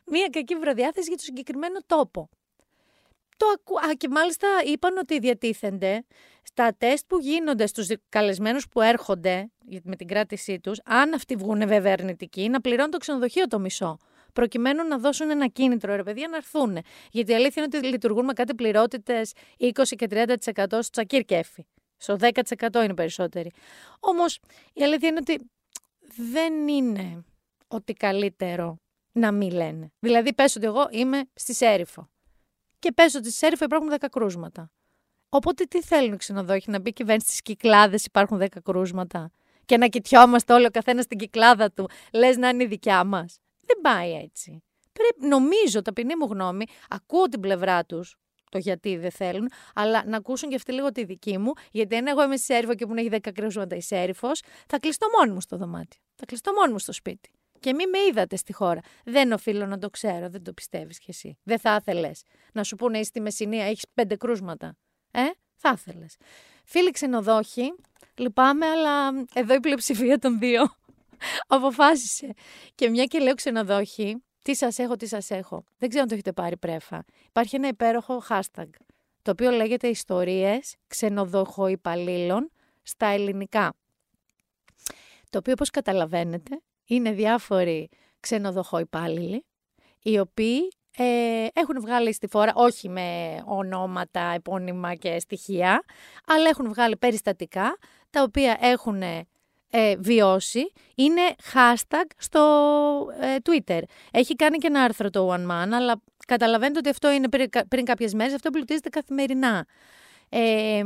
μια 0.06 0.28
κακή 0.32 0.56
προδιάθεση 0.56 1.08
για 1.08 1.18
το 1.18 1.24
συγκεκριμένο 1.24 1.80
τόπο. 1.86 2.30
Το 3.38 3.46
ακου... 3.54 3.80
Α, 3.80 3.94
και 3.94 4.10
μάλιστα 4.10 4.48
είπαν 4.66 4.98
ότι 4.98 5.20
διατίθενται 5.20 6.06
στα 6.44 6.76
τεστ 6.78 7.06
που 7.08 7.18
γίνονται 7.18 7.68
στους 7.68 7.88
καλεσμένους 8.10 8.68
που 8.70 8.82
έρχονται 8.82 9.52
με 9.84 9.96
την 9.96 10.08
κράτησή 10.08 10.60
τους, 10.60 10.80
αν 10.86 11.14
αυτοί 11.14 11.36
βγουν 11.36 11.68
βέβαια 11.68 11.94
αρνητικοί, 11.94 12.50
να 12.50 12.62
πληρώνουν 12.62 12.92
το 12.92 12.98
ξενοδοχείο 12.98 13.48
το 13.48 13.60
μισό. 13.60 13.98
Προκειμένου 14.34 14.88
να 14.88 14.98
δώσουν 14.98 15.30
ένα 15.30 15.48
κίνητρο, 15.48 15.96
ρε 15.96 16.04
παιδιά, 16.04 16.28
να 16.28 16.36
έρθουν. 16.36 16.78
Γιατί 17.12 17.32
η 17.32 17.36
αλήθεια 17.36 17.64
είναι 17.64 17.78
ότι 17.78 17.88
λειτουργούν 17.88 18.26
με 18.26 18.34
κάτι 18.34 18.56
πληρότητες 18.56 19.34
20 19.60 19.70
και 19.96 20.08
30% 20.10 20.36
στο 20.68 20.80
τσακίρ 20.92 21.24
κέφι. 21.24 21.66
Στο 21.98 22.16
10% 22.20 22.84
είναι 22.84 22.94
περισσότεροι. 22.94 23.52
Όμως 24.00 24.40
η 24.74 24.84
αλήθεια 24.84 25.08
είναι 25.08 25.20
ότι 25.22 25.50
δεν 26.34 26.68
είναι 26.68 27.26
ότι 27.68 27.94
καλύτερο 27.94 28.78
να 29.12 29.32
μην 29.32 29.52
λένε. 29.52 29.92
Δηλαδή, 30.00 30.34
πες 30.34 30.56
ότι 30.56 30.66
εγώ 30.66 30.88
είμαι 30.92 31.22
στη 31.34 31.54
Σέριφο 31.54 32.10
και 32.80 32.92
πες 32.92 33.16
ότι 33.16 33.30
στη 33.30 33.38
Σέριφο 33.38 33.66
υπάρχουν 33.66 33.90
10 34.00 34.06
κρούσματα. 34.12 34.72
Οπότε 35.30 35.64
τι 35.64 35.82
θέλουν 35.82 36.14
οι 36.14 36.18
ξενοδόχοι, 36.18 36.72
να 36.72 36.80
μπει 36.80 36.94
κυβέρνηση 36.94 37.28
στις 37.28 37.42
κυκλάδες 37.42 38.06
υπάρχουν 38.06 38.38
10 38.38 38.46
κρούσματα; 38.64 39.32
Και 39.66 39.78
να 39.78 39.88
κοιτιόμαστε 39.88 40.54
όλοι 40.54 40.66
ο 40.66 40.70
καθένας 40.72 41.04
στην 41.04 41.18
κυκλάδα 41.18 41.72
του, 41.72 41.90
λες 42.14 42.38
να 42.38 42.50
είναι 42.50 42.64
η 42.64 42.68
δικιά 42.68 43.04
μας; 43.04 43.40
Δεν 43.66 43.82
πάει 43.82 44.14
έτσι. 44.14 44.64
Πρέπει, 44.92 45.28
νομίζω, 45.28 45.82
ταπεινή 45.82 46.16
μου 46.16 46.26
γνώμη, 46.26 46.66
ακούω 46.90 47.24
την 47.24 47.40
πλευρά 47.40 47.86
τους, 47.86 48.16
το 48.52 48.58
γιατί 48.58 48.98
δεν 48.98 49.12
θέλουν, 49.12 49.50
αλλά 49.76 50.04
να 50.06 50.18
ακούσουν 50.18 50.50
και 50.50 50.56
αυτοί 50.56 50.72
λίγο 50.72 50.92
τη 50.92 51.04
δική 51.04 51.38
μου, 51.38 51.52
γιατί 51.72 51.96
αν 51.96 52.08
εγώ 52.08 52.24
είμαι 52.24 52.36
στη 52.36 52.46
Σέριφο 52.46 52.76
και 52.76 52.86
που 52.86 52.94
έχει 52.96 53.10
10 53.12 53.32
κρούσματα 53.34 53.76
η 53.76 53.82
Σέριφο, 53.82 54.32
θα 54.68 54.80
κλειστώ 54.80 55.08
μόνη 55.18 55.32
μου 55.32 55.42
στο 55.42 55.58
δωμάτιο. 55.58 56.02
Θα 56.16 56.26
κλειστώ 56.26 56.54
μόνη 56.54 56.72
μου 56.72 56.80
στο 56.80 56.92
σπίτι. 56.92 57.30
Και 57.60 57.74
μη 57.74 57.88
με 57.88 57.98
είδατε 58.10 58.36
στη 58.36 58.54
χώρα. 58.54 58.80
Δεν 59.04 59.32
οφείλω 59.32 59.66
να 59.66 59.78
το 59.78 59.90
ξέρω, 59.90 60.30
δεν 60.30 60.44
το 60.44 60.54
πιστεύεις 60.54 61.00
κι 61.00 61.10
εσύ. 61.10 61.38
Δεν 61.44 61.60
θα 61.60 61.78
ήθελες 61.80 62.24
να 62.54 62.64
σου 62.64 62.76
πούνε 62.76 62.98
είσαι 62.98 63.08
στη 63.08 63.22
Μεσσηνία, 63.22 63.66
έχεις 63.66 63.86
πέντε 63.94 64.16
κρούσματα. 64.16 64.78
Ε, 65.12 65.22
θα 65.56 65.74
ήθελες. 65.78 66.16
Φίλοι 66.64 66.92
ξενοδόχοι, 66.92 67.74
λυπάμαι, 68.16 68.66
αλλά 68.66 69.26
εδώ 69.34 69.54
η 69.54 69.60
πλειοψηφία 69.60 70.20
των 70.20 70.40
δύο 70.40 70.62
αποφάσισε. 71.48 72.34
Και 72.76 72.90
μια 72.90 73.04
και 73.04 73.20
λέω 73.20 73.34
ξενοδόχοι, 73.34 74.24
τι 74.42 74.56
σας 74.56 74.78
έχω, 74.78 74.96
τι 74.96 75.08
σας 75.08 75.30
έχω. 75.30 75.64
Δεν 75.78 75.90
ξέρω 75.90 76.02
αν 76.02 76.08
το 76.08 76.14
έχετε 76.14 76.32
πάρει 76.34 76.58
πρέφα. 76.58 77.06
Υπάρχει 77.28 77.56
ένα 77.56 77.68
υπέροχο 77.68 78.24
hashtag, 78.30 78.70
το 79.22 79.32
οποίο 79.32 79.52
λέγεται 79.52 79.88
Ιστορίες 79.88 80.76
ξενοδοχοϊπαλλήλων 80.88 82.52
στα 82.84 83.06
ελληνικά. 83.06 83.74
Το 85.30 85.38
οποίο, 85.38 85.54
όπως 85.54 85.70
καταλαβαίνετε, 85.70 86.62
είναι 86.88 87.12
διάφοροι 87.12 87.90
ξενοδοχοϊπάλληλοι, 88.20 89.46
οι 90.02 90.20
οποίοι 90.20 90.72
ε, 90.98 91.48
έχουν 91.54 91.82
βγάλει 91.82 92.14
στη 92.14 92.28
φόρα, 92.28 92.52
όχι 92.56 92.90
με 92.90 93.38
ονόματα, 93.46 94.22
επώνυμα 94.22 94.96
και 94.96 95.20
στοιχεία, 95.20 95.84
αλλά 96.28 96.50
έχουν 96.50 96.68
βγάλει 96.70 96.98
περιστατικά, 96.98 97.78
τα 98.10 98.22
οποία 98.22 98.58
έχουν 98.62 99.02
ε, 99.70 99.96
βιώσει, 99.98 100.72
είναι 100.96 101.22
hashtag 101.54 102.06
στο 102.18 102.42
ε, 103.20 103.36
Twitter. 103.44 103.82
Έχει 104.12 104.36
κάνει 104.36 104.58
και 104.58 104.68
ένα 104.68 104.82
άρθρο 104.82 105.10
το 105.10 105.34
One 105.34 105.48
Man, 105.52 105.70
αλλά 105.74 106.02
καταλαβαίνετε 106.28 106.80
ότι 106.80 106.90
αυτό 106.90 107.12
είναι 107.12 107.30
πριν, 107.30 107.50
πριν 107.68 107.86
κάποιες 107.86 108.14
μέρες, 108.14 108.34
αυτό 108.34 108.50
πλουτίζεται 108.50 108.90
καθημερινά. 108.90 109.66
Ε, 110.30 110.84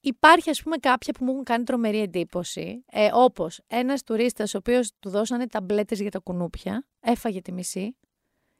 Υπάρχει, 0.00 0.50
ας 0.50 0.62
πούμε, 0.62 0.76
κάποια 0.76 1.12
που 1.12 1.24
μου 1.24 1.30
έχουν 1.30 1.44
κάνει 1.44 1.64
τρομερή 1.64 2.00
εντύπωση. 2.00 2.84
Ε, 2.90 3.08
Όπως 3.12 3.60
ένας 3.66 4.02
τουρίστας, 4.02 4.54
ο 4.54 4.58
οποίος 4.58 4.90
του 4.98 5.10
δώσανε 5.10 5.46
ταμπλέτες 5.46 6.00
για 6.00 6.10
τα 6.10 6.18
κουνούπια, 6.18 6.86
έφαγε 7.00 7.40
τη 7.40 7.52
μισή 7.52 7.96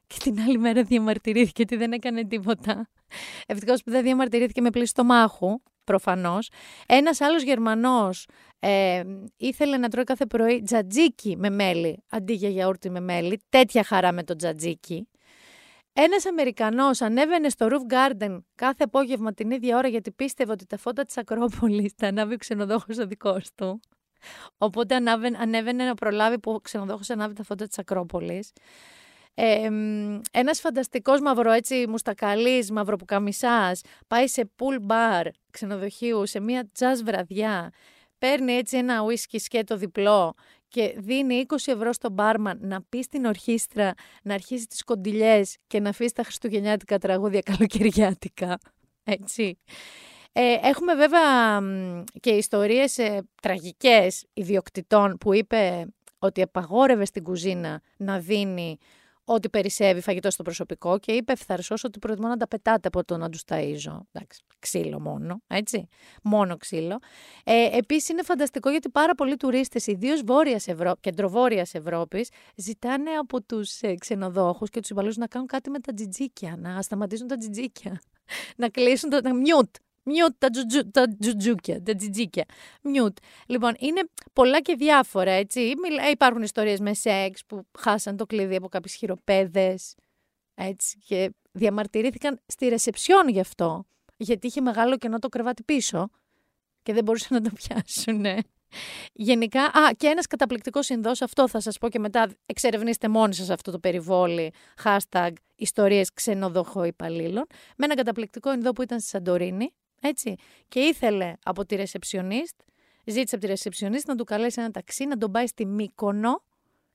και 0.07 0.17
την 0.19 0.39
άλλη 0.41 0.57
μέρα 0.57 0.83
διαμαρτυρήθηκε 0.83 1.61
ότι 1.61 1.75
δεν 1.75 1.91
έκανε 1.91 2.25
τίποτα. 2.25 2.89
Ευτυχώς 3.47 3.83
που 3.83 3.91
δεν 3.91 4.03
διαμαρτυρήθηκε 4.03 4.61
με 4.61 4.69
πλήση 4.69 4.93
μάχου, 5.03 5.61
προφανώς. 5.83 6.49
Ένας 6.87 7.21
άλλος 7.21 7.43
Γερμανός 7.43 8.27
ε, 8.59 9.03
ήθελε 9.37 9.77
να 9.77 9.89
τρώει 9.89 10.03
κάθε 10.03 10.25
πρωί 10.25 10.61
τζατζίκι 10.61 11.37
με 11.37 11.49
μέλι 11.49 12.03
αντί 12.09 12.33
για 12.33 12.49
γιαούρτι 12.49 12.89
με 12.89 12.99
μέλι. 12.99 13.41
Τέτοια 13.49 13.83
χαρά 13.83 14.11
με 14.11 14.23
το 14.23 14.35
τζατζίκι. 14.35 15.07
Ένας 15.93 16.25
Αμερικανός 16.25 17.01
ανέβαινε 17.01 17.49
στο 17.49 17.67
Roof 17.71 17.93
Garden 17.93 18.37
κάθε 18.55 18.83
απόγευμα 18.83 19.33
την 19.33 19.51
ίδια 19.51 19.77
ώρα 19.77 19.87
γιατί 19.87 20.11
πίστευε 20.11 20.51
ότι 20.51 20.65
τα 20.65 20.77
φώτα 20.77 21.03
της 21.03 21.17
Ακρόπολης 21.17 21.93
θα 21.97 22.07
ανάβει 22.07 22.33
ο 22.33 22.37
ξενοδόχος 22.37 22.97
ο 22.97 23.07
δικός 23.07 23.49
του. 23.55 23.79
Οπότε 24.57 24.95
ανέβαινε 25.37 25.85
να 25.85 25.93
προλάβει 25.93 26.39
που 26.39 26.51
ο 26.51 26.59
ξενοδόχος 26.59 27.09
ανάβει 27.09 27.33
τα 27.33 27.43
φώτα 27.43 27.67
της 27.67 27.77
Ακρόπολης. 27.79 28.51
Ε, 29.33 29.69
ένας 30.31 30.59
φανταστικός 30.59 31.19
μαύρο 31.21 31.51
έτσι 31.51 31.85
μουστακαλής, 31.87 32.71
μαυροπουκαμισάς, 32.71 33.81
πάει 34.07 34.27
σε 34.27 34.51
pool 34.57 34.91
bar 34.91 35.25
ξενοδοχείου, 35.51 36.25
σε 36.25 36.39
μια 36.39 36.69
jazz 36.79 37.01
βραδιά, 37.03 37.71
παίρνει 38.17 38.53
έτσι 38.53 38.77
ένα 38.77 39.01
ουίσκι 39.01 39.39
σκέτο 39.39 39.77
διπλό 39.77 40.33
και 40.71 40.95
δίνει 40.97 41.45
20 41.47 41.55
ευρώ 41.65 41.93
στον 41.93 42.11
μπάρμαν 42.11 42.59
να 42.61 42.81
πει 42.81 43.01
στην 43.01 43.25
ορχήστρα 43.25 43.93
να 44.23 44.33
αρχίσει 44.33 44.67
τις 44.67 44.83
κοντιλιές 44.83 45.57
και 45.67 45.79
να 45.79 45.89
αφήσει 45.89 46.13
τα 46.13 46.23
χριστουγεννιάτικα 46.23 46.97
τραγούδια 46.97 47.41
καλοκαιριάτικα. 47.51 48.59
Έτσι. 49.03 49.57
Ε, 50.31 50.55
έχουμε 50.61 50.95
βέβαια 50.95 51.59
και 52.19 52.29
ιστορίες 52.29 52.97
ε, 52.97 53.27
τραγικές 53.41 54.25
ιδιοκτητών 54.33 55.17
που 55.17 55.33
είπε 55.33 55.85
ότι 56.19 56.41
απαγόρευε 56.41 57.05
στην 57.05 57.23
κουζίνα 57.23 57.81
να 57.97 58.19
δίνει 58.19 58.77
ό,τι 59.25 59.49
περισσεύει 59.49 60.01
φαγητό 60.01 60.31
στο 60.31 60.43
προσωπικό 60.43 60.99
και 60.99 61.11
είπε 61.11 61.31
ευθαρσός 61.31 61.83
ότι 61.83 61.99
προτιμώ 61.99 62.27
να 62.27 62.37
τα 62.37 62.47
πετάτε 62.47 62.87
από 62.87 63.05
το 63.05 63.17
να 63.17 63.29
τους 63.29 63.41
ταΐζω. 63.47 63.99
Εντάξει, 64.11 64.41
ξύλο 64.59 64.99
μόνο, 64.99 65.41
έτσι. 65.47 65.87
Μόνο 66.23 66.57
ξύλο. 66.57 66.99
Ε, 67.43 67.77
Επίσης 67.77 68.09
είναι 68.09 68.23
φανταστικό 68.23 68.69
γιατί 68.69 68.89
πάρα 68.89 69.15
πολλοί 69.15 69.37
τουρίστες, 69.37 69.87
ιδίως 69.87 70.21
βόρειας 70.21 70.67
Ευρώ... 70.67 70.95
κεντροβόρεια 70.99 71.67
Ευρώπης, 71.71 72.29
ζητάνε 72.55 73.11
από 73.11 73.41
τους 73.41 73.81
ε, 73.81 73.95
ξενοδόχους 73.95 74.69
και 74.69 74.79
τους 74.79 74.89
υπαλλήλους 74.89 75.17
να 75.17 75.27
κάνουν 75.27 75.47
κάτι 75.47 75.69
με 75.69 75.79
τα 75.79 75.93
τζιτζίκια, 75.93 76.55
να 76.57 76.81
σταματήσουν 76.81 77.27
τα 77.27 77.35
τζιτζίκια. 77.35 78.01
να 78.61 78.69
κλείσουν 78.69 79.09
το. 79.09 79.21
να 79.21 79.33
μιούτ. 79.33 79.75
Μιούτ 80.03 80.33
τα, 80.37 80.49
τζουτζου, 80.49 80.91
τα 80.91 81.15
τζουτζούκια, 81.19 81.83
τα 81.83 81.95
τζιτζίκια. 81.95 82.45
Μιούτ. 82.81 83.17
Λοιπόν, 83.47 83.73
είναι 83.79 84.01
πολλά 84.33 84.61
και 84.61 84.75
διάφορα, 84.75 85.31
έτσι. 85.31 85.61
Ε, 85.61 86.09
υπάρχουν 86.09 86.41
ιστορίες 86.41 86.79
με 86.79 86.93
σεξ 86.93 87.45
που 87.45 87.67
χάσαν 87.79 88.17
το 88.17 88.25
κλειδί 88.25 88.55
από 88.55 88.67
κάποιες 88.67 88.95
χειροπέδες, 88.95 89.95
έτσι. 90.53 90.97
Και 91.05 91.31
διαμαρτυρήθηκαν 91.51 92.41
στη 92.45 92.67
ρεσεψιόν 92.67 93.29
γι' 93.29 93.39
αυτό, 93.39 93.85
γιατί 94.17 94.47
είχε 94.47 94.61
μεγάλο 94.61 94.97
κενό 94.97 95.19
το 95.19 95.29
κρεβάτι 95.29 95.63
πίσω 95.63 96.09
και 96.83 96.93
δεν 96.93 97.03
μπορούσαν 97.03 97.43
να 97.43 97.49
το 97.49 97.55
πιάσουν. 97.55 98.25
Γενικά, 99.13 99.63
α, 99.63 99.91
και 99.97 100.07
ένας 100.07 100.27
καταπληκτικός 100.27 100.89
Ινδός, 100.89 101.21
αυτό 101.21 101.47
θα 101.47 101.59
σας 101.59 101.77
πω 101.77 101.89
και 101.89 101.99
μετά 101.99 102.29
εξερευνήστε 102.45 103.07
μόνοι 103.07 103.33
σας 103.33 103.49
αυτό 103.49 103.71
το 103.71 103.79
περιβόλι, 103.79 104.53
hashtag 104.83 105.31
ιστορίες 105.55 106.13
ξενοδοχό 106.13 106.83
υπαλλήλων, 106.83 107.45
με 107.77 107.85
έναν 107.85 107.97
καταπληκτικό 107.97 108.53
Ινδό 108.53 108.71
που 108.71 108.81
ήταν 108.81 108.99
στη 108.99 109.09
Σαντορίνη, 109.09 109.73
έτσι, 110.01 110.35
και 110.67 110.79
ήθελε 110.79 111.33
από 111.43 111.65
τη 111.65 111.75
ρεσεψιονίστ, 111.75 112.55
ζήτησε 113.05 113.35
από 113.35 113.43
τη 113.43 113.49
ρεσεψιονίστ 113.49 114.07
να 114.07 114.15
του 114.15 114.23
καλέσει 114.23 114.61
ένα 114.61 114.71
ταξί, 114.71 115.05
να 115.05 115.17
τον 115.17 115.31
πάει 115.31 115.47
στη 115.47 115.65
Μύκονο 115.65 116.43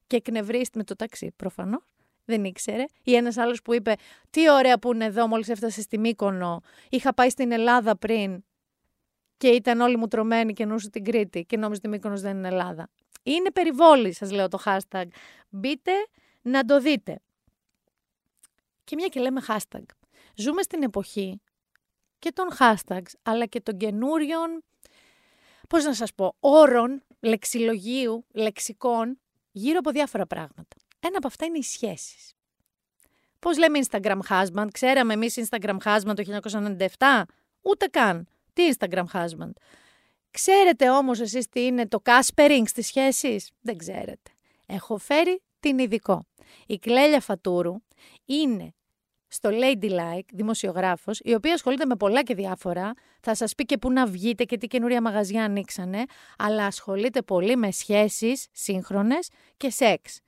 και 0.06 0.16
εκνευρίστη 0.16 0.78
με 0.78 0.84
το 0.84 0.96
ταξί, 0.96 1.32
προφανώς. 1.36 1.82
Δεν 2.24 2.44
ήξερε. 2.44 2.84
Ή 3.02 3.14
ένας 3.14 3.36
άλλος 3.36 3.62
που 3.62 3.74
είπε: 3.74 3.94
Τι 4.30 4.50
ωραία 4.50 4.78
που 4.78 4.92
είναι 4.92 5.04
εδώ, 5.04 5.26
μόλις 5.26 5.48
έφτασε 5.48 5.80
στη 5.80 5.98
Μύκονο. 5.98 6.60
Είχα 6.88 7.14
πάει 7.14 7.30
στην 7.30 7.52
Ελλάδα 7.52 7.96
πριν 7.96 8.44
και 9.36 9.48
ήταν 9.48 9.80
όλοι 9.80 9.96
μου 9.96 10.08
τρωμένοι 10.08 10.52
και 10.52 10.64
νούσου 10.64 10.90
την 10.90 11.04
Κρήτη 11.04 11.44
και 11.44 11.56
νόμιζα 11.56 11.80
ότι 11.84 11.88
Μύκονος 11.88 12.20
δεν 12.20 12.36
είναι 12.36 12.48
Ελλάδα. 12.48 12.90
Είναι 13.22 13.50
περιβόλη, 13.50 14.12
σας 14.12 14.30
λέω 14.30 14.48
το 14.48 14.58
hashtag. 14.64 15.04
Μπείτε 15.48 15.92
να 16.42 16.64
το 16.64 16.80
δείτε. 16.80 17.20
Και 18.84 18.96
μια 18.96 19.06
και 19.06 19.20
λέμε 19.20 19.40
hashtag. 19.48 19.84
Ζούμε 20.34 20.62
στην 20.62 20.82
εποχή 20.82 21.40
και 22.18 22.32
των 22.32 22.46
hashtags, 22.58 23.12
αλλά 23.22 23.46
και 23.46 23.60
των 23.60 23.76
καινούριων, 23.76 24.64
πώς 25.68 25.84
να 25.84 25.94
σας 25.94 26.14
πω, 26.14 26.36
όρων, 26.40 27.02
λεξιλογίου, 27.20 28.24
λεξικών, 28.32 29.20
γύρω 29.52 29.78
από 29.78 29.90
διάφορα 29.90 30.26
πράγματα. 30.26 30.76
Ένα 31.00 31.16
από 31.16 31.26
αυτά 31.26 31.46
είναι 31.46 31.58
οι 31.58 31.62
σχέσεις. 31.62 32.34
Πώς 33.38 33.58
λέμε 33.58 33.78
Instagram 33.88 34.18
husband, 34.28 34.66
ξέραμε 34.72 35.12
εμείς 35.12 35.48
Instagram 35.48 35.76
husband 35.84 36.14
το 36.14 36.40
1997, 36.98 37.22
ούτε 37.62 37.86
καν. 37.86 38.28
Τι 38.52 38.68
Instagram 38.78 39.04
husband; 39.12 39.50
Ξέρετε 40.30 40.90
όμως 40.90 41.20
εσείς 41.20 41.48
τι 41.48 41.64
είναι 41.64 41.88
το 41.88 42.02
caspering 42.04 42.62
στις 42.64 42.86
σχέσεις. 42.86 43.50
Δεν 43.60 43.76
ξέρετε. 43.76 44.30
Έχω 44.66 44.96
φέρει 44.96 45.42
την 45.60 45.78
ειδικό. 45.78 46.26
Η 46.66 46.78
Κλέλια 46.78 47.20
Φατούρου 47.20 47.74
είναι 48.24 48.74
στο 49.28 49.50
Ladylike, 49.52 50.28
δημοσιογράφος, 50.32 51.20
η 51.22 51.34
οποία 51.34 51.52
ασχολείται 51.52 51.86
με 51.86 51.96
πολλά 51.96 52.22
και 52.22 52.34
διάφορα. 52.34 52.92
Θα 53.20 53.34
σας 53.34 53.54
πει 53.54 53.64
και 53.64 53.78
πού 53.78 53.92
να 53.92 54.06
βγείτε 54.06 54.44
και 54.44 54.56
τι 54.56 54.66
καινούρια 54.66 55.00
μαγαζιά 55.02 55.44
ανοίξανε, 55.44 56.04
αλλά 56.38 56.66
ασχολείται 56.66 57.22
πολύ 57.22 57.56
με 57.56 57.70
σχέσεις 57.70 58.46
σύγχρονες 58.52 59.28
και 59.56 59.70
σεξ. 59.70 60.20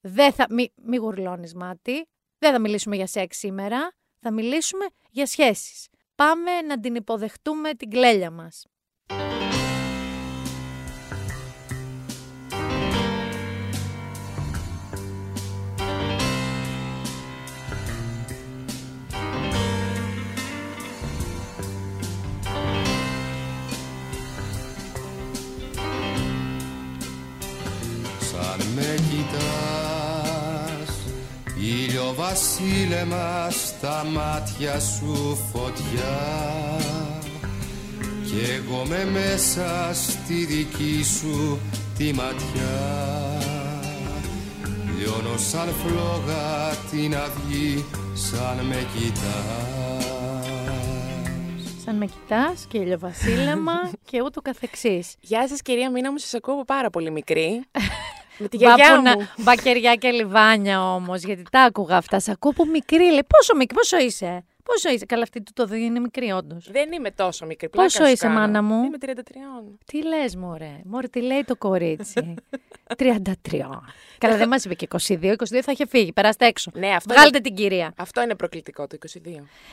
Δεν 0.00 0.32
θα, 0.32 0.46
μη, 0.50 0.72
μη 0.82 0.96
γουρλώνεις 0.96 1.54
μάτι, 1.54 2.08
δεν 2.38 2.52
θα 2.52 2.58
μιλήσουμε 2.58 2.96
για 2.96 3.06
σεξ 3.06 3.36
σήμερα, 3.36 3.92
θα 4.20 4.32
μιλήσουμε 4.32 4.86
για 5.10 5.26
σχέσεις 5.26 5.88
πάμε 6.20 6.60
να 6.60 6.80
την 6.80 6.94
υποδεχτούμε 6.94 7.74
την 7.74 7.90
κλέλια 7.90 8.30
μας. 8.30 8.66
Βασίλεμα 32.30 33.50
στα 33.50 34.04
μάτια 34.04 34.80
σου 34.80 35.38
φωτιά. 35.52 36.18
Κι 38.24 38.40
εγώ 38.50 38.84
με 38.84 39.04
μέσα 39.04 39.90
στη 39.92 40.44
δική 40.44 41.04
σου 41.04 41.58
τη 41.96 42.12
ματιά. 42.12 42.78
Λιώνω 44.98 45.36
σαν 45.36 45.68
φλόγα 45.68 46.70
την 46.90 47.16
αυγή 47.16 47.84
σαν 48.12 48.66
με 48.66 48.86
κοιτάς. 48.94 50.04
Σαν 51.84 51.96
με 51.96 52.06
κοιτάς 52.06 52.66
και 52.68 52.78
ηλιοβασίλεμα 52.78 53.90
και 54.10 54.22
ούτω 54.22 54.40
καθεξής. 54.40 55.14
Γεια 55.20 55.48
σας 55.48 55.62
κυρία 55.62 55.90
Μίνα 55.90 56.10
μου, 56.10 56.18
σας 56.18 56.34
ακούω 56.34 56.64
πάρα 56.64 56.90
πολύ 56.90 57.10
μικρή 57.10 57.62
Με 58.40 58.48
τη 58.48 58.56
γιαγιά 58.56 59.00
μου. 59.00 59.28
Μπακεριά 59.36 59.94
και 59.94 60.10
λιβάνια 60.10 60.94
όμως, 60.94 61.22
γιατί 61.22 61.42
τα 61.50 61.60
άκουγα 61.60 61.96
αυτά. 61.96 62.20
Σ' 62.20 62.28
ακούω 62.28 62.52
που 62.52 62.66
μικρή, 62.66 63.04
λέει. 63.04 63.24
Πόσο 63.26 63.56
μικρή, 63.56 63.76
πόσο 63.76 63.98
είσαι; 63.98 64.44
Πόσο 64.64 64.90
είσαι; 64.90 65.06
Καλά, 65.06 65.22
αυτή 65.22 65.42
του 65.42 65.52
το 65.54 65.66
δει 65.66 65.84
είναι 65.84 66.00
μικρή, 66.00 66.30
όντως. 66.30 66.68
Δεν 66.70 66.92
είμαι 66.92 67.10
τόσο 67.10 67.46
μικρή. 67.46 67.68
Πόσο 67.68 68.06
είσαι, 68.06 68.26
κάνω. 68.26 68.38
μάνα 68.38 68.62
μου; 68.62 68.84
Είμαι 68.84 68.96
33. 69.00 69.08
Τι 69.84 70.04
λες, 70.06 70.36
Μωρέ; 70.36 70.80
Μωρέ, 70.84 71.06
τι 71.06 71.20
λέει 71.20 71.44
το 71.46 71.56
κορίτσι; 71.56 72.34
33. 72.98 73.24
Καλά, 74.18 74.36
δεν 74.36 74.48
μας 74.48 74.64
είπε 74.64 74.74
και 74.74 74.88
22. 74.90 75.14
22 75.22 75.34
θα 75.62 75.72
είχε 75.72 75.86
φύγει. 75.86 76.12
Περάστε 76.12 76.46
έξω. 76.46 76.70
Ναι, 76.74 76.88
αυτό 76.88 77.14
Βγάλτε 77.14 77.36
είναι... 77.36 77.40
την 77.40 77.54
κυρία. 77.54 77.92
Αυτό 77.96 78.22
είναι 78.22 78.34
προκλητικό 78.34 78.86
το 78.86 78.96
22. 79.12 79.18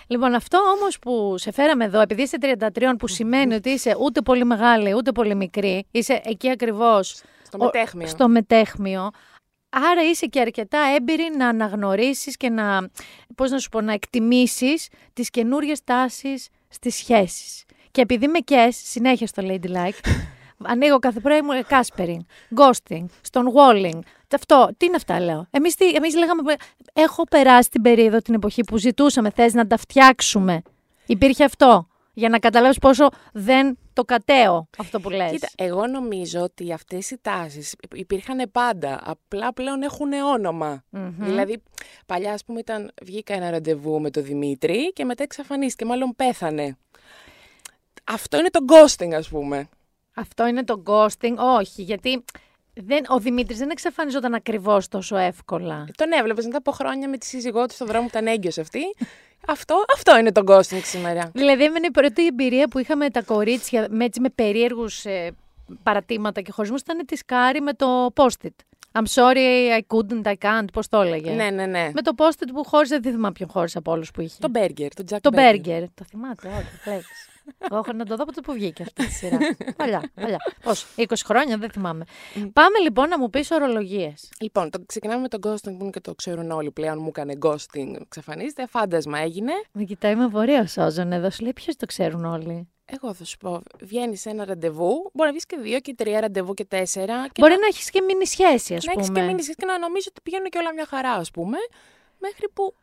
Λοιπόν, 0.08 0.34
αυτό 0.34 0.58
όμως 0.58 1.00
που 1.00 1.36
σε 1.38 1.52
φέραμε 1.52 1.86
εδώ, 1.86 2.02
επειδή 2.02 2.22
είσαι 2.22 2.38
33, 2.42 2.94
που 2.98 3.08
σημαίνει 3.08 3.54
ότι 3.54 3.70
είσαι 3.70 3.96
ούτε 4.00 4.22
πολύ 4.22 4.46
μεγάλη 4.46 4.94
ούτε 4.94 5.12
πολύ 5.12 5.36
μικρή, 5.36 5.86
είσαι 5.92 6.22
εκεί 6.26 6.50
ακριβώς. 6.50 7.22
Στο 7.48 7.58
μετέχμιο. 7.58 8.08
Στο 8.08 8.28
μετέχμιο. 8.28 9.10
Άρα 9.70 10.02
είσαι 10.10 10.26
και 10.26 10.40
αρκετά 10.40 10.80
έμπειρη 10.96 11.30
να 11.38 11.48
αναγνωρίσεις 11.48 12.38
και 12.38 12.50
να, 12.50 12.90
πώς 13.36 13.52
να 13.52 13.60
σου 13.60 13.70
πω, 13.70 13.82
να 13.82 13.94
εκτιμήσεις 13.94 14.90
τις 15.14 15.30
καινούριες 15.30 15.84
τάσεις 15.84 16.48
στις 16.68 16.96
σχέσεις. 16.96 17.66
Και 17.92 18.02
επειδή 18.02 18.28
με 18.28 18.40
κες, 18.40 18.82
συνέχεια 18.84 19.28
στο 19.28 19.44
Ladylike, 19.46 20.08
ανοίγω 20.72 21.00
κάθε 21.00 21.20
πρωί 21.20 21.42
μου 21.42 21.52
Caspering, 21.70 22.20
Ghosting, 22.58 23.06
Stonewalling. 23.32 24.00
Αυτό, 24.36 24.70
τι 24.78 24.86
είναι 24.86 24.96
αυτά 24.96 25.20
λέω. 25.20 25.48
Εμείς, 25.50 25.76
τι, 25.76 25.90
εμείς 25.90 26.16
λέγαμε, 26.16 26.56
έχω 26.94 27.24
περάσει 27.24 27.70
την 27.70 27.82
περίοδο, 27.82 28.18
την 28.18 28.34
εποχή 28.34 28.64
που 28.64 28.78
ζητούσαμε, 28.78 29.30
θες 29.30 29.54
να 29.54 29.68
τα 29.68 29.78
φτιάξουμε. 29.78 30.62
Υπήρχε 31.06 31.44
αυτό 31.44 31.88
για 32.18 32.30
να 32.30 32.40
καταλάβεις 32.40 32.78
πόσο 32.78 33.10
δεν 33.34 33.78
το 33.94 34.04
κατέω 34.04 34.68
αυτό 34.78 35.00
που 35.00 35.10
λες. 35.10 35.32
Κοίτα, 35.32 35.50
εγώ 35.56 35.88
νομίζω 35.88 36.42
ότι 36.42 36.74
αυτές 36.74 37.12
οι 37.12 37.18
τάσεις 37.22 37.76
υπήρχαν 37.94 38.50
πάντα, 38.52 39.02
απλά 39.04 39.54
πλέον 39.54 39.82
έχουν 39.82 40.12
Δηλαδή, 41.18 41.64
παλιά 42.06 42.34
ας 42.34 42.44
πούμε 42.44 42.60
ήταν, 42.60 42.92
βγήκα 43.02 43.34
ένα 43.34 43.50
ραντεβού 43.50 44.02
με 44.02 44.10
τον 44.10 44.24
Δημήτρη 44.24 44.94
και 44.94 45.06
μετά 45.06 45.24
εξαφανίστηκε, 45.24 45.86
μάλλον 45.86 46.14
πέθανε. 46.16 46.78
Αυτό 48.04 48.38
είναι 48.38 48.50
το 48.50 48.60
ghosting 48.68 49.14
ας 49.14 49.30
πούμε. 49.30 49.70
Αυτό 50.16 50.48
είναι 50.48 50.64
το 50.64 50.84
ghosting, 50.86 51.36
όχι, 51.60 51.82
γιατί 51.82 52.24
δεν, 52.74 53.06
ο 53.08 53.20
Δημήτρης 53.20 53.58
δεν 53.58 53.70
εξαφανιζόταν 53.70 54.34
ακριβώς 54.34 54.88
τόσο 54.88 55.18
εύκολα. 55.18 55.86
Τον 55.96 56.12
έβλεπες 56.12 56.46
μετά 56.46 56.58
από 56.58 56.72
χρόνια 56.72 57.10
με 57.10 57.18
τη 57.18 57.26
σύζυγό 57.26 57.66
του 57.66 57.74
στον 57.74 57.88
δρόμο 57.88 58.02
που 58.02 58.10
ήταν 58.10 58.28
έγκυος 58.28 58.58
αυτή. 58.58 58.82
Αυτό, 59.48 59.84
αυτό 59.96 60.18
είναι 60.18 60.32
το 60.32 60.42
ghosting 60.48 60.82
σήμερα. 60.84 61.32
Δηλαδή, 61.34 61.64
είναι 61.64 61.88
η 61.88 61.92
πρώτη 61.92 62.26
εμπειρία 62.26 62.68
που 62.68 62.80
είχαμε 62.80 63.10
τα 63.10 63.22
κορίτσια 63.22 63.88
με, 63.90 64.06
έτσι, 64.06 64.20
με 64.20 64.30
περίεργους 64.30 65.06
ε, 65.06 65.32
παρατήματα 65.84 66.42
και 66.42 66.52
χωρισμούς 66.52 66.82
ήταν 66.82 67.06
τη 67.06 67.18
Κάρη 67.26 67.62
με 67.62 67.74
το 67.74 68.14
post-it. 68.16 68.56
I'm 68.92 69.06
sorry, 69.14 69.78
I 69.78 69.82
couldn't, 69.88 70.24
I 70.24 70.36
can't, 70.42 70.66
πώς 70.74 70.88
το 70.88 71.02
έλεγε. 71.02 71.32
Ναι, 71.32 71.50
ναι, 71.50 71.66
ναι. 71.66 71.90
Με 71.94 72.02
το 72.02 72.12
post-it 72.18 72.48
που 72.54 72.64
χώριζε, 72.64 73.00
δεν 73.00 73.12
θυμάμαι 73.12 73.32
ποιον 73.32 73.50
χώρισε 73.50 73.78
από 73.78 73.92
όλους 73.92 74.12
που 74.12 74.22
είχε. 74.22 74.36
Το 74.40 74.52
burger, 74.54 74.88
το 74.96 75.04
Jack 75.10 75.18
Το 75.22 75.30
burger. 75.34 75.84
Το 75.94 76.06
θυμάται, 76.10 76.48
όχι, 76.48 77.06
εγώ 77.60 77.78
έχω 77.78 77.94
να 77.94 78.06
το 78.06 78.16
δω 78.16 78.24
από 78.24 78.34
το 78.34 78.42
που 78.42 78.54
βγήκε 78.54 78.82
αυτή 78.82 79.06
τη 79.06 79.12
σειρά. 79.12 79.38
παλιά, 79.78 80.12
παλιά. 80.14 80.38
Πόσο, 80.64 80.88
20 80.96 81.14
χρόνια, 81.26 81.58
δεν 81.58 81.72
θυμάμαι. 81.72 82.06
Πάμε 82.54 82.80
λοιπόν 82.80 83.10
να 83.10 83.20
μου 83.20 83.30
πεις 83.30 83.52
ορολογίες. 83.52 84.30
Λοιπόν, 84.40 84.70
το, 84.70 84.80
ξεκινάμε 84.86 85.22
με 85.22 85.28
το 85.28 85.38
ghosting 85.42 85.76
που 85.78 85.78
είναι 85.82 85.90
και 85.90 86.00
το 86.00 86.16
ξέρουν 86.16 86.52
όλοι 86.52 86.72
πλέον. 86.72 87.00
Μου 87.00 87.08
έκανε 87.08 87.38
ghosting, 87.42 87.96
εξαφανίζεται. 88.02 88.68
Φάντασμα 88.68 89.20
έγινε. 89.20 89.52
Με 89.72 89.84
κοιτάει 89.84 90.16
με 90.16 90.28
βορείο 90.28 90.68
σώζον 90.68 91.12
εδώ. 91.12 91.30
Σου 91.30 91.44
λέει 91.44 91.54
ποιος 91.54 91.76
το 91.76 91.86
ξέρουν 91.86 92.26
όλοι. 92.26 92.68
Εγώ 92.86 93.14
θα 93.14 93.24
σου 93.24 93.38
πω, 93.38 93.62
βγαίνεις 93.82 94.22
σε 94.22 94.30
ένα 94.30 94.46
ραντεβού, 94.46 95.12
μπορεί 95.14 95.28
να 95.28 95.32
βγεις 95.32 95.46
και 95.46 95.58
δύο 95.58 95.80
και 95.80 95.94
τρία 95.96 96.20
ραντεβού 96.20 96.54
και 96.54 96.66
τέσσερα. 96.66 97.28
Και 97.28 97.42
μπορεί 97.42 97.54
να, 97.54 97.60
να 97.60 97.66
έχεις 97.66 97.90
και 97.90 98.02
μείνει 98.02 98.26
σχέση, 98.26 98.76
ας 98.76 98.86
πούμε. 98.86 98.96
Να 98.96 99.02
έχεις 99.02 99.14
και 99.14 99.22
μείνεις 99.22 99.44
σχέση 99.44 99.58
και 99.58 99.66
να 99.66 99.80
νομίζω 99.80 100.08
ότι 100.10 100.22
πηγαίνουν 100.24 100.50
και 100.50 100.58
όλα 100.58 100.74
μια 100.74 100.86
χαρά, 100.86 101.12
ας 101.12 101.32
πούμε. 101.32 101.58
Μέχρι 102.18 102.50
που 102.54 102.76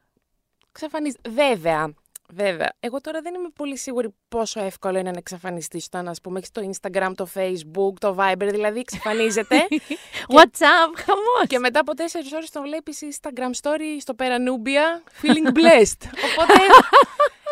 εξαφανίζεται. 0.69 1.31
Βέβαια, 1.31 1.95
Βέβαια. 2.33 2.72
Εγώ 2.81 3.01
τώρα 3.01 3.20
δεν 3.20 3.35
είμαι 3.35 3.49
πολύ 3.55 3.79
σίγουρη 3.79 4.14
πόσο 4.29 4.61
εύκολο 4.61 4.99
είναι 4.99 5.11
να 5.11 5.18
εξαφανιστείς 5.18 5.87
όταν, 5.87 6.09
ας 6.09 6.20
πούμε, 6.20 6.39
έχεις 6.39 6.51
το 6.51 6.70
Instagram, 6.70 7.12
το 7.14 7.29
Facebook, 7.35 7.99
το 8.01 8.16
Viber, 8.18 8.49
δηλαδή 8.51 8.79
εξαφανίζεται. 8.79 9.57
WhatsApp, 10.37 10.93
χαμός. 11.05 11.47
Και 11.47 11.59
μετά 11.59 11.81
από 11.81 11.95
τέσσερις 11.95 12.33
ώρες 12.33 12.51
τον 12.51 12.62
βλέπεις 12.62 12.99
Instagram 13.03 13.51
story 13.62 13.97
στο 14.01 14.14
Peranubia, 14.18 15.01
feeling 15.22 15.49
blessed. 15.49 16.09
Οπότε 16.27 16.55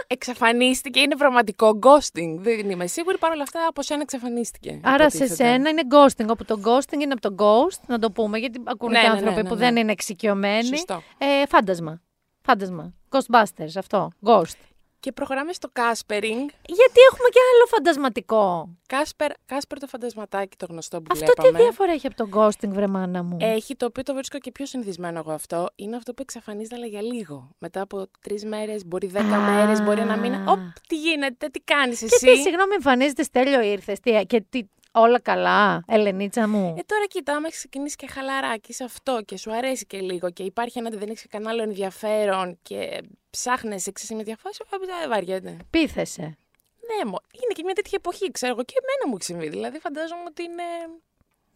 εξαφανίστηκε, 0.07 1.01
είναι 1.01 1.17
πραγματικό 1.17 1.79
ghosting. 1.83 2.37
Δεν 2.39 2.71
είμαι 2.71 2.87
σίγουρη, 2.87 3.19
παρόλα 3.19 3.43
αυτά 3.43 3.67
από 3.67 3.83
σένα 3.83 4.01
εξαφανίστηκε. 4.03 4.81
Άρα 4.83 5.11
σε 5.11 5.27
σένα 5.27 5.69
είναι 5.71 5.83
ghosting, 5.91 6.27
όπου 6.29 6.45
το 6.45 6.61
ghosting 6.65 7.01
είναι 7.01 7.13
από 7.13 7.21
το 7.21 7.35
ghost, 7.39 7.81
να 7.87 7.99
το 7.99 8.11
πούμε, 8.11 8.39
γιατί 8.39 8.63
ακούνε 8.65 8.93
ναι, 8.93 9.01
και 9.01 9.07
ναι, 9.07 9.13
άνθρωποι 9.13 9.35
ναι, 9.35 9.43
ναι, 9.43 9.49
που 9.49 9.55
ναι. 9.55 9.61
δεν 9.61 9.77
είναι 9.77 9.93
εξοικειωμένοι. 9.93 10.67
Σωστό. 10.67 11.03
Ε, 11.19 11.47
φάντασμα. 11.47 12.01
Φάντασμα. 12.45 12.93
Ghostbusters, 13.11 13.73
αυτό. 13.77 14.11
Ghost. 14.25 14.59
Και 15.01 15.13
προχωράμε 15.13 15.53
στο 15.53 15.69
Caspering. 15.73 16.49
Γιατί 16.67 17.01
έχουμε 17.11 17.29
και 17.29 17.39
άλλο 17.55 17.67
φαντασματικό. 17.67 18.69
Κάσπερ, 18.87 19.31
Κάσπερ 19.47 19.79
το 19.79 19.87
φαντασματάκι 19.87 20.57
το 20.57 20.67
γνωστό 20.69 20.97
που 21.03 21.07
Αυτό 21.13 21.25
βλέπαμε. 21.37 21.59
τι 21.59 21.63
διαφορά 21.65 21.93
έχει 21.93 22.07
από 22.07 22.17
τον 22.17 22.31
ghosting, 22.35 22.69
βρε 22.69 22.87
μάνα 22.87 23.23
μου; 23.23 23.37
Έχει 23.41 23.77
το 23.77 23.87
οποίο 23.87 24.03
το 24.03 24.15
βρίσκω 24.15 24.39
και 24.39 24.53
πιο 24.53 24.67
συνηθισμένο 24.67 25.19
εγώ 25.19 25.33
αυτό. 25.33 25.69
Είναι 25.75 25.97
αυτό 25.97 26.15
που 26.15 26.23
εξαφανίζεται 26.23 26.75
αλλά 26.75 26.87
για 26.87 27.03
λίγο. 27.03 27.51
Μετά 27.59 27.81
από 27.81 28.07
τρεις 28.21 28.45
μέρες, 28.45 28.87
μπορεί 28.87 29.07
δέκα 29.07 29.37
Α. 29.37 29.51
μέρες, 29.53 29.83
μπορεί 29.83 30.01
ένα 30.01 30.17
μήνα. 30.17 30.45
Οπ, 30.49 30.59
τι 30.89 30.97
γίνεται, 30.97 31.49
τι 31.49 31.61
κάνεις 31.61 31.99
και 31.99 32.05
εσύ; 32.05 32.27
τι, 32.27 32.37
συγγνώμη, 32.37 32.75
εμφανίζεται 32.75 33.23
στέλιο 33.23 33.61
ήρθες. 33.63 33.99
Και 34.27 34.45
τι, 34.49 34.63
όλα 34.93 35.21
καλά, 35.21 35.85
Ελενίτσα 35.87 36.49
μου. 36.49 36.75
Ε, 36.79 36.83
τώρα 36.87 37.07
κοίτα, 37.09 37.33
άμα 37.33 37.47
έχει 37.47 37.57
ξεκινήσει 37.57 37.97
και 37.97 38.07
χαλαράκι 38.07 38.73
σε 38.73 38.85
αυτό 38.85 39.23
και 39.25 39.37
σου 39.37 39.53
αρέσει 39.53 39.87
και 39.87 40.01
λίγο 40.01 40.31
και 40.31 40.43
υπάρχει 40.43 40.79
ένα 40.79 40.91
δεν 40.91 41.09
έχεις 41.09 41.27
κανένα 41.29 41.51
άλλο 41.51 41.63
ενδιαφέρον 41.63 42.59
και 42.63 43.03
ψάχνεσαι, 43.31 43.93
ξέρεις 43.93 44.17
με 44.17 44.23
διαφάση, 44.23 44.61
δεν 44.71 45.09
βαριέται. 45.09 45.57
Πείθεσαι. 45.71 46.23
Ναι, 46.23 47.11
μω, 47.11 47.19
είναι 47.33 47.53
και 47.55 47.63
μια 47.65 47.75
τέτοια 47.75 47.93
εποχή, 47.97 48.31
ξέρω 48.31 48.53
εγώ, 48.53 48.65
και 48.65 48.75
εμένα 48.83 49.09
μου 49.09 49.17
έχει 49.21 49.25
συμβεί. 49.25 49.49
Δηλαδή, 49.49 49.79
φαντάζομαι 49.79 50.23
ότι 50.27 50.43
είναι. 50.43 50.63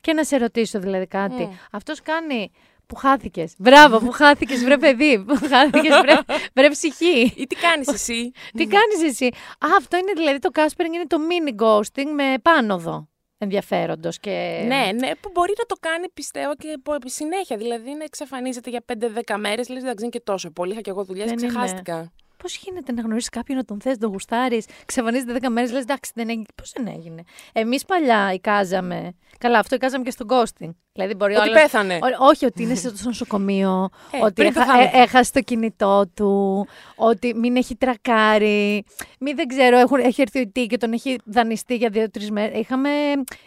Και 0.01 0.13
να 0.13 0.25
σε 0.25 0.37
ρωτήσω 0.37 0.79
δηλαδή 0.81 1.07
κάτι. 1.07 1.43
Μμ. 1.45 1.53
Αυτός 1.73 2.03
κάνει 2.03 2.51
που 2.87 2.95
χάθηκες. 2.95 3.55
Μπράβο, 3.59 3.99
που 3.99 4.11
χάθηκες 4.11 4.65
βρε 4.65 4.79
παιδί. 4.79 5.25
Που 5.27 5.39
χάθηκες 5.49 6.01
βρε, 6.01 6.15
βρε 6.55 6.69
ψυχή. 6.69 7.33
ή 7.37 7.47
τι 7.47 7.57
κάνεις 7.57 7.89
εσύ; 7.89 8.31
Τι 8.57 8.67
κάνεις 8.67 9.03
εσύ; 9.03 9.27
Α, 9.59 9.69
αυτό 9.79 9.97
είναι 9.97 10.13
δηλαδή 10.13 10.39
το 10.39 10.51
Caspering 10.55 10.95
είναι 10.95 11.07
το 11.07 11.17
mini 11.29 11.63
ghosting 11.63 12.11
με 12.15 12.35
πάνωδο 12.43 13.09
ενδιαφέροντος 13.39 14.19
και... 14.19 14.65
ναι, 14.67 14.91
ναι, 14.95 15.15
που 15.21 15.31
μπορεί 15.33 15.53
να 15.59 15.65
το 15.65 15.77
κάνει 15.81 16.09
πιστεύω 16.09 16.55
και 16.55 16.75
από 16.85 16.97
συνέχεια. 17.05 17.57
Δηλαδή 17.57 17.95
να 17.95 18.05
εξαφανίζεται 18.05 18.71
για 18.71 18.85
5-10 19.27 19.37
μέρες, 19.39 19.69
λες 19.69 19.83
δεν 19.83 19.95
είναι 19.99 20.09
και 20.09 20.21
τόσο 20.21 20.51
πολύ. 20.51 20.73
Είχα 20.73 20.81
και 20.81 20.91
εγώ 20.91 21.05
δουλειά, 21.05 21.25
Δεν 21.25 21.39
είναι. 21.39 22.13
Ξεχάστηκα. 22.37 22.43
Πώς 22.43 22.57
γίνεται 22.57 22.93
να 22.93 23.03
γνωρίσεις 23.03 23.29
κάποιον 23.29 23.59
να 23.59 23.65
τον 23.65 23.81
θες, 23.81 23.93
να 23.93 23.99
τον 23.99 24.11
γουστάρεις, 24.11 24.67
ξαφανίζεται 24.87 25.33
10 25.33 25.49
μέρες, 25.51 25.73
λες 25.73 25.83
εντάξει, 25.83 26.13
δεν 26.15 26.29
έγινε. 26.29 26.45
Πώς 26.55 26.73
δεν 26.77 26.87
έγινε. 26.87 27.23
Εμείς 27.53 27.85
παλιά 27.85 28.33
εικάζαμε. 28.33 29.13
Καλά, 29.39 29.59
αυτό 29.59 29.75
εικάζαμε 29.75 30.05
και 30.05 30.11
στο 30.11 30.25
ghosting. 30.29 30.71
Δηλαδή 30.93 31.15
μπορεί 31.15 31.35
ο 31.35 31.39
Ότι 31.41 31.49
άλλος- 31.49 31.63
πέθανε. 31.63 31.95
Ό- 31.95 32.25
όχι, 32.27 32.45
ότι 32.45 32.63
είναι 32.63 32.75
στο 32.75 32.93
νοσοκομείο, 33.05 33.89
Ε, 34.11 34.25
ότι 34.25 34.33
πριν 34.33 34.53
το 34.53 34.61
έχα- 34.61 34.73
θάνατο. 34.73 34.97
ε, 34.99 35.01
έχασε 35.03 35.33
το 35.33 35.41
κινητό 35.41 36.05
του, 36.15 36.67
ότι 36.97 37.35
μην 37.35 37.57
έχει 37.57 37.77
τρακάρει, 37.77 38.85
μην 39.21 39.37
δεν 39.37 39.47
ξέρω, 39.47 39.79
έχουν, 39.79 39.99
έχει 39.99 40.21
έρθει 40.23 40.39
ο 40.39 40.41
ητή 40.41 40.67
και 40.67 40.77
τον 40.77 40.93
έχει 40.93 41.19
δανειστεί 41.25 41.77
για 41.77 41.89
δύο-τρεις 41.89 42.31
μέρες. 42.31 42.59
Είχαμε. 42.61 42.91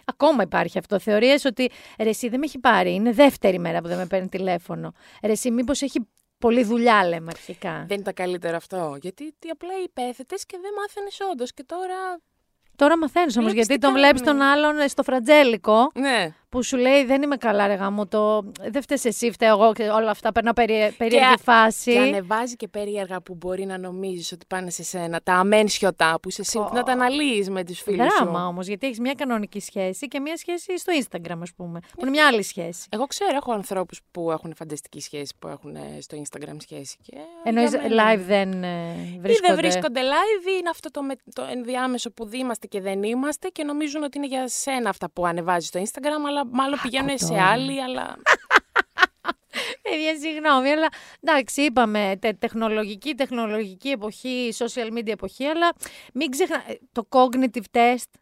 Ακόμα 0.06 0.44
υπάρχει 0.44 0.78
αυτό. 0.78 1.00
Θεωρίες 1.00 1.46
ότι 1.46 1.70
ρε, 2.00 2.10
εσύ 2.10 2.30
δεν 2.30 2.40
με 2.40 2.46
έχει 2.46 2.60
πάρει. 2.60 2.94
Είναι 2.94 3.12
δεύτερη 3.12 3.60
μέρα 3.60 3.82
που 3.82 3.88
δεν 3.88 3.98
με 3.98 4.06
παίρνει 4.06 4.28
τηλέφωνο. 4.28 4.92
Ρε, 5.24 5.32
εσύ 5.32 5.52
μήπως 5.52 5.82
έχει 5.82 6.08
πολλή 6.40 6.64
δουλειά, 6.64 7.08
λέμε 7.08 7.28
αρχικά. 7.34 7.86
Δεν 7.88 8.00
ήταν 8.00 8.14
καλύτερο 8.14 8.56
αυτό. 8.56 8.98
Γιατί 9.02 9.34
τι 9.40 9.50
απλά 9.50 9.74
υπέθετες 9.84 10.46
και 10.46 10.58
δεν 10.62 10.72
μάθαινες 10.80 11.18
όντως. 11.32 11.54
Και 11.54 11.64
τώρα. 11.64 12.20
Τώρα 12.76 12.98
μαθαίνεις 12.98 13.38
όμως, 13.38 13.52
Βλέπεις 13.52 13.68
γιατί 13.68 13.82
τι 13.82 13.88
τον 13.88 13.98
βλέπεις 14.02 14.22
κάνουν. 14.22 14.40
τον 14.40 14.48
άλλον 14.50 14.90
στο 14.90 15.04
φρατζέλικο 15.04 15.92
Ναι. 15.94 16.36
Που 16.50 16.64
σου 16.64 16.78
λέει 16.78 17.06
Δεν 17.06 17.22
είμαι 17.22 17.36
καλά, 17.36 17.68
ρε 17.68 17.74
γάμο. 17.74 18.06
Το... 18.08 18.41
Δεν 18.72 18.82
φταίει 18.82 18.97
εσύ, 19.04 19.32
φταίω 19.32 19.50
εγώ 19.62 19.74
και 19.74 19.84
όλα 19.84 20.10
αυτά. 20.12 20.32
Περνάω 20.32 20.54
περί... 20.54 20.93
περίεργη 20.97 21.26
α- 21.28 21.38
φάση. 21.43 21.91
Και 21.91 22.00
ανεβάζει 22.00 22.56
και 22.56 22.68
περίεργα 22.68 23.22
που 23.22 23.36
μπορεί 23.36 23.66
να 23.66 23.78
νομίζεις 23.78 24.32
ότι 24.32 24.45
πάνε 24.47 24.70
σε 24.70 24.84
σένα. 24.84 25.20
Τα 25.24 25.34
αμένσιωτα 25.34 26.18
που 26.22 26.30
είσαι 26.30 26.43
σίγουρη 26.43 26.70
να 26.74 26.84
τα 26.84 26.91
αναλύεις 26.91 27.50
με 27.50 27.64
τους 27.64 27.82
φίλους 27.82 28.12
σου. 28.14 28.24
Δράμα 28.24 28.47
όμως, 28.47 28.68
γιατί 28.68 28.86
έχεις 28.88 29.00
μια 29.00 29.14
κανονική 29.14 29.60
σχέση 29.60 30.08
και 30.08 30.20
μια 30.20 30.38
σχέση 30.38 30.78
στο 30.78 30.93
Instagram, 31.04 31.38
ας 31.41 31.54
πούμε. 31.56 31.80
Που 31.80 32.02
είναι 32.02 32.10
μια 32.10 32.28
άλλη 32.28 32.43
σχέση. 32.43 32.88
Εγώ 32.89 33.06
ξέρω, 33.06 33.36
έχω 33.36 33.52
ανθρώπους 33.52 34.00
που 34.12 34.32
έχουν 34.32 34.54
φανταστική 34.56 35.00
σχέση, 35.02 35.34
που 35.39 35.47
έχουν 35.47 35.76
ε, 35.76 35.97
στο 36.02 36.18
Instagram 36.22 36.56
σχέση. 36.60 36.97
Και 37.02 37.18
Εννοείς 37.43 37.70
για 37.70 37.82
μένα- 37.82 38.14
live 38.14 38.20
δεν 38.26 38.64
ε, 38.64 38.68
Ή 39.16 39.20
βρίσκονται. 39.22 39.47
δεν 39.47 39.56
βρίσκονται; 39.56 40.00
live, 40.02 40.47
ή 40.47 40.52
είναι 40.60 40.70
αυτό 40.70 40.91
το, 40.91 41.04
με- 41.04 41.16
το 41.34 41.47
ενδιάμεσο 41.52 42.12
που 42.12 42.30
είμαστε 42.32 42.68
και 42.68 42.82
δεν 42.82 43.04
είμαστε 43.04 43.47
και 43.47 43.64
νομίζουν 43.64 44.04
ότι 44.04 44.18
είναι 44.18 44.28
για 44.28 44.47
σένα 44.47 44.89
αυτά 44.89 45.10
που 45.12 45.26
ανεβάζεις 45.26 45.68
στο 45.68 45.80
Instagram, 45.80 46.28
αλλά 46.28 46.39
μάλλον 46.52 46.80
πηγαίνουν 46.82 47.18
σε 47.18 47.28
τώρα. 47.28 47.46
άλλη, 47.46 47.84
αλλά. 47.84 48.18
Παιδιά, 49.82 50.18
συγγνώμη, 50.20 50.70
αλλά 50.70 50.88
εντάξει, 51.22 51.62
είπαμε 51.62 52.18
τε, 52.22 52.34
τεχνολογική, 52.34 53.16
τεχνολογική 53.16 53.90
εποχή, 53.90 54.54
social 54.58 54.98
media 54.98 55.08
εποχή, 55.08 55.46
αλλά 55.46 55.74
μην 56.14 56.30
ξεχνα... 56.32 56.64
Το 56.92 57.08
cognitive 57.10 57.78
test 57.78 58.20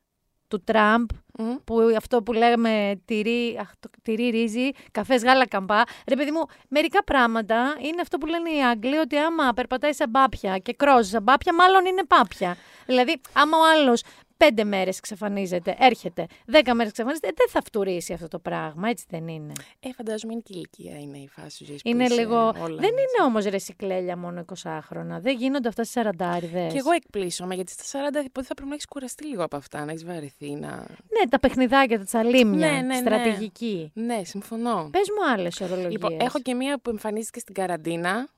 του 0.47 0.63
Τραμπ, 0.63 1.09
Μμ. 1.39 1.55
που 1.63 1.93
αυτό 1.97 2.23
που 2.23 2.33
λέγαμε 2.33 3.01
τυρί, 3.05 3.57
αχ, 3.59 3.71
το, 3.79 3.89
τυρί 4.01 4.29
ρύζι, 4.29 4.69
καφές 4.91 5.23
γάλα 5.23 5.47
καμπά. 5.47 5.83
Ρε 6.07 6.15
παιδί 6.15 6.31
μου, 6.31 6.45
μερικά 6.69 7.03
πράγματα 7.03 7.75
είναι 7.79 8.01
αυτό 8.01 8.17
που 8.17 8.25
λένε 8.25 8.49
οι 8.49 8.63
Άγγλοι, 8.63 8.97
ότι 8.97 9.17
άμα 9.17 9.53
περπατάει 9.53 9.93
σαν 9.93 10.11
πάπια 10.11 10.57
και 10.57 10.73
κρόζεις 10.73 11.11
σαν 11.11 11.23
πάπια, 11.23 11.53
μάλλον 11.53 11.85
είναι 11.85 12.05
πάπια. 12.05 12.57
Δηλαδή, 12.85 13.21
άμα 13.33 13.57
ο 13.57 13.61
άλλος 13.75 14.03
πέντε 14.37 14.63
μέρες 14.63 14.97
εξαφανίζεται, 14.97 15.75
έρχεται, 15.79 16.25
δέκα 16.45 16.73
μέρες 16.73 16.91
εξαφανίζεται, 16.91 17.27
ε, 17.27 17.31
δεν 17.35 17.49
θα 17.49 17.61
φτουρήσει 17.61 18.13
αυτό 18.13 18.27
το 18.27 18.39
πράγμα, 18.39 18.89
έτσι 18.89 19.05
δεν 19.09 19.27
είναι. 19.27 19.51
Ε, 19.79 19.89
φαντάζομαι 19.93 20.33
είναι 20.33 20.41
και 20.45 20.53
η 20.53 20.65
ηλικία 20.65 20.99
είναι 20.99 21.17
η 21.17 21.27
φάση 21.27 21.65
ζωής. 21.65 21.81
Είναι 21.83 22.07
λίγο. 22.07 22.51
δεν 22.53 22.89
είναι 22.89 23.23
όμως 23.25 23.45
ρε 23.45 23.57
σικλέλια 23.57 24.17
μόνο 24.17 24.45
20χρονα. 24.63 25.19
Δεν 25.19 25.37
γίνονται 25.37 25.67
αυτά 25.67 25.83
στις 25.83 26.03
40 26.19 26.39
Και 26.71 26.77
εγώ 26.77 26.91
εκπλήσωμαι 26.91 27.55
γιατί 27.55 27.71
στα 27.71 28.09
40 28.11 28.25
πότε 28.31 28.47
θα 28.47 28.53
πρέπει 28.53 28.69
να 28.69 28.73
έχεις 28.73 28.87
κουραστεί 28.87 29.25
λίγο 29.25 29.43
από 29.43 29.55
αυτά, 29.55 29.85
να 29.85 29.91
έχεις 29.91 30.05
βαρεθεί. 30.05 30.51
Να... 30.51 30.69
Ναι, 31.09 31.29
τα 31.29 31.39
παιχνιδάκια, 31.39 31.97
τα 31.97 32.03
τσαλίμια. 32.03 32.71
Ναι, 32.71 32.77
ναι, 32.77 32.81
ναι. 32.81 32.95
στρατηγική. 32.95 33.91
Ναι, 33.93 34.21
συμφωνώ. 34.23 34.89
Πες 34.91 35.07
μου 35.17 35.31
άλλες 35.33 35.61
ορολογίες. 35.61 35.91
Λοιπόν, 35.91 36.17
έχω 36.19 36.39
και 36.39 36.53
μία 36.53 36.79
που 36.79 36.89
εμφανίστηκε 36.89 37.39
στην 37.39 37.53
καραντίνα. 37.53 38.29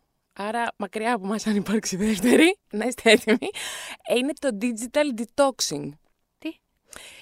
Άρα, 0.41 0.67
μακριά 0.77 1.13
από 1.13 1.25
μας 1.25 1.47
αν 1.47 1.55
υπάρξει 1.55 1.95
δεύτερη, 1.95 2.57
να 2.71 2.85
είστε 2.85 3.11
έτοιμοι. 3.11 3.49
Ε, 4.07 4.15
είναι 4.17 4.33
το 4.39 4.57
digital 4.61 5.19
detoxing. 5.21 5.89
Τι; 6.37 6.49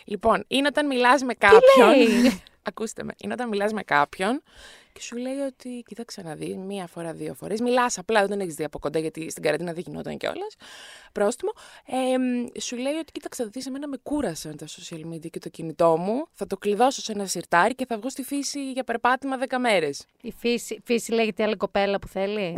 Λοιπόν, 0.05 0.43
είναι 0.47 0.67
όταν 0.67 0.87
μιλάς 0.87 1.23
με 1.23 1.33
κάποιον. 1.33 1.89
λέει; 1.89 2.41
Ακούστε 2.69 3.03
με. 3.03 3.13
Είναι 3.17 3.33
όταν 3.33 3.47
μιλάς 3.47 3.73
με 3.73 3.83
κάποιον 3.83 4.41
και 4.97 5.03
σου 5.03 5.17
λέει 5.17 5.37
ότι, 5.39 5.83
κοίταξε 5.87 6.21
να 6.21 6.35
δει, 6.35 6.55
μία 6.57 6.87
φορά, 6.87 7.13
δύο 7.13 7.33
φορές. 7.33 7.59
Μιλάς 7.59 7.97
απλά, 7.97 8.19
δεν 8.19 8.29
τον 8.29 8.39
έχεις 8.39 8.55
δει 8.55 8.63
από 8.63 8.79
κοντά, 8.79 8.99
γιατί 8.99 9.29
στην 9.29 9.43
καραντίνα 9.43 9.73
δεν 9.73 9.83
γινόταν 9.87 10.17
κιόλας. 10.17 10.55
Πρόστιμο. 11.11 11.51
Ε, 11.85 12.17
μ, 12.17 12.45
σου 12.59 12.75
λέει 12.75 12.93
ότι, 12.93 13.11
κοίταξε 13.11 13.43
να 13.43 13.49
δεις, 13.49 13.65
εμένα 13.65 13.87
με 13.87 13.97
κούρασαν 14.03 14.57
τα 14.57 14.65
social 14.65 15.13
media 15.13 15.29
και 15.29 15.39
το 15.39 15.49
κινητό 15.49 15.97
μου. 15.97 16.27
Θα 16.33 16.47
το 16.47 16.57
κλειδώσω 16.57 17.01
σε 17.01 17.11
ένα 17.11 17.25
σιρτάρι 17.25 17.75
και 17.75 17.85
θα 17.85 17.97
βγω 17.97 18.09
στη 18.09 18.23
φύση 18.23 18.71
για 18.71 18.83
περπάτημα 18.83 19.37
10 19.49 19.57
μέρες. 19.59 20.05
Η 20.21 20.31
φύση, 20.31 20.81
φύση 20.83 21.11
λέγεται 21.11 21.43
άλλη 21.43 21.55
κοπέλα 21.57 21.99
που 21.99 22.07
θέλει. 22.07 22.55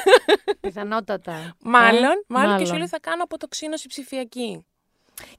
Πιθανότατα. 0.60 1.56
Μάλλον, 1.60 2.02
Ε, 2.02 2.24
μάλλον, 2.26 2.58
και 2.58 2.64
σου 2.64 2.76
λέει 2.76 2.86
θα 2.86 3.00
κάνω 3.00 3.22
αποτοξίνωση 3.22 3.88
ψηφιακή. 3.88 4.64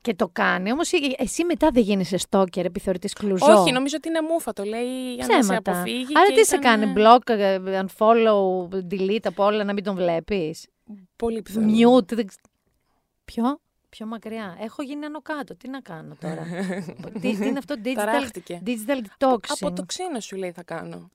Και 0.01 0.13
το 0.15 0.29
κάνει. 0.33 0.71
Όμως 0.71 0.91
εσύ 1.17 1.45
μετά 1.45 1.69
δεν 1.71 1.83
γίνεσαι 1.83 2.17
στόκερ, 2.17 2.65
επιθεωρητής 2.65 3.13
κλουζό. 3.13 3.45
Όχι, 3.61 3.71
νομίζω 3.71 3.95
ότι 3.97 4.07
είναι 4.07 4.21
μούφα, 4.21 4.53
το 4.53 4.63
λέει 4.63 5.13
για 5.13 5.25
να 5.27 5.33
σε 5.33 5.39
Ψέματα. 5.39 5.71
αποφύγει. 5.71 6.05
Άρα 6.17 6.27
και 6.29 6.33
τι 6.35 6.45
σε 6.45 6.55
ήταν, 6.55 6.79
κάνει, 6.79 6.91
ε, 6.91 6.93
block, 6.97 7.29
ε, 7.29 7.81
unfollow, 7.85 8.67
delete 8.91 9.19
από 9.23 9.43
όλα 9.45 9.63
να 9.63 9.73
μην 9.73 9.83
τον 9.83 9.95
βλέπεις; 9.95 10.67
Πολύ 11.15 11.41
πιθανό. 11.41 11.67
Mute. 11.97 12.13
δεν 12.13 12.27
ξ- 12.27 12.39
Ποιο; 13.25 13.59
Πιο 13.89 14.05
μακριά. 14.05 14.57
Έχω 14.61 14.81
γίνει 14.83 15.05
άνω 15.05 15.21
κάτω. 15.21 15.55
Τι 15.57 15.69
να 15.69 15.81
κάνω 15.81 16.15
τώρα; 16.21 16.45
τι, 17.21 17.37
τι 17.37 17.47
είναι 17.47 17.57
αυτό 17.57 17.75
digital, 17.83 17.93
Ταράχτηκε. 17.95 18.61
digital 18.65 18.97
detoxing. 18.97 19.37
Αποτοξίνο 19.61 20.19
σου 20.19 20.35
λέει 20.35 20.51
θα 20.51 20.63
κάνω. 20.63 21.09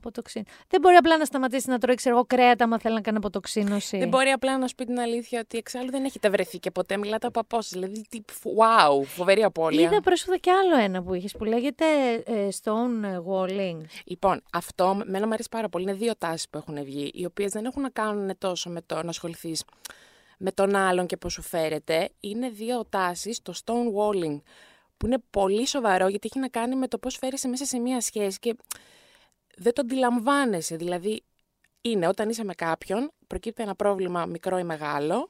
Αποτοξίν. 0.00 0.42
Δεν 0.68 0.80
μπορεί 0.80 0.94
απλά 0.94 1.16
να 1.16 1.24
σταματήσει 1.24 1.70
να 1.70 1.78
τρώει 1.78 1.94
ξέρω 1.94 2.14
εγώ, 2.14 2.24
κρέατα 2.24 2.64
άμα 2.64 2.78
θέλει 2.78 2.94
να 2.94 3.00
κάνει 3.00 3.16
αποτοξίνωση. 3.16 3.98
Δεν 3.98 4.08
μπορεί 4.08 4.30
απλά 4.30 4.58
να 4.58 4.66
σου 4.66 4.74
πει 4.74 4.84
την 4.84 5.00
αλήθεια 5.00 5.40
ότι 5.40 5.58
εξάλλου 5.58 5.90
δεν 5.90 6.04
έχετε 6.04 6.30
βρεθεί 6.30 6.58
και 6.58 6.70
ποτέ. 6.70 6.96
Μιλάτε 6.96 7.26
από 7.26 7.40
απόσταση. 7.40 7.78
Δηλαδή, 7.78 8.04
τι, 8.08 8.20
wow, 8.42 9.04
φοβερή 9.04 9.42
απώλεια. 9.42 9.82
Είδα 9.82 10.00
πρόσφατα 10.00 10.36
και 10.36 10.50
άλλο 10.50 10.84
ένα 10.84 11.02
που 11.02 11.14
είχες 11.14 11.32
που 11.32 11.44
λέγεται 11.44 11.84
ε, 12.24 12.48
stone 12.62 13.04
walling. 13.28 13.80
Λοιπόν, 14.04 14.42
αυτό 14.52 15.02
μένα 15.04 15.26
μου 15.26 15.32
αρέσει 15.32 15.48
πάρα 15.50 15.68
πολύ. 15.68 15.84
Είναι 15.84 15.94
δύο 15.94 16.12
τάσεις 16.18 16.48
που 16.48 16.58
έχουν 16.58 16.84
βγει, 16.84 17.10
οι 17.14 17.24
οποίες 17.24 17.52
δεν 17.52 17.64
έχουν 17.64 17.82
να 17.82 17.90
κάνουν 17.90 18.38
τόσο 18.38 18.70
με 18.70 18.80
το 18.86 19.02
να 19.02 19.08
ασχοληθείς 19.08 19.64
με 20.42 20.52
τον 20.52 20.76
άλλον 20.76 21.06
και 21.06 21.16
πώς 21.16 21.32
σου 21.32 21.42
φέρεται. 21.42 22.10
Είναι 22.20 22.48
δύο 22.48 22.84
τάσεις, 22.84 23.42
το 23.42 23.54
stonewalling, 23.64 24.40
που 24.96 25.06
είναι 25.06 25.18
πολύ 25.30 25.66
σοβαρό 25.66 26.08
γιατί 26.08 26.28
έχει 26.30 26.38
να 26.38 26.48
κάνει 26.48 26.76
με 26.76 26.88
το 26.88 26.98
πώς 26.98 27.16
φέρεσαι 27.16 27.48
μέσα 27.48 27.64
σε 27.64 27.78
μία 27.78 28.00
σχέση 28.00 28.38
και 28.38 28.56
δεν 29.62 29.72
το 29.72 29.80
αντιλαμβάνεσαι. 29.80 30.76
Δηλαδή, 30.76 31.22
είναι 31.80 32.06
όταν 32.06 32.28
είσαι 32.28 32.44
με 32.44 32.54
κάποιον, 32.54 33.10
προκύπτει 33.26 33.62
ένα 33.62 33.74
πρόβλημα 33.74 34.26
μικρό 34.26 34.58
ή 34.58 34.64
μεγάλο, 34.64 35.28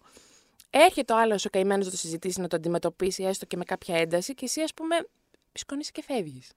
έρχεται 0.71 1.13
ο 1.13 1.19
άλλος 1.19 1.45
ο 1.45 1.51
καημένος 1.51 1.85
να 1.85 1.91
το 1.91 1.97
συζητήσει, 1.97 2.41
να 2.41 2.49
το 2.49 2.57
αντιμετωπίσει 2.57 3.23
έστω 3.23 3.47
και 3.47 3.57
με 3.57 3.65
κάποια 3.65 3.97
ένταση 3.97 4.35
και 4.35 4.45
εσύ, 4.45 4.61
ας 4.61 4.75
πούμε, 4.75 4.97
σκόνεσαι 5.53 5.91
και 5.91 6.03
φεύγεις. 6.03 6.53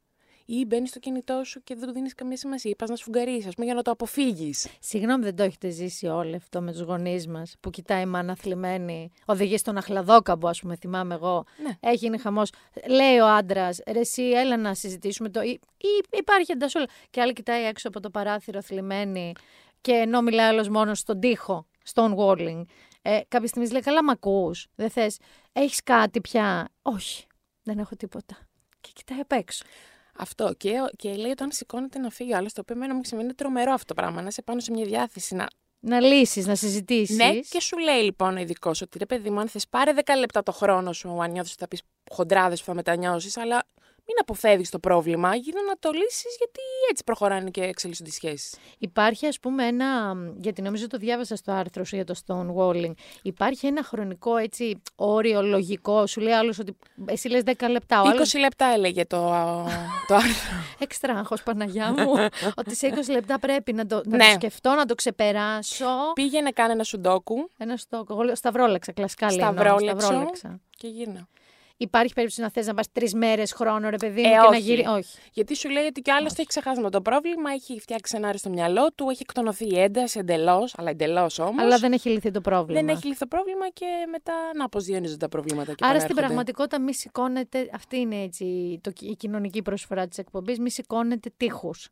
Ή 0.46 0.66
μπαίνεις 0.66 0.90
στο 0.90 1.00
κινητό 1.00 1.44
σου 1.44 1.64
και 1.64 1.76
δεν 1.76 1.88
του 1.88 1.94
δίνεις 1.94 2.16
καμία 2.16 2.38
σημασία. 2.38 2.72
Ή 2.72 2.76
πας 2.76 2.90
να 2.90 2.96
σφουγγαρίσει, 2.96 3.48
ας 3.48 3.54
πούμε, 3.54 3.66
για 3.66 3.76
να 3.76 3.82
το 3.82 3.92
αποφύγεις. 3.92 4.68
Συγγνώμη, 4.80 5.24
δεν 5.24 5.36
το 5.36 5.44
έχετε 5.44 5.70
ζήσει 5.70 6.08
όλο 6.08 6.36
αυτό 6.36 6.62
με 6.62 6.72
τους 6.72 6.82
γονείς 6.82 7.28
μας 7.28 7.56
που 7.60 7.70
κοιτάει 7.70 8.02
η 8.02 8.06
μάνα 8.06 8.36
θλιμμένη, 8.36 9.12
οδηγεί 9.26 9.58
στον 9.58 9.78
αχλαδόκαμπο, 9.78 10.48
ας 10.48 10.60
πούμε, 10.60 10.76
θυμάμαι 10.76 11.14
εγώ. 11.14 11.46
Ναι. 11.64 11.78
Έχει 11.80 11.96
γίνει 11.96 12.18
χαμός. 12.18 12.50
Λέει 12.88 13.18
ο 13.18 13.28
άντρας, 13.28 13.80
ρε, 13.88 14.00
εσύ, 14.00 14.24
έλα 14.24 14.58
να 14.58 14.74
συζητήσουμε 14.74 15.30
το. 15.30 15.42
Ή, 15.42 15.60
ή 15.78 15.88
υπάρχει 16.10 16.52
εντασσόλα. 16.52 16.86
Και 17.10 17.22
άλλη 17.22 17.34
κοιτάει 17.34 17.64
έξω 17.64 17.88
από 17.88 18.00
το 18.00 18.10
παράθυρο 18.10 18.62
θλιμμένη 18.62 19.34
και 19.82 19.92
ενώ 19.92 20.22
μιλάει 20.22 20.48
άλλο 20.48 20.70
μόνος 20.72 21.00
στον 21.00 21.20
τοίχο, 21.20 21.66
στον 21.84 22.16
walling. 22.18 22.62
Ε, 23.02 23.20
κάποια 23.28 23.48
στιγμή 23.48 23.70
λέει: 23.70 23.82
Καλά, 23.82 24.04
μ' 24.04 24.10
ακούς. 24.10 24.68
Δεν 24.76 24.90
θες. 24.90 25.18
Έχεις 25.54 25.84
κάτι 25.84 26.22
πια; 26.22 26.70
Όχι, 26.82 27.28
δεν 27.64 27.80
έχω 27.80 27.96
τίποτα. 27.96 28.38
Και 28.82 28.90
κοιτάει 28.94 29.20
απ' 29.20 29.32
έξω. 29.32 29.64
Αυτό. 30.18 30.54
Και, 30.58 30.74
και 30.96 31.16
λέει 31.16 31.32
όταν 31.32 31.52
σηκώνεται 31.52 32.00
να 32.00 32.10
φύγει 32.10 32.34
ο 32.34 32.38
άλλος, 32.38 32.54
το 32.54 32.62
οποίο 32.62 32.76
εμένα 32.76 32.96
μου 32.96 33.04
συμβαίνει 33.04 33.34
τρομερό 33.34 33.72
αυτό 33.72 33.86
το 33.86 34.02
πράγμα. 34.02 34.22
Να 34.22 34.28
είσαι 34.28 34.42
πάνω 34.42 34.60
σε 34.60 34.72
μια 34.72 34.86
διάθεση 34.86 35.36
να. 35.36 35.48
Να 35.86 36.00
λύσεις, 36.00 36.46
να 36.46 36.56
συζητήσεις. 36.56 37.16
Ναι, 37.18 37.40
και 37.40 37.62
σου 37.62 37.78
λέει 37.78 38.02
λοιπόν 38.02 38.38
ο 38.38 38.40
ειδικός 38.40 38.82
ότι 38.82 38.98
ρε 38.98 39.06
παιδί 39.06 39.30
μου, 39.30 39.40
αν 39.40 39.48
θες 39.48 39.68
πάρε 39.68 39.92
10 39.96 40.02
λεπτά 40.20 40.44
το 40.44 40.52
χρόνο 40.52 40.94
σου, 40.94 41.24
αν 41.24 41.32
νιώθεις 41.32 41.52
ότι 41.52 41.62
θα 41.62 41.68
πεις 41.68 41.82
χοντράδες 42.12 42.60
που 42.60 42.66
θα 42.66 42.74
μετανιώσεις, 42.74 43.38
αλλά 43.38 43.64
μην 44.08 44.16
αποφεύγεις 44.20 44.70
το 44.70 44.80
πρόβλημα, 44.80 45.36
γίνω 45.36 45.62
να 45.68 45.74
το 45.80 45.92
λύσεις, 45.92 46.36
γιατί 46.38 46.60
έτσι 46.90 47.04
προχωράνε 47.04 47.50
και 47.50 47.62
εξελίσσονται 47.62 48.10
οι 48.10 48.14
σχέσεις. 48.14 48.56
Υπάρχει, 48.78 49.28
ας 49.28 49.40
πούμε, 49.40 49.66
ένα. 49.68 50.16
Γιατί 50.38 50.62
νομίζω 50.62 50.88
το 50.88 50.98
διάβασα 50.98 51.36
στο 51.36 51.52
άρθρο 51.52 51.84
σου 51.84 51.96
για 51.96 52.06
το 52.06 52.16
Stonewalling. 52.26 52.92
Υπάρχει 53.22 53.68
ένα 53.68 53.84
χρονικό 53.84 54.38
έτσι 54.38 54.82
όριο 54.96 55.42
λογικό. 55.42 56.08
Σου 56.08 56.22
λέει 56.22 56.34
άλλος 56.34 56.60
ότι. 56.60 56.78
Εσύ 57.06 57.28
λες 57.30 57.44
10 57.46 57.70
λεπτά. 57.70 58.02
Ο 58.02 58.06
20 58.06 58.08
άλλος... 58.10 58.34
λεπτά 58.34 58.66
έλεγε 58.66 59.06
το, 59.06 59.18
το 60.08 60.16
άρθρο. 60.16 60.58
Έξτρα 60.80 61.14
άγχος, 61.14 61.44
Παναγιά 61.44 61.92
μου. 61.92 62.12
ότι 62.60 62.76
σε 62.76 62.94
20 63.08 63.12
λεπτά 63.12 63.40
πρέπει 63.40 63.74
να 63.74 63.86
το, 63.86 64.02
να 64.06 64.18
Ναι. 64.18 64.26
το 64.26 64.32
σκεφτώ, 64.34 64.74
να 64.74 64.86
το 64.86 64.96
ξεπεράσω. 64.96 65.86
Πήγαινε 66.14 66.52
κάνε 66.52 66.74
ένα 66.74 66.84
σουντόκου 66.84 67.50
Ένα 67.58 67.78
στο. 67.78 68.06
Εγώ 68.10 68.22
λέω 68.22 68.36
σταυρόλεξα, 68.36 68.92
κλασικά 68.92 69.32
λέω. 69.32 69.52
Σταυρόλεξο. 69.52 70.06
Σταυρόλεξα. 70.08 70.60
και 70.78 70.88
γύρνα. 70.88 71.28
Υπάρχει 71.84 72.14
περίπτωση 72.14 72.42
να 72.42 72.50
θες 72.50 72.68
να 72.68 72.74
πας 72.74 72.92
τρεις 72.92 73.14
μέρες 73.14 73.52
χρόνο, 73.52 73.90
ρε 73.90 73.98
παιδί 73.98 74.22
μου, 74.22 74.28
Ε, 74.28 74.32
και 74.32 74.38
να 74.38 74.48
όχι. 74.48 74.60
γυρίσει. 74.60 74.88
Όχι. 74.88 75.18
Γιατί 75.34 75.56
σου 75.56 75.70
λέει 75.70 75.86
ότι 75.86 76.02
κι 76.02 76.12
άλλος 76.12 76.30
το 76.30 76.36
έχει 76.38 76.48
ξεχάσει 76.48 76.82
με 76.82 76.90
το 76.90 77.02
πρόβλημα, 77.02 77.52
έχει 77.52 77.80
φτιάξει 77.80 78.16
σενάριο 78.16 78.38
στο 78.40 78.50
μυαλό 78.50 78.92
του, 78.96 79.10
έχει 79.10 79.22
εκτονωθεί 79.22 79.66
η 79.68 79.80
ένταση 79.80 80.20
εντελώς, 80.20 80.74
αλλά 80.78 80.90
εντελώς 80.90 81.40
όμως. 81.40 81.64
Αλλά 81.64 81.78
δεν 81.78 81.92
έχει 81.94 82.10
λυθεί 82.10 82.32
το 82.32 82.42
πρόβλημα. 82.42 82.80
δεν 82.82 82.90
έχει 82.96 83.08
λυθεί 83.08 83.20
το 83.20 83.28
πρόβλημα 83.28 83.70
και 83.70 83.86
μετά 84.12 84.34
να 84.56 84.66
αποζιώνιζονται 84.66 85.18
τα 85.18 85.30
προβλήματα. 85.30 85.74
Και 85.74 85.86
Άρα 85.86 86.00
στην 86.00 86.12
επανέρχονται. 86.12 86.22
πραγματικότητα 86.22 86.82
μη 86.82 86.94
σηκώνετε, 86.94 87.70
αυτή 87.74 87.98
είναι 87.98 88.22
έτσι 88.22 88.80
το, 88.84 88.92
η 89.00 89.16
κοινωνική 89.16 89.62
προσφορά 89.62 90.08
της 90.08 90.18
εκπομπής, 90.18 90.60
μη 90.60 90.70
σηκώνετε 90.72 91.32
τείχους. 91.38 91.90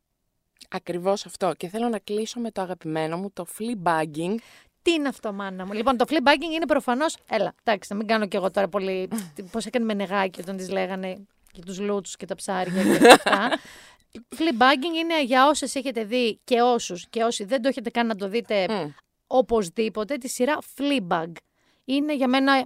Ακριβώς 0.70 1.26
αυτό. 1.26 1.54
Και 1.58 1.68
θέλω 1.68 1.88
να 1.90 2.00
κλείσω 2.00 2.40
με 2.40 2.52
το 2.52 2.62
αγαπημένο 2.62 3.18
μου, 3.18 3.32
το 3.34 3.46
fleabagging. 3.58 4.36
Τι 4.82 4.92
είναι 4.92 5.08
αυτό, 5.08 5.34
μάνα 5.34 5.66
μου; 5.66 5.74
Λοιπόν, 5.74 5.98
το 5.98 6.06
fleabagging 6.08 6.54
είναι 6.54 6.66
προφανώς. 6.66 7.18
Έλα, 7.30 7.54
εντάξει, 7.64 7.88
να 7.92 7.98
μην 7.98 8.08
κάνω 8.08 8.28
κι 8.28 8.36
εγώ 8.36 8.52
τώρα 8.52 8.68
πολύ. 8.68 9.10
Πώς 9.52 9.66
έκανε 9.66 9.86
με 9.86 9.94
νεγάκι 9.94 10.42
όταν 10.42 10.58
της 10.58 10.70
λέγανε 10.70 11.28
και 11.52 11.62
τους 11.66 11.80
λούτσου 11.80 12.18
και 12.18 12.26
τα 12.26 12.36
ψάρια 12.36 12.98
και 12.98 13.08
αυτά. 13.08 13.50
fleabagging 14.38 14.98
είναι 15.00 15.24
για 15.24 15.48
όσες 15.48 15.76
έχετε 15.76 16.04
δει 16.04 16.40
και 16.44 16.62
όσους 16.62 17.10
και 17.10 17.24
όσοι 17.24 17.44
δεν 17.44 17.62
το 17.62 17.68
έχετε 17.68 17.90
καν 17.90 18.08
να 18.08 18.16
το 18.16 18.28
δείτε 18.28 18.66
Μμ. 18.70 18.90
οπωσδήποτε, 19.28 20.18
τη 20.18 20.28
σειρά 20.28 20.58
Fleabag. 20.78 21.32
Είναι 21.86 22.16
για 22.16 22.28
μένα, 22.28 22.66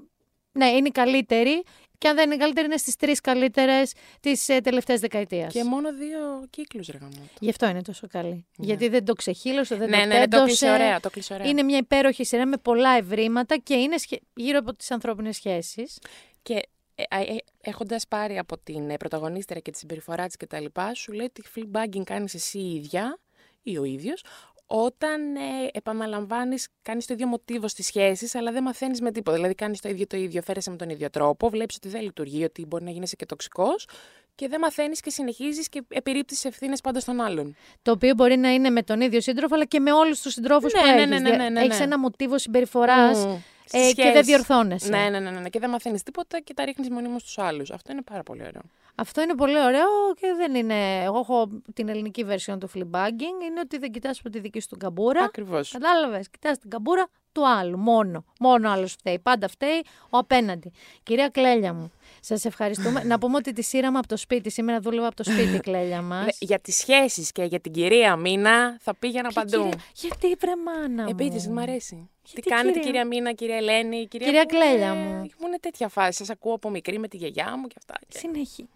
ναι, 0.51 0.65
είναι 0.65 0.87
η 0.87 0.91
καλύτερη 0.91 1.63
και 1.97 2.07
αν 2.07 2.15
δεν 2.15 2.25
είναι 2.25 2.35
η 2.35 2.37
καλύτερη 2.37 2.65
είναι 2.67 2.77
στις 2.77 2.95
τρεις 2.95 3.21
καλύτερες 3.21 3.93
της 4.19 4.49
ε, 4.49 4.59
τελευταίας 4.59 4.99
δεκαετίας. 4.99 5.53
Και 5.53 5.63
μόνο 5.63 5.93
δύο 5.93 6.19
κύκλους 6.49 6.87
ρε 6.87 6.97
γαμώτο. 6.97 7.19
Γι' 7.39 7.49
αυτό 7.49 7.67
είναι 7.67 7.81
τόσο 7.81 8.07
καλή. 8.07 8.45
Γιατί 8.57 8.87
δεν 8.87 9.05
το 9.05 9.13
ξεχύλωσε, 9.13 9.75
δεν 9.75 9.89
Ναι, 9.89 9.97
το 10.01 10.05
ναι, 10.07 10.13
ναι, 10.13 10.13
το 10.23 10.29
τέντωσε. 10.29 10.45
κλείσε 10.45 10.69
ωραία. 10.71 10.99
Το 10.99 11.09
κλείσε 11.09 11.33
ωραία. 11.33 11.47
Είναι 11.47 11.63
μια 11.63 11.77
υπέροχη 11.77 12.23
σειρά 12.25 12.45
με 12.45 12.57
πολλά 12.57 12.89
ευρήματα 12.89 13.57
και 13.57 13.73
είναι 13.73 13.97
σχε- 13.97 14.21
γύρω 14.35 14.57
από 14.59 14.73
τις 14.75 14.91
ανθρώπινες 14.91 15.35
σχέσεις. 15.35 15.97
Και 16.41 16.53
ε, 16.95 17.03
ε, 17.21 17.35
έχοντας 17.61 18.07
πάρει 18.07 18.37
από 18.37 18.57
την 18.57 18.89
ε, 18.89 18.97
πρωταγωνίστρια 18.97 19.61
και 19.61 19.71
τη 19.71 19.77
συμπεριφορά 19.77 20.25
της 20.27 20.35
κτλ., 20.37 20.65
σου 20.93 21.11
λέει 21.11 21.25
ότι 21.25 21.43
fleabagging 21.55 22.03
κάνεις 22.03 22.33
εσύ 22.33 22.59
η 22.59 22.75
ίδια 22.75 23.19
ή 23.63 23.77
ο 23.77 23.83
ίδιος, 23.83 24.23
όταν 24.67 25.35
ε, 25.35 25.39
επαναλαμβάνεις, 25.73 26.67
κάνεις 26.81 27.05
το 27.05 27.13
ίδιο 27.13 27.27
μοτίβο 27.27 27.67
στις 27.67 27.85
σχέσεις, 27.85 28.35
αλλά 28.35 28.51
δεν 28.51 28.63
μαθαίνεις 28.63 29.01
με 29.01 29.11
τίποτα. 29.11 29.35
Δηλαδή, 29.35 29.55
κάνεις 29.55 29.79
το 29.81 29.89
ίδιο 29.89 30.07
το 30.07 30.17
ίδιο, 30.17 30.41
φέρεσαι 30.41 30.69
με 30.69 30.75
τον 30.75 30.89
ίδιο 30.89 31.09
τρόπο, 31.09 31.49
βλέπεις 31.49 31.75
ότι 31.75 31.87
δεν 31.89 32.01
λειτουργεί, 32.01 32.43
ότι 32.43 32.65
μπορεί 32.65 32.83
να 32.83 32.91
γίνεσαι 32.91 33.15
και 33.15 33.25
τοξικός 33.25 33.87
και 34.35 34.47
δεν 34.47 34.59
μαθαίνεις 34.59 34.99
και 34.99 35.09
συνεχίζεις 35.09 35.69
και 35.69 35.83
επιρρύπτεις 35.87 36.45
ευθύνες 36.45 36.81
πάντα 36.81 36.99
στον 36.99 37.21
άλλον. 37.21 37.55
Το 37.81 37.91
οποίο 37.91 38.13
μπορεί 38.13 38.37
να 38.37 38.49
είναι 38.53 38.69
με 38.69 38.83
τον 38.83 39.01
ίδιο 39.01 39.21
σύντροφο, 39.21 39.55
αλλά 39.55 39.65
και 39.65 39.79
με 39.79 39.91
όλους 39.91 40.21
τους 40.21 40.33
συντρόφους 40.33 40.73
Ναι, 40.73 40.79
που 40.79 40.85
ναι, 40.85 40.93
έχεις. 40.93 41.09
ναι, 41.09 41.19
ναι, 41.19 41.29
Δια- 41.29 41.37
ναι, 41.37 41.49
ναι, 41.49 41.61
Έχεις 41.61 41.77
ναι. 41.77 41.83
ένα 41.83 41.99
μοτίβο 41.99 42.37
συμπεριφοράς 42.37 43.25
Μμμ. 43.25 43.35
Ε, 43.71 43.77
Στις 43.77 43.93
και 43.93 44.01
δεν 44.03 44.11
σχέσεις. 44.11 44.27
διορθώνεσαι. 44.27 44.89
Ναι, 44.89 45.09
ναι, 45.09 45.19
ναι, 45.19 45.29
ναι, 45.31 45.39
ναι. 45.39 45.49
Και 45.49 45.59
δεν 45.59 45.69
μαθαίνεις 45.69 46.03
τίποτα 46.03 46.39
και 46.39 46.53
τα 46.53 46.65
ρίχνεις 46.65 46.89
μονίμως 46.89 47.21
στους 47.21 47.37
άλλους. 47.37 47.71
Αυτό 47.71 47.91
είναι 47.91 48.01
πάρα 48.01 48.23
πολύ 48.23 48.41
ωραίο. 48.41 48.61
Αυτό 48.95 49.21
είναι 49.21 49.35
πολύ 49.35 49.59
ωραίο 49.61 49.87
και 50.19 50.27
δεν 50.37 50.55
είναι. 50.55 51.03
Εγώ 51.03 51.19
έχω 51.19 51.49
την 51.73 51.89
ελληνική 51.89 52.25
version 52.29 52.57
του 52.59 52.69
fleabagging. 52.75 53.43
Είναι 53.45 53.59
ότι 53.63 53.77
δεν 53.77 53.91
κοιτάς 53.91 54.19
από 54.19 54.29
τη 54.29 54.39
δική 54.39 54.59
σου 54.59 54.67
την 54.67 54.77
καμπούρα. 54.79 55.23
Ακριβώς. 55.23 55.71
Κατάλαβες. 55.71 56.29
Κοιτάς 56.29 56.59
την 56.59 56.69
καμπούρα 56.69 57.07
του 57.31 57.47
άλλου. 57.47 57.77
Μόνο. 57.77 58.25
Μόνο 58.39 58.71
άλλος 58.71 58.91
φταίει. 58.91 59.19
Πάντα 59.19 59.47
φταίει 59.47 59.83
ο 60.09 60.17
απέναντι. 60.17 60.71
Κυρία 61.03 61.29
Κλέλια 61.29 61.73
μου, 61.73 61.91
σας 62.19 62.45
ευχαριστούμε. 62.45 63.03
να 63.03 63.19
πούμε 63.19 63.35
ότι 63.37 63.53
τη 63.53 63.61
σύραμε 63.61 63.97
από 63.97 64.07
το 64.07 64.17
σπίτι. 64.17 64.49
Σήμερα 64.51 64.79
δούλευα 64.79 65.07
από 65.07 65.15
το 65.15 65.23
σπίτι, 65.23 65.59
Κλέλια 65.59 66.01
μας. 66.01 66.37
Για 66.39 66.59
τις 66.59 66.75
σχέσεις 66.75 67.31
και 67.31 67.43
για 67.43 67.59
την 67.59 67.71
κυρία 67.71 68.15
Μίνα 68.15 68.77
θα 68.81 68.95
πήγαινα 68.95 69.31
παντού. 69.31 69.69
Γιατί 69.93 70.35
βρε 70.39 70.51
μάνα 70.65 71.03
μου. 71.03 71.09
Επίτηδες, 71.09 71.47
μου 71.47 71.59
αρέσει. 71.59 72.09
Γιατί, 72.27 72.41
Τι 72.41 72.49
κάνετε, 72.49 72.69
κυρία; 72.71 72.83
κυρία 72.85 73.05
Μίνα, 73.05 73.31
κυρία 73.33 73.55
Ελένη, 73.55 74.07
κυρία, 74.07 74.27
Κυρία 74.27 74.41
που 74.45 74.47
Κλέλια 74.55 74.85
είναι- 74.93 74.95
μου. 75.03 75.15
Μου 75.39 75.47
είναι 75.47 75.57
τέτοια 75.59 75.87
φάση. 75.87 76.17
Σας 76.17 76.29
ακούω 76.29 76.53
από 76.53 76.69
μικρή 76.69 76.99
με 76.99 77.07
τη 77.07 77.17
γιαγιά 77.17 77.57
μου 77.57 77.67
και 77.67 77.75
αυτά. 77.77 77.93
Και... 78.07 78.17
Συνέχει. 78.17 78.69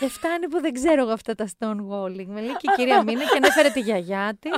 δεν 0.00 0.08
φτάνει 0.16 0.48
που 0.48 0.60
δεν 0.60 0.72
ξέρω 0.72 1.02
εγώ 1.02 1.10
αυτά 1.12 1.34
τα 1.34 1.48
stonewalling. 1.58 2.26
Με 2.26 2.40
λέει 2.40 2.56
και 2.56 2.70
η 2.72 2.74
κυρία 2.76 3.02
Μίνα 3.06 3.20
και 3.24 3.36
ανέφερε 3.36 3.70
τη 3.70 3.80
γιαγιά 3.80 4.36
της. 4.40 4.52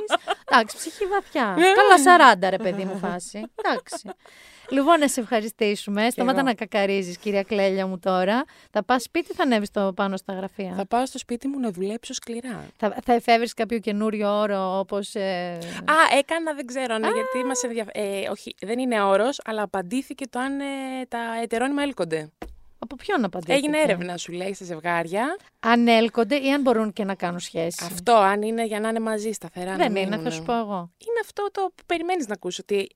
Εντάξει, 0.50 0.76
ψυχή 0.76 1.04
βαθιά. 1.06 1.56
Καλά 1.80 2.34
40 2.34 2.46
ρε 2.50 2.56
παιδί 2.56 2.84
μου 2.84 2.98
φάση. 2.98 3.42
Εντάξει. 3.64 4.08
Λοιπόν, 4.70 4.98
να 4.98 5.08
σε 5.08 5.20
ευχαριστήσουμε. 5.20 6.10
Σταμάτα 6.10 6.38
εγώ. 6.38 6.48
να 6.48 6.54
κακαρίζεις, 6.54 7.18
κυρία 7.18 7.42
Κλέλια 7.42 7.86
μου 7.86 7.98
τώρα. 7.98 8.44
Θα 8.70 8.84
πας 8.84 9.02
σπίτι, 9.02 9.34
θα 9.34 9.42
ανέβεις 9.42 9.70
το 9.70 9.92
πάνω 9.92 10.16
στα 10.16 10.32
γραφεία; 10.32 10.74
Θα 10.76 10.86
πάω 10.86 11.06
στο 11.06 11.18
σπίτι 11.18 11.48
μου 11.48 11.60
να 11.60 11.70
δουλέψω 11.70 12.14
σκληρά. 12.14 12.64
Θα, 12.76 12.96
θα 13.04 13.12
εφεύρεις 13.12 13.54
κάποιο 13.54 13.78
καινούριο 13.78 14.38
όρο, 14.38 14.78
όπως... 14.78 15.14
Ε... 15.14 15.58
Α, 15.84 16.16
έκανα, 16.18 16.54
δεν 16.54 16.66
ξέρω, 16.66 16.98
ναι, 16.98 17.08
γιατί 17.08 17.46
μας 17.46 17.62
ενδιαφέρει. 17.62 18.22
Ε, 18.22 18.28
όχι, 18.30 18.54
δεν 18.60 18.78
είναι 18.78 19.02
όρος, 19.02 19.40
αλλά 19.44 19.62
απαντήθηκε 19.62 20.26
το 20.26 20.38
αν 20.38 20.60
ε, 20.60 20.64
τα 21.08 21.18
ετερόνυμα 21.42 21.82
έλκονται. 21.82 22.30
Από 22.82 22.96
ποιον 22.96 23.24
απαντήθηκε; 23.24 23.58
Έγινε 23.58 23.78
έρευνα, 23.78 24.16
σου 24.16 24.32
λέει, 24.32 24.54
στα 24.54 24.64
ζευγάρια. 24.64 25.36
Αν 25.60 25.88
έλκονται 25.88 26.36
ή 26.36 26.52
αν 26.52 26.60
μπορούν 26.60 26.92
και 26.92 27.04
να 27.04 27.14
κάνουν 27.14 27.40
σχέση. 27.40 27.84
Αυτό, 27.84 28.12
αν 28.12 28.42
είναι 28.42 28.66
για 28.66 28.80
να 28.80 28.88
είναι 28.88 29.00
μαζί 29.00 29.32
σταθερά. 29.32 29.76
Δεν 29.76 29.92
να 29.92 30.00
είναι, 30.00 30.10
θα 30.10 30.16
μείνουνε. 30.16 30.30
σου 30.30 30.42
πω 30.42 30.58
εγώ. 30.58 30.90
είναι 30.98 31.20
αυτό 31.22 31.48
το 31.52 31.72
που 31.74 31.82
περιμένεις 31.86 32.26
να 32.26 32.34
ακούσει 32.34 32.60
ότι 32.60 32.88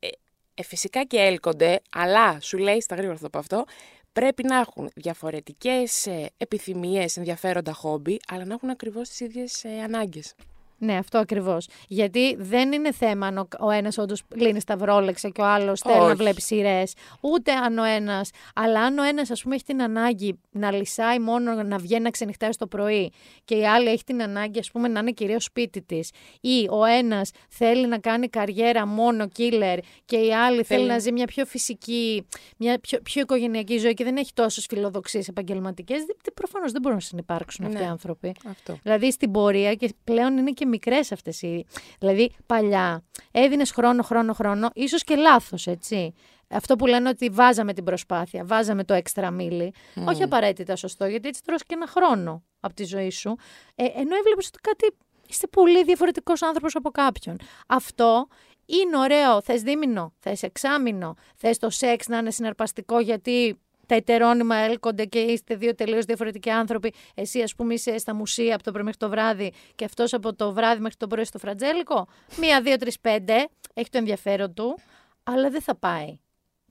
ε, 0.54 0.60
ε, 0.60 0.62
φυσικά 0.62 1.04
και 1.04 1.16
έλκονται, 1.16 1.80
αλλά 1.90 2.40
σου 2.40 2.58
λέει 2.58 2.80
στα 2.80 2.94
γρήγορα 2.94 3.16
θα 3.16 3.22
το 3.22 3.30
πω 3.30 3.38
αυτό, 3.38 3.64
πρέπει 4.12 4.42
να 4.42 4.58
έχουν 4.58 4.90
διαφορετικές 4.94 6.06
ε, 6.06 6.30
επιθυμίες, 6.36 7.16
ενδιαφέροντα 7.16 7.72
χόμπι, 7.72 8.20
αλλά 8.28 8.44
να 8.44 8.54
έχουν 8.54 8.70
ακριβώς 8.70 9.08
τις 9.08 9.20
ίδιες 9.20 9.64
ε, 9.64 9.82
ανάγκες. 9.82 10.34
Ναι, 10.78 10.96
αυτό 10.96 11.18
ακριβώς. 11.18 11.68
Γιατί 11.88 12.34
δεν 12.38 12.72
είναι 12.72 12.92
θέμα 12.92 13.26
αν 13.26 13.38
ο, 13.38 13.48
ο 13.60 13.70
ένας 13.70 13.98
όντως 13.98 14.22
λύνει 14.34 14.60
σταυρόλεξα 14.60 15.28
και 15.28 15.40
ο 15.40 15.44
άλλος 15.44 15.80
θέλει 15.80 15.98
να 15.98 16.04
Όχι. 16.04 16.14
βλέπει 16.14 16.40
σειρές. 16.40 16.92
Ούτε 17.20 17.52
αν 17.52 17.78
ο 17.78 17.84
ένας. 17.84 18.30
Αλλά 18.54 18.80
αν 18.80 18.98
ο 18.98 19.02
ένας, 19.02 19.30
ας 19.30 19.42
πούμε, 19.42 19.54
έχει 19.54 19.64
την 19.64 19.82
ανάγκη 19.82 20.40
να 20.50 20.72
λυσάει 20.72 21.18
μόνο 21.18 21.62
να 21.62 21.78
βγαίνει 21.78 22.02
να 22.02 22.10
ξενυχτάει 22.10 22.50
το 22.58 22.66
πρωί 22.66 23.12
και 23.44 23.54
η 23.54 23.66
άλλη 23.66 23.88
έχει 23.88 24.04
την 24.04 24.22
ανάγκη, 24.22 24.58
ας 24.58 24.70
πούμε, 24.70 24.88
να 24.88 25.00
είναι 25.00 25.10
κυρίως 25.10 25.44
σπίτι 25.44 25.82
της. 25.82 26.10
Ή 26.40 26.68
ο 26.70 26.84
ένας 26.84 27.30
θέλει 27.48 27.86
να 27.86 27.98
κάνει 27.98 28.28
καριέρα 28.28 28.86
μόνο 28.86 29.28
killer 29.36 29.78
και 30.04 30.16
η 30.16 30.34
άλλη 30.34 30.62
θέλει, 30.62 30.78
Θέλει. 30.78 30.86
να 30.92 30.98
ζει 30.98 31.12
μια 31.12 31.26
πιο 31.26 31.44
φυσική, 31.46 32.26
μια 32.56 32.78
πιο, 32.78 32.98
πιο 33.02 33.20
οικογενειακή 33.22 33.78
ζωή 33.78 33.94
και 33.94 34.04
δεν 34.04 34.16
έχει 34.16 34.32
τόσες 34.34 34.66
φιλοδοξίες 34.68 35.28
επαγγελματικές. 35.28 35.98
Προφανώς 36.34 36.72
δεν 36.72 36.80
μπορούν 36.80 36.96
να 36.98 37.04
συνεπάρξουν 37.04 37.64
αυτοί 37.64 37.76
οι 37.78 37.80
Ναι. 37.82 37.88
άνθρωποι. 37.90 38.32
Αυτό. 38.50 38.78
Δηλαδή 38.82 39.10
στην 39.12 39.30
πορεία 39.30 39.74
και 39.74 39.94
πλέον 40.04 40.36
είναι 40.38 40.50
και 40.50 40.63
μικρές 40.66 41.12
αυτές 41.12 41.42
οι. 41.42 41.66
Δηλαδή 41.98 42.30
παλιά 42.46 43.04
έδινες 43.30 43.70
χρόνο, 43.70 44.02
χρόνο, 44.02 44.32
χρόνο, 44.32 44.70
ίσως 44.74 45.04
και 45.04 45.16
λάθος, 45.16 45.66
έτσι. 45.66 46.14
Αυτό 46.48 46.76
που 46.76 46.86
λένε 46.86 47.08
ότι 47.08 47.28
βάζαμε 47.28 47.72
την 47.72 47.84
προσπάθεια, 47.84 48.44
βάζαμε 48.44 48.84
το 48.84 48.94
έξτρα 48.94 49.30
μίλι. 49.30 49.74
Όχι 50.06 50.22
απαραίτητα 50.22 50.76
σωστό, 50.76 51.06
γιατί 51.06 51.28
έτσι 51.28 51.42
τρως 51.44 51.64
και 51.64 51.74
ένα 51.74 51.86
χρόνο 51.86 52.42
από 52.60 52.74
τη 52.74 52.84
ζωή 52.84 53.10
σου. 53.10 53.36
Ε, 53.74 53.84
ενώ 53.84 54.16
έβλεπες 54.16 54.46
ότι 54.46 54.58
κάτι. 54.60 54.96
Είστε 55.28 55.46
πολύ 55.46 55.84
διαφορετικός 55.84 56.42
άνθρωπος 56.42 56.74
από 56.74 56.90
κάποιον. 56.90 57.36
Αυτό 57.66 58.26
είναι 58.66 58.96
ωραίο. 58.98 59.42
Θες 59.42 59.62
δίμηνο, 59.62 60.12
θες 60.18 60.42
εξάμηνο, 60.42 61.14
θες 61.36 61.58
το 61.58 61.70
σεξ 61.70 62.08
να 62.08 62.18
είναι 62.18 62.30
συναρπαστικό 62.30 63.00
γιατί 63.00 63.58
τα 63.86 63.94
ετερόνυμα 63.94 64.56
έλκονται 64.56 65.04
και 65.04 65.18
είστε 65.18 65.54
δύο 65.54 65.74
τελείως 65.74 66.04
διαφορετικοί 66.04 66.50
άνθρωποι. 66.50 66.92
Εσύ, 67.14 67.42
ας 67.42 67.54
πούμε, 67.54 67.74
είσαι 67.74 67.98
στα 67.98 68.14
μουσεία 68.14 68.54
από 68.54 68.62
το 68.62 68.70
πρωί 68.70 68.82
μέχρι 68.82 68.98
το 68.98 69.08
βράδυ 69.08 69.52
και 69.74 69.84
αυτός 69.84 70.12
από 70.12 70.34
το 70.34 70.52
βράδυ 70.52 70.80
μέχρι 70.80 70.96
το 70.96 71.06
πρωί 71.06 71.24
στο 71.24 71.38
φρατζέλικο. 71.38 72.06
Μία, 72.40 72.60
δύο, 72.60 72.76
τρεις, 72.76 73.00
πέντε. 73.00 73.48
Έχει 73.74 73.88
το 73.88 73.98
ενδιαφέρον 73.98 74.54
του, 74.54 74.78
αλλά 75.22 75.50
δεν 75.50 75.60
θα 75.60 75.74
πάει 75.74 76.18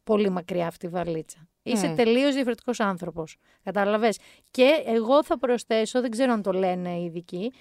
πολύ 0.03 0.29
μακριά 0.29 0.67
αυτή 0.67 0.85
η 0.85 0.89
βαλίτσα. 0.89 1.47
Είσαι 1.63 1.87
Μμ. 1.87 1.95
τελείως 1.95 2.33
διαφορετικός 2.33 2.79
άνθρωπος. 2.79 3.37
Κατάλαβες; 3.63 4.17
Και 4.51 4.83
εγώ 4.85 5.23
θα 5.23 5.39
προσθέσω, 5.39 6.01
δεν 6.01 6.11
ξέρω 6.11 6.31
αν 6.31 6.41
το 6.41 6.51
λένε 6.51 6.89
οι 6.89 7.03
ειδικοί, 7.03 7.53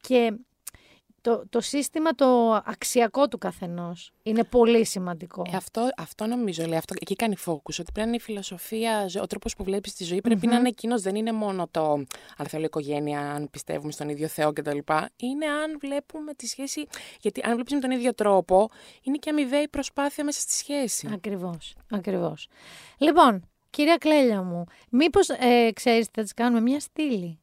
και 0.00 0.32
το, 1.20 1.42
το 1.48 1.60
σύστημα 1.60 2.10
το 2.10 2.52
αξιακό 2.64 3.28
του 3.28 3.38
καθενός 3.38 4.12
είναι 4.22 4.44
πολύ 4.44 4.84
σημαντικό. 4.86 5.42
Ε, 5.52 5.56
αυτό, 5.56 5.88
αυτό 5.96 6.26
νομίζω, 6.26 6.66
λέει, 6.66 6.78
αυτό, 6.78 6.94
εκεί 7.00 7.14
κάνει 7.14 7.34
focus, 7.46 7.56
ότι 7.78 7.92
πρέπει 7.92 7.98
να 7.98 8.06
είναι 8.06 8.16
η 8.16 8.20
φιλοσοφία, 8.20 9.10
ο 9.22 9.26
τρόπος 9.26 9.56
που 9.56 9.64
βλέπεις 9.64 9.94
τη 9.94 10.04
ζωή 10.04 10.20
πρέπει 10.20 10.46
να 10.46 10.56
είναι 10.56 10.68
εκείνος, 10.68 11.02
δεν 11.02 11.14
είναι 11.14 11.32
μόνο 11.32 11.68
το 11.70 11.92
αν 12.36 12.46
θέλω 12.46 12.64
οικογένεια, 12.64 13.20
αν 13.20 13.50
πιστεύουμε 13.50 13.92
στον 13.92 14.08
ίδιο 14.08 14.28
Θεό 14.28 14.52
κτλ. 14.52 14.78
Είναι 15.16 15.46
αν 15.46 15.78
βλέπουμε 15.80 16.34
τη 16.34 16.46
σχέση, 16.46 16.86
γιατί 17.20 17.40
αν 17.44 17.54
βλέπεις 17.54 17.72
με 17.72 17.80
τον 17.80 17.90
ίδιο 17.90 18.14
τρόπο, 18.14 18.70
είναι 19.02 19.16
και 19.16 19.30
αμοιβαία 19.30 19.62
η 19.62 19.68
προσπάθεια 19.68 20.24
μέσα 20.24 20.40
στη 20.40 20.52
σχέση. 20.52 21.08
Ακριβώς, 21.12 21.74
ακριβώς. 21.90 22.48
Λοιπόν, 22.98 23.48
κυρία 23.70 23.96
Κλέλια 23.96 24.42
μου, 24.42 24.64
μήπως 24.90 25.28
ε, 25.28 25.70
ξέρεις 25.72 26.08
θα 26.12 26.22
της 26.22 26.34
κάνουμε 26.34 26.60
μια 26.60 26.80
στήλη; 26.80 27.39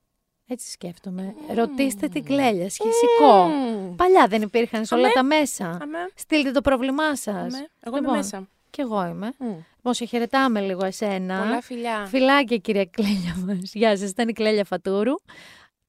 Έτσι 0.49 0.71
σκέφτομαι. 0.71 1.35
Ρωτήστε 1.55 2.07
την 2.07 2.23
κλέλια, 2.23 2.69
σχεσικό. 2.69 3.49
Παλιά 3.95 4.27
δεν 4.27 4.41
υπήρχαν 4.41 4.85
σε 4.85 4.93
όλα 4.93 5.03
Αμέ. 5.03 5.13
τα 5.13 5.23
μέσα. 5.23 5.77
Αμέ. 5.81 6.07
Στείλτε 6.15 6.51
το 6.51 6.61
πρόβλημά 6.61 7.15
σας. 7.15 7.53
Αμέ. 7.53 7.67
Εγώ 7.83 7.97
είμαι 7.97 8.11
μέσα. 8.11 8.47
Κι 8.69 8.81
εγώ 8.81 9.05
είμαι. 9.05 9.33
Μμ. 9.37 9.47
Λοιπόν, 9.75 9.93
σε 9.93 10.05
χαιρετάμε 10.05 10.61
λίγο 10.61 10.85
εσένα. 10.85 11.39
Πολλά 11.39 11.61
φιλιά. 11.61 12.05
Φιλάκια, 12.05 12.57
κυρία 12.57 12.85
Κλέλια 12.85 13.35
μας. 13.45 13.73
Γεια 13.73 13.97
σας, 13.97 14.09
ήταν 14.09 14.27
η 14.27 14.33
Κλέλια 14.33 14.65
Φατούρου. 14.65 15.13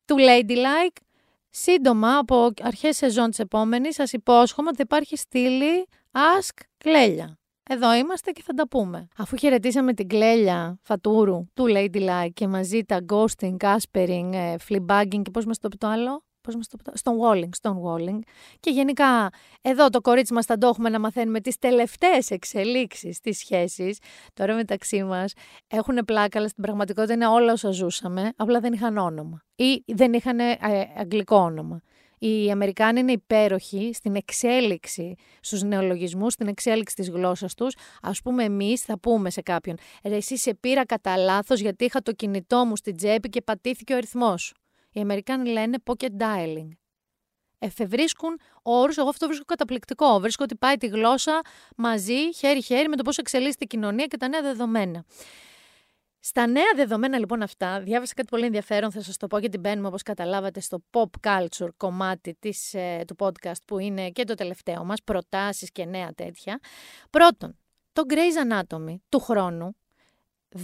Του 0.05 0.17
Ladylike. 0.19 0.97
Σύντομα, 1.51 2.19
από 2.19 2.51
αρχές 2.63 2.97
σεζόν 2.97 3.31
της 3.31 3.39
επόμενης, 3.39 3.95
σας 3.95 4.13
υπόσχομαι 4.13 4.69
ότι 4.69 4.83
υπάρχει 4.83 5.17
στήλη 5.17 5.87
Ask 6.13 6.61
Κλέλια. 6.79 7.38
Εδώ 7.71 7.95
είμαστε 7.95 8.31
και 8.31 8.43
θα 8.43 8.53
τα 8.55 8.69
πούμε. 8.69 9.09
Αφού 9.17 9.37
χαιρετήσαμε 9.37 9.95
την 9.95 10.09
Κλέλια 10.09 10.79
Φατούρου 10.83 11.45
του 11.55 11.65
Ladylike 11.69 12.31
και 12.35 12.49
μαζί 12.49 12.85
τα 12.85 13.05
ghosting, 13.13 13.57
caspering, 13.57 14.31
ε, 14.33 14.55
fleabagging 14.69 15.23
και 15.23 15.31
πώς 15.33 15.45
μας 15.45 15.59
το 15.59 15.69
πει 15.69 15.77
το 15.77 15.87
άλλο; 15.87 16.23
Πώς 16.41 16.57
μας 16.57 16.69
το 16.69 16.77
πει 16.77 16.83
το... 16.83 16.93
Stonewalling, 17.03 17.49
stonewalling. 17.63 18.19
Και 18.61 18.71
γενικά 18.71 19.29
εδώ 19.61 19.89
το 19.89 20.01
κορίτσι 20.01 20.33
μας 20.33 20.45
θα 20.45 20.59
το 20.59 20.67
έχουμε 20.67 20.89
να 20.89 21.01
μαθαίνουμε 21.01 21.41
τις 21.41 21.59
τελευταίες 21.59 22.31
εξελίξεις 22.31 23.17
στις 23.17 23.39
σχέσεις. 23.39 23.99
Τώρα 24.35 24.55
μεταξύ 24.55 25.03
μας 25.03 25.33
έχουν 25.67 26.05
πλάκα, 26.05 26.39
αλλά 26.39 26.49
στην 26.49 26.63
πραγματικότητα 26.63 27.13
είναι 27.15 27.27
όλα 27.27 27.53
όσα 27.53 27.71
ζούσαμε, 27.71 28.33
απλά 28.37 28.61
δεν 28.61 28.73
είχαν 28.73 28.97
όνομα. 28.97 29.43
Ή 29.55 29.85
δεν 29.87 30.13
είχαν 30.13 30.39
ε, 30.39 30.59
αγγλικό 30.97 31.37
όνομα. 31.37 31.81
Οι 32.19 32.51
Αμερικάνοι 32.51 33.01
είναι 33.01 33.13
υπέροχοι 33.13 33.91
στην 33.95 34.17
εξέλιξη 34.17 35.15
στους 35.41 35.63
νεολογισμούς, 35.63 36.33
στην 36.33 36.47
εξέλιξη 36.47 36.95
της 36.95 37.11
γλώσσας 37.11 37.55
τους. 37.55 37.75
Ας 38.03 38.21
πούμε 38.23 38.45
εμείς 38.45 38.83
θα 38.83 38.99
πούμε 38.99 39.31
σε 39.31 39.43
κάποιον 39.43 39.77
«Ρε 40.05 40.17
εσύ 40.17 40.37
σε 40.37 40.55
πήρα 40.55 40.87
κατά 40.87 41.17
λάθος 41.17 41.61
γιατί 41.61 41.85
είχα 41.85 42.03
το 42.03 42.13
κινητό 42.13 42.65
μου 42.65 42.77
στην 42.77 42.97
τσέπη 42.97 43.29
και 43.29 43.43
πατήθηκε 43.43 43.93
ο 43.93 43.97
αριθμός 43.97 44.43
σου». 44.43 44.55
Οι 44.93 45.01
Αμερικάνοι 45.01 45.51
λένε 45.51 45.77
pocket 45.85 46.23
dialing. 46.23 46.69
Εφευρίσκουν 47.59 48.41
όρους, 48.63 48.97
εγώ 48.97 49.09
αυτό 49.09 49.27
βρίσκω 49.27 49.45
καταπληκτικό. 49.45 50.21
Βρίσκω 50.21 50.45
ότι 50.45 50.57
πάει 50.57 50.77
τη 50.77 50.87
γλώσσα 50.87 51.41
μαζί, 51.77 52.35
χέρι-χέρι, 52.35 52.89
με 52.89 52.97
το 52.97 53.03
πώς 53.03 53.19
εξελίσσεται 53.19 53.65
η 53.65 53.67
κοινωνία 53.67 54.07
και 54.07 54.17
τα 54.17 54.29
νέα 54.29 54.43
δεδομένα. 54.43 55.05
Στα 56.21 56.47
νέα 56.47 56.73
δεδομένα 56.77 57.19
λοιπόν 57.19 57.43
αυτά, 57.43 57.81
διάβασα 57.81 58.15
κάτι 58.15 58.29
πολύ 58.29 58.45
ενδιαφέρον, 58.45 58.93
θα 58.93 59.03
σας 59.03 59.17
το 59.17 59.27
πω 59.27 59.39
γιατί 59.39 59.59
μπαίνουμε 59.59 59.89
όπως 59.89 60.03
καταλάβατε 60.03 60.61
στο 60.61 60.83
pop 60.91 61.05
culture 61.27 61.69
κομμάτι 61.77 62.37
της, 62.39 62.75
ε, 62.75 63.05
του 63.07 63.17
podcast 63.19 63.63
που 63.65 63.79
είναι 63.79 64.11
και 64.11 64.25
το 64.25 64.35
τελευταίο 64.35 64.85
μας, 64.85 65.03
προτάσεις 65.05 65.71
και 65.71 65.85
νέα 65.85 66.13
τέτοια. 66.15 66.59
Πρώτον, 67.11 67.59
το 67.93 68.03
Grey's 68.09 68.53
Anatomy 68.53 68.95
του 69.09 69.21
χρόνου, 69.21 69.77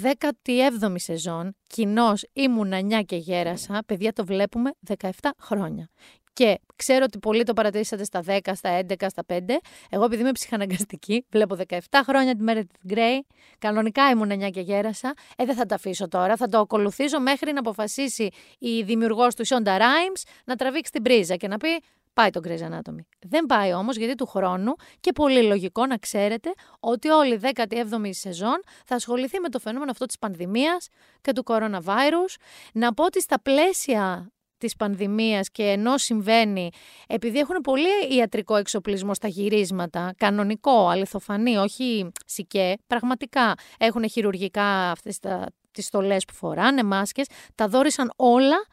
17η 0.03 0.95
σεζόν, 0.95 1.57
κοινώ 1.67 2.13
ήμουνα 2.33 2.77
9 2.77 3.03
και 3.03 3.17
γέρασα, 3.17 3.83
παιδιά 3.87 4.13
το 4.13 4.25
βλέπουμε 4.25 4.71
17 4.99 5.09
χρόνια. 5.39 5.89
Και 6.35 6.61
ξέρω 6.77 7.05
ότι 7.05 7.19
πολλοί 7.19 7.43
το 7.43 7.53
παρατηρήσατε 7.53 8.05
στα 8.05 8.23
10, 8.27 8.39
στα 8.55 8.81
11, 8.89 9.07
στα 9.09 9.23
5. 9.29 9.61
Εγώ, 9.91 10.05
επειδή 10.05 10.23
είμαι 10.23 10.33
ψυχαναγκαστική, 10.33 11.27
βλέπω 11.31 11.57
17 11.69 11.79
χρόνια 12.05 12.35
τη 12.35 12.43
μέρα 12.43 12.61
τη 12.61 12.69
Γκρέι. 12.87 13.27
Κανονικά 13.59 14.11
ήμουν 14.11 14.31
9 14.31 14.51
και 14.51 14.61
γέρασα. 14.61 15.15
Ε, 15.37 15.45
δεν 15.45 15.55
θα 15.55 15.67
το 15.67 15.75
αφήσω 15.75 16.09
τώρα. 16.09 16.37
Θα 16.37 16.49
το 16.49 16.59
ακολουθήσω 16.59 17.21
μέχρι 17.21 17.53
να 17.53 17.59
αποφασίσει 17.59 18.29
η 18.59 18.83
δημιουργός 18.83 19.35
του 19.35 19.47
Shonda 19.47 19.79
Rhimes 19.79 20.23
να 20.45 20.57
τραβήξει 20.57 20.93
την 20.93 21.03
πρίζα 21.03 21.37
και 21.37 21.49
να 21.49 21.57
πει 21.57 21.69
Πάει 22.15 22.31
το 22.31 22.41
Grey's 22.45 22.71
Anatomy. 22.71 23.05
Δεν 23.21 23.47
πάει 23.47 23.73
όμως 23.73 23.97
γιατί 23.97 24.15
του 24.15 24.27
χρόνου 24.27 24.75
και 25.01 25.13
πολύ 25.13 25.43
λογικό 25.43 25.87
να 25.87 25.97
ξέρετε 25.97 26.53
ότι 26.81 27.09
όλη 27.09 27.35
η 27.35 27.41
17η 27.55 28.09
σεζόν 28.11 28.63
θα 28.85 28.95
ασχοληθεί 28.95 29.41
με 29.41 29.49
το 29.49 29.59
φαινόμενο 29.59 29.91
αυτό 29.91 30.07
της 30.07 30.19
πανδημίας 30.19 30.89
και 31.21 31.33
του 31.33 31.45
coronavirus. 31.47 32.35
Να 32.73 32.95
πω 32.95 33.05
ότι 33.05 33.21
στα 33.21 33.41
πλαίσια 33.41 34.33
της 34.65 34.77
πανδημίας 34.77 35.51
και 35.51 35.63
ενώ 35.63 35.99
συμβαίνει, 35.99 36.71
επειδή 37.07 37.39
έχουν 37.39 37.57
πολύ 37.61 38.17
ιατρικό 38.17 38.57
εξοπλισμό 38.57 39.15
στα 39.15 39.29
γυρίσματα, 39.29 40.15
κανονικό, 40.17 40.89
αληθοφανή, 40.89 41.57
όχι 41.57 42.13
σικέ, 42.27 42.75
πραγματικά 42.87 43.55
έχουν 43.79 44.09
χειρουργικά 44.09 44.91
αυτές 44.91 45.19
τα, 45.19 45.47
τις 45.71 45.87
στολές 45.87 46.25
που 46.25 46.35
φοράνε, 46.35 46.83
μάσκες, 46.83 47.27
τα 47.55 47.69
δόρισαν 47.69 48.13
όλα 48.17 48.67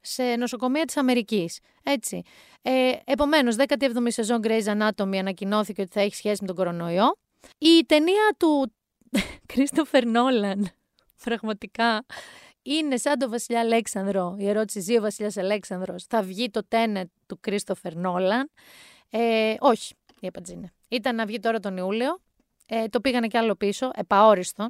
σε 0.00 0.22
νοσοκομεία 0.22 0.84
της 0.84 0.96
Αμερικής. 0.96 1.58
Έτσι. 1.82 2.22
Ε, 2.62 2.92
επομένως, 3.04 3.56
17η 3.68 4.06
σεζόν 4.06 4.40
Grey's 4.42 4.64
Anatomy 4.64 5.16
ανακοινώθηκε 5.16 5.80
ότι 5.80 5.90
θα 5.92 6.00
έχει 6.00 6.14
σχέση 6.14 6.38
με 6.40 6.46
τον 6.46 6.56
κορονοϊό. 6.56 7.18
Η 7.58 7.84
ταινία 7.86 8.36
του 8.36 8.72
Christopher 9.54 10.02
Nolan, 10.02 10.62
πραγματικά, 11.24 12.04
είναι 12.74 12.96
σαν 12.96 13.18
το 13.18 13.28
Βασιλιά 13.28 13.60
Αλέξανδρο. 13.60 14.34
Η 14.38 14.48
ερώτηση 14.48 14.80
ζει 14.80 14.96
ο 14.96 15.00
Βασιλιάς 15.00 15.36
Αλέξανδρος. 15.36 16.04
Θα 16.04 16.22
βγει 16.22 16.50
το 16.50 16.64
τένετ 16.68 17.08
του 17.26 17.40
Κρίστοφερ 17.40 17.96
Νόλαν. 17.96 18.50
Ε, 19.10 19.54
όχι, 19.58 19.94
η 20.20 20.26
απάντηση 20.26 20.52
είναι. 20.52 20.72
Ήταν 20.88 21.14
να 21.14 21.26
βγει 21.26 21.38
τώρα 21.38 21.60
τον 21.60 21.76
Ιούλιο. 21.76 22.18
Ε, 22.66 22.86
το 22.86 23.00
πήγανε 23.00 23.26
κι 23.26 23.36
άλλο 23.36 23.54
πίσω, 23.54 23.90
επαόριστο. 23.94 24.68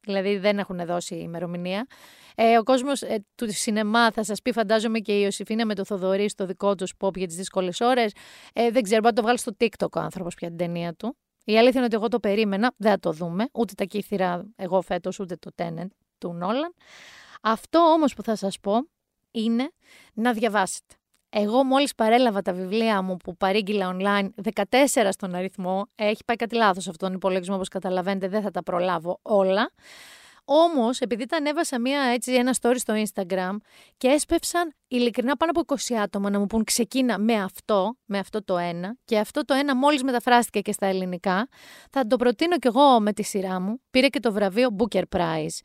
Δηλαδή 0.00 0.36
δεν 0.36 0.58
έχουν 0.58 0.86
δώσει 0.86 1.14
ημερομηνία. 1.14 1.86
Ε, 2.34 2.58
ο 2.58 2.62
κόσμος 2.62 3.02
ε, 3.02 3.24
του 3.34 3.52
σινεμά 3.52 4.10
θα 4.10 4.24
σας 4.24 4.42
πει, 4.42 4.52
φαντάζομαι 4.52 4.98
και 4.98 5.12
η 5.18 5.20
Ιωσήφίνα 5.22 5.66
με 5.66 5.74
το 5.74 5.84
Θοδωρή 5.84 6.28
στο 6.28 6.46
δικό 6.46 6.74
τους 6.74 6.92
pop 6.98 7.16
για 7.16 7.26
τις 7.26 7.36
δύσκολες 7.36 7.80
ώρες. 7.80 8.12
Ε, 8.52 8.70
δεν 8.70 8.82
ξέρω, 8.82 9.00
μπορεί 9.00 9.14
να 9.14 9.20
το 9.20 9.22
βγάλει 9.22 9.38
στο 9.38 9.56
TikTok 9.60 9.90
ο 9.96 10.00
άνθρωπος 10.00 10.34
πια 10.34 10.48
την 10.48 10.56
ταινία 10.56 10.94
του. 10.94 11.16
Η 11.44 11.58
αλήθεια 11.58 11.76
είναι 11.76 11.84
ότι 11.84 11.94
εγώ 11.94 12.08
το 12.08 12.20
περίμενα, 12.20 12.72
δεν 12.76 12.90
θα 12.90 12.98
το 12.98 13.12
δούμε. 13.12 13.48
Ούτε 13.52 13.74
τα 13.74 13.84
κύθυρα 13.84 14.44
εγώ 14.56 14.82
φέτος, 14.82 15.20
ούτε 15.20 15.36
το 15.36 15.50
Tenet 15.56 15.86
του 16.18 16.32
Νόλαν. 16.32 16.74
Αυτό 17.42 17.78
όμως 17.78 18.14
που 18.14 18.22
θα 18.22 18.36
σας 18.36 18.60
πω 18.60 18.88
είναι 19.30 19.70
να 20.14 20.32
διαβάσετε. 20.32 20.94
Εγώ 21.30 21.64
μόλις 21.64 21.94
παρέλαβα 21.94 22.42
τα 22.42 22.52
βιβλία 22.52 23.02
μου 23.02 23.16
που 23.16 23.36
παρήγγειλα 23.36 23.96
online, 23.96 24.28
14 24.70 25.08
στον 25.10 25.34
αριθμό, 25.34 25.86
έχει 25.94 26.24
πάει 26.24 26.36
κάτι 26.36 26.54
λάθος 26.54 26.88
αυτόν 26.88 27.08
τον 27.08 27.16
υπολογισμό 27.16 27.54
όπως 27.54 27.68
καταλαβαίνετε, 27.68 28.28
δεν 28.28 28.42
θα 28.42 28.50
τα 28.50 28.62
προλάβω 28.62 29.18
όλα. 29.22 29.72
Όμως, 30.50 31.00
επειδή 31.00 31.26
τα 31.26 31.36
ανέβασα 31.36 31.80
μία, 31.80 32.00
έτσι, 32.00 32.32
ένα 32.32 32.54
story 32.60 32.76
στο 32.76 32.94
Instagram 32.94 33.56
και 33.96 34.08
έσπευσαν 34.08 34.74
ειλικρινά 34.88 35.36
πάνω 35.36 35.52
από 35.54 35.74
20 35.88 35.94
άτομα 35.94 36.30
να 36.30 36.38
μου 36.38 36.46
πούν 36.46 36.64
ξεκίνα 36.64 37.18
με 37.18 37.34
αυτό, 37.34 37.96
με 38.04 38.18
αυτό 38.18 38.44
το 38.44 38.58
ένα 38.58 38.96
και 39.04 39.18
αυτό 39.18 39.44
το 39.44 39.54
ένα 39.54 39.76
μόλις 39.76 40.02
μεταφράστηκε 40.02 40.60
και 40.60 40.72
στα 40.72 40.86
ελληνικά, 40.86 41.48
θα 41.90 42.06
το 42.06 42.16
προτείνω 42.16 42.58
κι 42.58 42.66
εγώ 42.66 43.00
με 43.00 43.12
τη 43.12 43.22
σειρά 43.22 43.60
μου. 43.60 43.80
Πήρε 43.90 44.08
και 44.08 44.20
το 44.20 44.32
βραβείο 44.32 44.68
Booker 44.78 45.02
Prize 45.16 45.58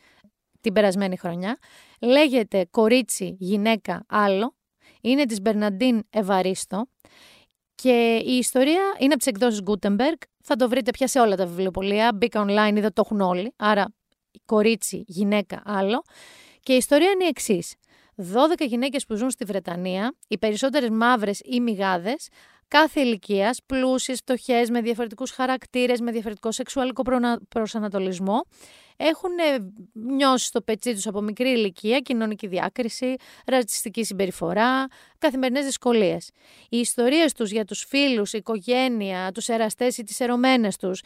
την 0.63 0.73
περασμένη 0.73 1.17
χρονιά. 1.17 1.57
Λέγεται 2.01 2.67
«Κορίτσι, 2.71 3.35
γυναίκα, 3.39 4.05
άλλο». 4.07 4.55
Είναι 5.01 5.25
της 5.25 5.41
Μπερναντίν 5.41 6.03
Ευαρίστο. 6.09 6.87
Και 7.75 8.21
η 8.25 8.37
ιστορία 8.37 8.81
είναι 8.99 9.13
από 9.13 9.23
τι 9.23 9.29
εκδόσει 9.29 9.63
Gutenberg. 9.65 10.17
Θα 10.43 10.55
το 10.55 10.69
βρείτε 10.69 10.91
πια 10.91 11.07
σε 11.07 11.19
όλα 11.19 11.35
τα 11.35 11.45
βιβλιοπολία. 11.45 12.11
Μπήκα 12.15 12.45
online, 12.47 12.75
είδα 12.75 12.93
το 12.93 13.01
έχουν 13.05 13.21
όλοι. 13.21 13.53
Άρα, 13.55 13.93
κορίτσι, 14.45 15.03
γυναίκα, 15.07 15.61
άλλο. 15.65 16.01
Και 16.59 16.73
η 16.73 16.75
ιστορία 16.75 17.09
είναι 17.09 17.23
η 17.23 17.27
εξής. 17.27 17.75
12 18.15 18.65
γυναίκες 18.65 19.05
που 19.05 19.15
ζουν 19.15 19.29
στη 19.29 19.45
Βρετανία, 19.45 20.15
οι 20.27 20.37
περισσότερες 20.37 20.89
μαύρες 20.89 21.41
ή 21.43 21.59
μηγάδες, 21.59 22.27
κάθε 22.67 23.01
ηλικίας, 23.01 23.59
πλούσιες, 23.65 24.17
φτωχές, 24.17 24.69
με 24.69 24.81
διαφορετικούς 24.81 25.31
χαρακτήρες, 25.31 25.99
με 25.99 26.11
διαφορετικό 26.11 26.51
σεξουαλικό 26.51 27.03
προσανατολισμό, 27.49 28.41
έχουν 29.07 29.31
νιώσει 29.93 30.45
στο 30.45 30.61
πετσί 30.61 30.93
τους 30.93 31.07
από 31.07 31.21
μικρή 31.21 31.49
ηλικία 31.49 31.99
κοινωνική 31.99 32.47
διάκριση, 32.47 33.15
ρατσιστική 33.45 34.03
συμπεριφορά, 34.03 34.87
καθημερινές 35.17 35.65
δυσκολίες. 35.65 36.29
Οι 36.69 36.77
ιστορίες 36.77 37.33
τους 37.33 37.51
για 37.51 37.65
τους 37.65 37.85
φίλους, 37.87 38.33
οικογένεια, 38.33 39.31
τους 39.31 39.47
εραστές 39.47 39.97
ή 39.97 40.03
τις 40.03 40.19
ερωμένες 40.19 40.77
τους 40.77 41.01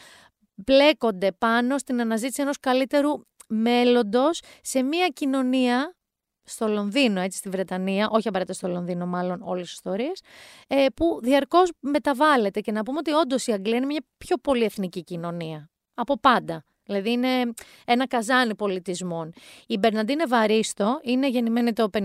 μπλέκονται 0.56 1.32
πάνω 1.32 1.78
στην 1.78 2.02
αναζήτηση 2.02 2.42
ενός 2.42 2.60
καλύτερου 2.60 3.22
μέλλοντος 3.48 4.42
σε 4.62 4.82
μια 4.84 5.08
κοινωνία 5.08 5.96
στο 6.44 6.68
Λονδίνο, 6.68 7.22
έτσι 7.22 7.38
στη 7.38 7.50
Βρετανία, 7.50 8.10
όχι 8.10 8.28
απαραίτητα 8.28 8.58
στο 8.58 8.68
Λονδίνο, 8.68 9.06
μάλλον 9.06 9.42
όλες 9.42 9.66
τι 9.66 9.72
ιστορίες, 9.74 10.22
ε, 10.68 10.86
που 10.96 11.20
διαρκώς 11.22 11.72
μεταβάλλεται. 11.80 12.60
Και 12.60 12.72
να 12.72 12.84
πούμε 12.84 12.98
ότι 12.98 13.12
όντως 13.12 13.48
η 13.48 13.52
Αγγλία 13.52 13.78
είναι 13.78 13.86
μια 13.86 14.06
πιο 14.18 14.38
πολυεθνική 14.38 15.04
κοινωνία. 15.04 15.70
Από 15.94 16.20
πάντα. 16.20 16.64
Δηλαδή 16.88 17.12
είναι 17.12 17.54
ένα 17.86 18.08
καζάνι 18.08 18.56
πολιτισμών. 18.56 19.34
Η 19.68 19.78
Μπερναντίνε 19.78 20.26
Βαρίστο 20.26 21.00
είναι 21.04 21.30
γεννημένη 21.30 21.74
το 21.74 21.90
59. 21.94 22.04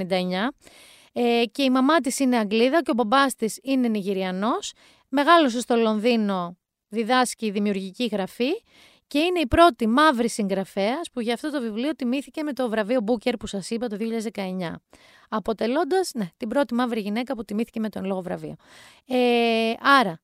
Ε, 1.13 1.45
και 1.53 1.63
η 1.63 1.71
μαμά 1.71 2.01
της 2.01 2.19
είναι 2.19 2.37
Αγγλίδα 2.37 2.83
και 2.83 2.91
ο 2.91 2.95
μπαμπάς 2.95 3.35
της 3.35 3.59
είναι 3.63 3.89
Νιγηριανός. 3.89 4.73
Μεγάλωσε 5.09 5.61
στο 5.61 5.77
Λονδίνο, 5.77 6.57
διδάσκει 6.89 7.51
δημιουργική 7.51 8.07
γραφή 8.07 8.51
και 9.07 9.19
είναι 9.19 9.41
η 9.41 9.47
πρώτη 9.47 9.87
μαύρη 9.87 10.29
συγγραφέας 10.29 11.11
που 11.13 11.21
για 11.21 11.35
αυτό 11.35 11.51
το 11.51 11.61
βιβλίο 11.61 11.95
τιμήθηκε 11.95 12.43
με 12.43 12.53
το 12.53 12.69
βραβείο 12.69 13.01
Booker 13.07 13.33
που 13.39 13.47
σας 13.47 13.71
είπα 13.71 13.87
το 13.87 13.97
2019. 14.33 14.41
Αποτελώντας 15.29 16.11
ναι, 16.15 16.29
την 16.37 16.49
πρώτη 16.49 16.75
μαύρη 16.75 17.01
γυναίκα 17.01 17.35
που 17.35 17.45
τιμήθηκε 17.45 17.81
με 17.81 17.89
τον 17.89 18.05
λόγο 18.05 18.21
βραβείο. 18.21 18.55
Ε, 19.07 19.73
άρα, 19.81 20.21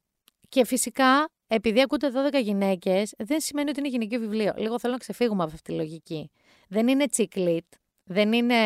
και 0.49 0.65
φυσικά, 0.65 1.31
επειδή 1.49 1.81
ακούτε 1.81 2.11
12 2.33 2.43
γυναίκες, 2.43 3.15
δεν 3.19 3.41
σημαίνει 3.41 3.71
ότι 3.71 3.79
είναι 3.79 3.89
γυναικείο 3.89 4.21
βιβλίο. 4.21 4.53
Λίγο 4.57 4.79
θέλω 4.79 4.93
να 4.93 4.99
ξεφύγουμε 4.99 5.43
από 5.43 5.53
αυτή 5.55 5.73
τη 5.73 5.77
λογική. 5.77 6.31
Δεν 6.69 6.89
είναι 6.89 7.09
τσικλίτ. 7.09 7.65
Δεν 8.05 8.33
είναι 8.33 8.57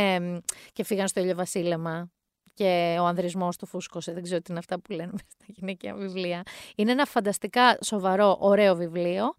και 0.72 0.84
φύγαν 0.84 1.08
στο 1.08 1.20
ηλιοβασίλεμα 1.20 2.10
και 2.54 2.96
ο 3.00 3.04
ανδρισμός 3.04 3.56
του 3.56 3.66
φούσκωσε. 3.66 4.12
Δεν 4.12 4.22
ξέρω 4.22 4.40
τι 4.40 4.46
είναι 4.50 4.58
αυτά 4.58 4.80
που 4.80 4.92
λένε 4.92 5.12
στα 5.34 5.44
γυναικεία 5.46 5.94
βιβλία. 5.94 6.42
Είναι 6.76 6.92
ένα 6.92 7.04
φανταστικά 7.04 7.78
σοβαρό, 7.84 8.36
ωραίο 8.40 8.74
βιβλίο 8.76 9.34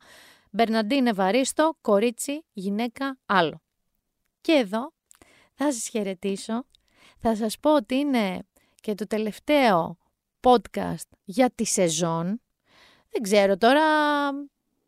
Μπερναντίν 0.55 1.07
Ευαρίστο, 1.07 1.77
κορίτσι, 1.81 2.45
γυναίκα, 2.53 3.17
άλλο. 3.25 3.61
Και 4.41 4.51
εδώ 4.51 4.91
θα 5.53 5.71
σας 5.71 5.87
χαιρετήσω. 5.87 6.65
Θα 7.19 7.35
σας 7.35 7.59
πω 7.59 7.75
ότι 7.75 7.95
είναι 7.95 8.39
και 8.81 8.95
το 8.95 9.07
τελευταίο 9.07 9.97
podcast 10.39 11.09
για 11.23 11.51
τη 11.55 11.65
σεζόν. 11.65 12.41
Δεν 13.13 13.21
ξέρω 13.21 13.57
τώρα 13.57 13.83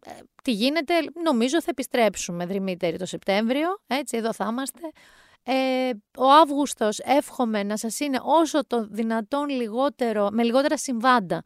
ε, 0.05 0.11
τι 0.43 0.51
γίνεται. 0.51 0.93
Νομίζω 1.23 1.61
θα 1.61 1.67
επιστρέψουμε 1.69 2.45
δρυμύτερη 2.45 2.97
το 2.97 3.05
Σεπτέμβριο. 3.05 3.67
Έτσι, 3.88 4.17
εδώ 4.17 4.34
θα 4.34 4.47
είμαστε. 4.51 4.82
Ε, 5.43 5.89
ο 6.17 6.32
Αύγουστος 6.32 6.99
εύχομαι 6.99 7.63
να 7.63 7.78
σας 7.78 7.99
είναι 7.99 8.19
όσο 8.21 8.67
το 8.67 8.88
δυνατόν 8.89 9.49
λιγότερο, 9.49 10.30
με 10.32 10.43
λιγότερα 10.43 10.78
συμβάντα 10.78 11.43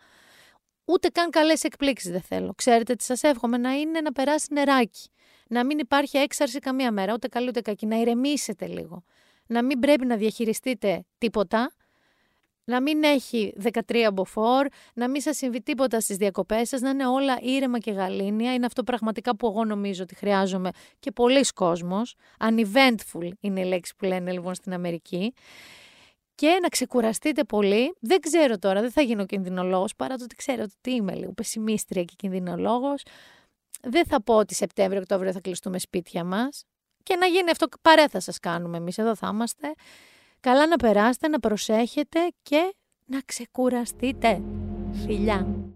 Ούτε 0.91 1.07
καν 1.07 1.29
καλές 1.29 1.63
εκπλήξεις 1.63 2.11
δεν 2.11 2.21
θέλω. 2.21 2.53
Ξέρετε 2.53 2.95
τι 2.95 3.03
σας 3.03 3.23
εύχομαι 3.23 3.57
να 3.57 3.71
είναι 3.71 4.01
να 4.01 4.11
περάσει 4.11 4.47
νεράκι. 4.51 5.09
Να 5.47 5.65
μην 5.65 5.79
υπάρχει 5.79 6.17
έξαρση 6.17 6.59
καμία 6.59 6.91
μέρα, 6.91 7.13
ούτε 7.13 7.27
καλή 7.27 7.47
ούτε 7.47 7.61
κακή. 7.61 7.85
Να 7.85 7.95
ηρεμήσετε 7.95 8.67
λίγο. 8.67 9.03
Να 9.47 9.63
μην 9.63 9.79
πρέπει 9.79 10.05
να 10.05 10.15
διαχειριστείτε 10.15 11.05
τίποτα. 11.17 11.71
Να 12.69 12.81
μην 12.81 13.03
έχει 13.03 13.53
13 13.87 14.09
μποφόρ, 14.13 14.67
να 14.93 15.09
μην 15.09 15.21
σας 15.21 15.37
συμβεί 15.37 15.61
τίποτα 15.61 15.99
στις 15.99 16.17
διακοπές 16.17 16.69
σας, 16.69 16.81
να 16.81 16.89
είναι 16.89 17.07
όλα 17.07 17.37
ήρεμα 17.41 17.79
και 17.79 17.91
γαλήνια. 17.91 18.53
Είναι 18.53 18.65
αυτό 18.65 18.83
πραγματικά 18.83 19.35
που 19.35 19.47
εγώ 19.47 19.65
νομίζω 19.65 20.03
ότι 20.03 20.15
χρειάζομαι 20.15 20.69
και 20.99 21.11
πολλοί 21.11 21.41
κόσμος. 21.55 22.15
Uneventful 22.39 23.29
είναι 23.39 23.61
η 23.61 23.65
λέξη 23.65 23.95
που 23.95 24.05
λένε 24.05 24.31
λοιπόν 24.31 24.53
στην 24.55 24.73
Αμερική 24.73 25.33
και 26.35 26.59
να 26.61 26.67
ξεκουραστείτε 26.67 27.43
πολύ. 27.43 27.95
Δεν 27.99 28.19
ξέρω 28.19 28.57
τώρα, 28.57 28.81
δεν 28.81 28.91
θα 28.91 29.01
γίνω 29.01 29.25
κινδυνολόγος, 29.25 29.95
παρά 29.95 30.15
το 30.15 30.23
ότι 30.23 30.35
ξέρω 30.35 30.63
ότι 30.63 30.91
είμαι 30.91 31.15
λίγο 31.15 31.31
πεσημίστρια 31.31 32.03
και 32.03 32.13
κινδυνολόγος. 32.17 33.03
Δεν 33.81 34.05
θα 34.05 34.21
πω 34.21 34.35
ότι 34.35 34.53
Σεπτέμβριο-Οκτώβριο 34.55 35.31
θα 35.31 35.39
κλειστούμε 35.39 35.79
σπίτια 35.79 36.23
μας. 36.23 36.63
Και 37.03 37.15
να 37.15 37.25
γίνει 37.25 37.49
αυτό 37.51 37.67
παρέ 37.81 38.07
θα 38.07 38.19
σας 38.19 38.39
κάνουμε 38.39 38.77
εμείς, 38.77 38.97
εδώ 38.97 39.15
θα 39.15 39.29
είμαστε. 39.33 39.73
Καλά 40.39 40.67
να 40.67 40.75
περάσετε, 40.75 41.27
να 41.27 41.39
προσέχετε 41.39 42.19
και 42.41 42.75
να 43.05 43.19
ξεκουραστείτε. 43.25 44.41
Φιλιά! 45.05 45.69